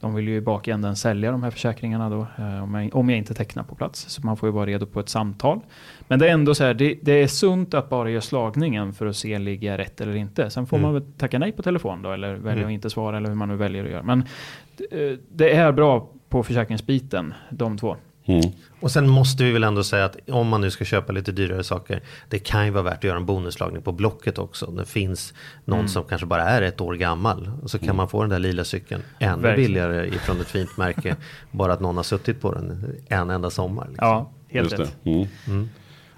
de 0.00 0.14
vill 0.14 0.28
ju 0.28 0.36
i 0.36 0.40
bakänden 0.40 0.96
sälja 0.96 1.30
de 1.30 1.42
här 1.42 1.50
försäkringarna 1.50 2.10
då 2.10 2.26
eh, 2.38 2.62
om 2.62 2.74
jag, 2.74 2.96
om 2.96 3.10
jag 3.10 3.18
inte 3.18 3.34
tecknar 3.34 3.62
på 3.62 3.74
plats. 3.74 4.08
Så 4.08 4.26
man 4.26 4.36
får 4.36 4.48
ju 4.48 4.52
vara 4.52 4.66
redo 4.66 4.86
på 4.86 5.00
ett 5.00 5.08
samtal. 5.08 5.60
Men 6.08 6.18
det 6.18 6.28
är 6.28 6.32
ändå 6.32 6.54
så 6.54 6.64
här, 6.64 6.74
det, 6.74 6.98
det 7.02 7.12
är 7.12 7.26
sunt 7.26 7.74
att 7.74 7.88
bara 7.88 8.10
göra 8.10 8.20
slagningen 8.20 8.92
för 8.92 9.06
att 9.06 9.16
se 9.16 9.38
ligger 9.38 9.70
jag 9.70 9.78
rätt 9.78 10.00
eller 10.00 10.16
inte. 10.16 10.50
Sen 10.50 10.66
får 10.66 10.78
man 10.78 10.94
väl 10.94 11.02
tacka 11.18 11.38
nej 11.38 11.52
på 11.52 11.62
telefon 11.62 12.02
då 12.02 12.12
eller 12.12 12.34
välja 12.34 12.66
att 12.66 12.72
inte 12.72 12.90
svara 12.90 13.16
eller 13.16 13.28
hur 13.28 13.36
man 13.36 13.48
nu 13.48 13.56
väljer 13.56 13.84
att 13.84 13.90
göra. 13.90 14.02
Men 14.02 14.20
eh, 14.90 15.18
det 15.32 15.52
är 15.52 15.72
bra 15.72 16.08
på 16.28 16.42
försäkringsbiten, 16.42 17.34
de 17.50 17.78
två. 17.78 17.96
Mm. 18.28 18.50
Och 18.80 18.90
sen 18.90 19.08
måste 19.08 19.44
vi 19.44 19.52
väl 19.52 19.64
ändå 19.64 19.84
säga 19.84 20.04
att 20.04 20.16
om 20.30 20.48
man 20.48 20.60
nu 20.60 20.70
ska 20.70 20.84
köpa 20.84 21.12
lite 21.12 21.32
dyrare 21.32 21.64
saker. 21.64 22.02
Det 22.28 22.38
kan 22.38 22.64
ju 22.64 22.70
vara 22.70 22.82
värt 22.82 22.96
att 22.98 23.04
göra 23.04 23.16
en 23.16 23.26
bonuslagning 23.26 23.82
på 23.82 23.92
Blocket 23.92 24.38
också. 24.38 24.66
Det 24.66 24.84
finns 24.84 25.34
någon 25.64 25.78
Mm. 25.78 25.88
som 25.88 26.04
kanske 26.04 26.26
bara 26.26 26.42
är 26.42 26.62
ett 26.62 26.80
år 26.80 26.94
gammal. 26.94 27.50
Så 27.66 27.78
kan 27.78 27.96
man 27.96 28.08
få 28.08 28.20
den 28.20 28.30
där 28.30 28.38
lila 28.38 28.64
cykeln 28.64 29.02
ännu 29.18 29.42
Verkligen. 29.42 29.56
billigare 29.68 30.06
ifrån 30.08 30.40
ett 30.40 30.46
fint 30.48 30.76
märke. 30.76 31.16
bara 31.50 31.72
att 31.72 31.80
någon 31.80 31.96
har 31.96 32.02
suttit 32.04 32.40
på 32.40 32.54
den 32.54 32.96
en 33.08 33.30
enda 33.30 33.50
sommar. 33.50 33.86
Liksom. 33.88 34.06
Ja, 34.08 34.30
helt 34.48 34.70
Just 34.70 34.80
rätt. 34.82 34.96
det. 35.04 35.10
Mm. 35.10 35.68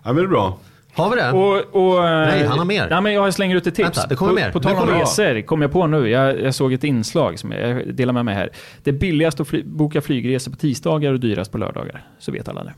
Ja 0.02 0.12
men 0.12 0.16
det 0.16 0.22
är 0.22 0.26
bra. 0.28 0.58
Har 1.01 1.11
vi 1.11 1.16
det? 1.16 1.30
Och, 1.32 1.96
och, 1.96 2.03
Nej, 2.03 2.42
eh, 2.42 2.48
han 2.48 2.59
har 2.59 2.64
mer. 2.64 2.88
Nej, 2.90 3.03
men 3.03 3.12
jag 3.12 3.34
slänger 3.34 3.57
ut 3.57 3.66
ett 3.66 3.74
tips. 3.74 3.86
Vänta, 3.86 4.07
det 4.07 4.16
kommer 4.16 4.30
på, 4.32 4.34
mer. 4.34 4.53
På 4.53 4.61
tal 4.61 4.76
om 4.76 4.88
resor 4.88 5.40
kom 5.46 5.62
jag 5.62 5.72
på 5.72 5.86
nu. 5.86 6.09
Jag, 6.09 6.40
jag 6.40 6.55
såg 6.55 6.72
ett 6.72 6.84
inslag 6.84 7.38
som 7.38 7.53
jag 7.53 7.94
delar 7.94 8.12
med 8.12 8.24
mig 8.24 8.34
här. 8.34 8.51
Det 8.82 8.90
är 8.90 8.94
billigast 8.94 9.40
att 9.40 9.48
fly, 9.48 9.62
boka 9.64 10.01
flygresor 10.01 10.51
på 10.51 10.57
tisdagar 10.57 11.12
och 11.12 11.20
dyrast 11.20 11.53
på 11.53 11.59
lördagar. 11.59 12.05
Så 12.18 12.32
vet 12.32 12.48
alla 12.48 12.64
det. 12.64 12.74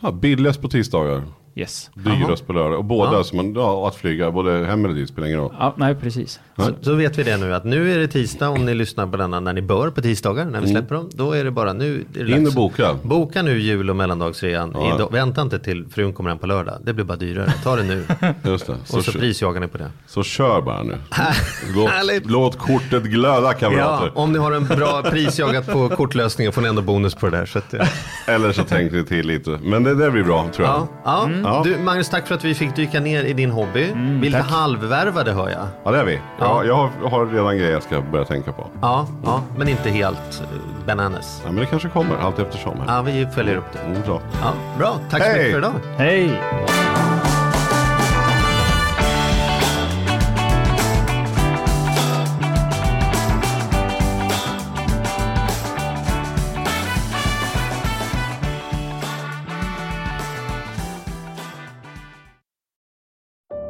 Ja, 0.00 0.12
billigast 0.12 0.62
på 0.62 0.68
tisdagar. 0.68 1.22
Yes. 1.58 1.90
Dyrast 1.94 2.46
på 2.46 2.52
lördag. 2.52 2.78
Och 2.78 2.84
båda, 2.84 3.12
Ja. 3.12 3.24
så 3.24 3.36
man, 3.36 3.54
ja, 3.54 3.88
att 3.88 3.94
flyga, 3.94 4.30
både 4.30 4.64
hem 4.66 4.84
eller 4.84 4.94
dit 4.94 5.08
spelar 5.08 5.28
ingen 5.28 5.40
roll. 5.40 5.54
Ja, 5.58 5.74
nej, 5.76 5.94
precis. 5.94 6.40
Så, 6.56 6.70
så 6.82 6.94
vet 6.94 7.18
vi 7.18 7.22
det 7.22 7.36
nu 7.36 7.54
att 7.54 7.64
nu 7.64 7.92
är 7.94 7.98
det 7.98 8.08
tisdag 8.08 8.48
om 8.48 8.64
ni 8.66 8.74
lyssnar 8.74 9.06
på 9.06 9.16
denna 9.16 9.40
när 9.40 9.52
ni 9.52 9.62
bör 9.62 9.90
på 9.90 10.00
tisdagar 10.02 10.44
när 10.44 10.60
vi 10.60 10.68
släpper 10.68 10.94
dem. 10.94 11.10
Då 11.12 11.32
är 11.32 11.44
det 11.44 11.50
bara 11.50 11.72
nu. 11.72 12.04
Det 12.12 12.20
In 12.20 12.46
och 12.46 12.52
boka. 12.52 12.96
Boka 13.02 13.42
nu 13.42 13.58
jul 13.58 13.90
och 13.90 13.96
mellandagsrean. 13.96 14.72
Ja. 14.98 15.08
Vänta 15.12 15.42
inte 15.42 15.58
till 15.58 15.86
frun 15.90 16.12
kommer 16.12 16.30
hem 16.30 16.38
på 16.38 16.46
lördag. 16.46 16.74
Det 16.84 16.92
blir 16.92 17.04
bara 17.04 17.16
dyrare. 17.18 17.52
Ta 17.62 17.76
det 17.76 17.82
nu. 17.82 18.04
Just 18.42 18.66
det. 18.66 18.74
Så, 18.84 18.96
Och 18.96 19.04
så 19.04 19.12
prisjagar 19.12 19.60
ni 19.60 19.68
på 19.68 19.78
det. 19.78 19.90
så 20.06 20.22
kör 20.22 20.60
bara 20.60 20.82
nu. 20.82 20.96
Låt, 21.74 21.90
låt 22.30 22.58
kortet 22.58 23.02
glöda 23.04 23.52
kamrater. 23.54 24.06
Ja, 24.14 24.22
om 24.22 24.32
ni 24.32 24.38
har 24.38 24.52
en 24.52 24.64
bra 24.66 25.02
prisjagat 25.10 25.66
på 25.72 25.88
kortlösningen 25.88 26.52
får 26.52 26.62
ni 26.62 26.68
ändå 26.68 26.82
bonus 26.82 27.14
på 27.14 27.26
det 27.28 27.36
där. 27.36 27.46
Så 27.46 27.58
att, 27.58 27.74
eh, 27.74 27.88
Eller 28.26 28.52
så 28.52 28.62
tänker 28.62 28.96
ni 28.96 29.04
till 29.04 29.26
lite. 29.26 29.58
Men 29.62 29.82
det 29.84 29.94
där 29.94 30.10
blir 30.10 30.24
bra 30.24 30.48
tror 30.54 30.68
jag. 30.68 30.86
ja, 31.04 31.24
Mm. 31.26 31.45
Ja. 31.46 31.62
Du, 31.64 31.78
Magnus, 31.78 32.08
tack 32.08 32.26
för 32.26 32.34
att 32.34 32.44
vi 32.44 32.54
fick 32.54 32.76
dyka 32.76 33.00
ner 33.00 33.24
i 33.24 33.32
din 33.32 33.50
hobby. 33.50 33.84
Mm, 33.84 34.20
vi 34.20 34.26
är 34.26 34.30
lite 34.30 34.42
halvvärvade 34.42 35.32
hör 35.32 35.48
jag. 35.48 35.66
Ja 35.84 35.90
det 35.90 35.98
är 35.98 36.04
vi. 36.04 36.14
Ja. 36.14 36.20
Ja. 36.38 36.64
Jag, 36.64 36.74
har, 36.74 36.90
jag 37.02 37.08
har 37.08 37.26
redan 37.26 37.56
grejer 37.58 37.72
jag 37.72 37.82
ska 37.82 38.00
börja 38.00 38.24
tänka 38.24 38.52
på. 38.52 38.66
Ja, 38.80 39.06
ja 39.24 39.42
men 39.56 39.68
inte 39.68 39.90
helt 39.90 40.42
eh, 40.42 40.86
bananas. 40.86 41.42
Ja, 41.44 41.52
men 41.52 41.60
det 41.60 41.66
kanske 41.66 41.88
kommer 41.88 42.16
allt 42.16 42.38
eftersom. 42.38 42.80
Här. 42.80 42.96
Ja, 42.96 43.02
vi 43.02 43.26
följer 43.26 43.56
upp 43.56 43.72
det. 43.72 43.78
Mm, 43.78 44.02
bra. 44.02 44.20
Ja, 44.42 44.52
bra, 44.78 44.98
tack 45.10 45.22
så 45.22 45.28
Hej! 45.28 45.38
mycket 45.38 45.52
för 45.52 45.58
idag. 45.58 45.72
Hej! 45.96 47.05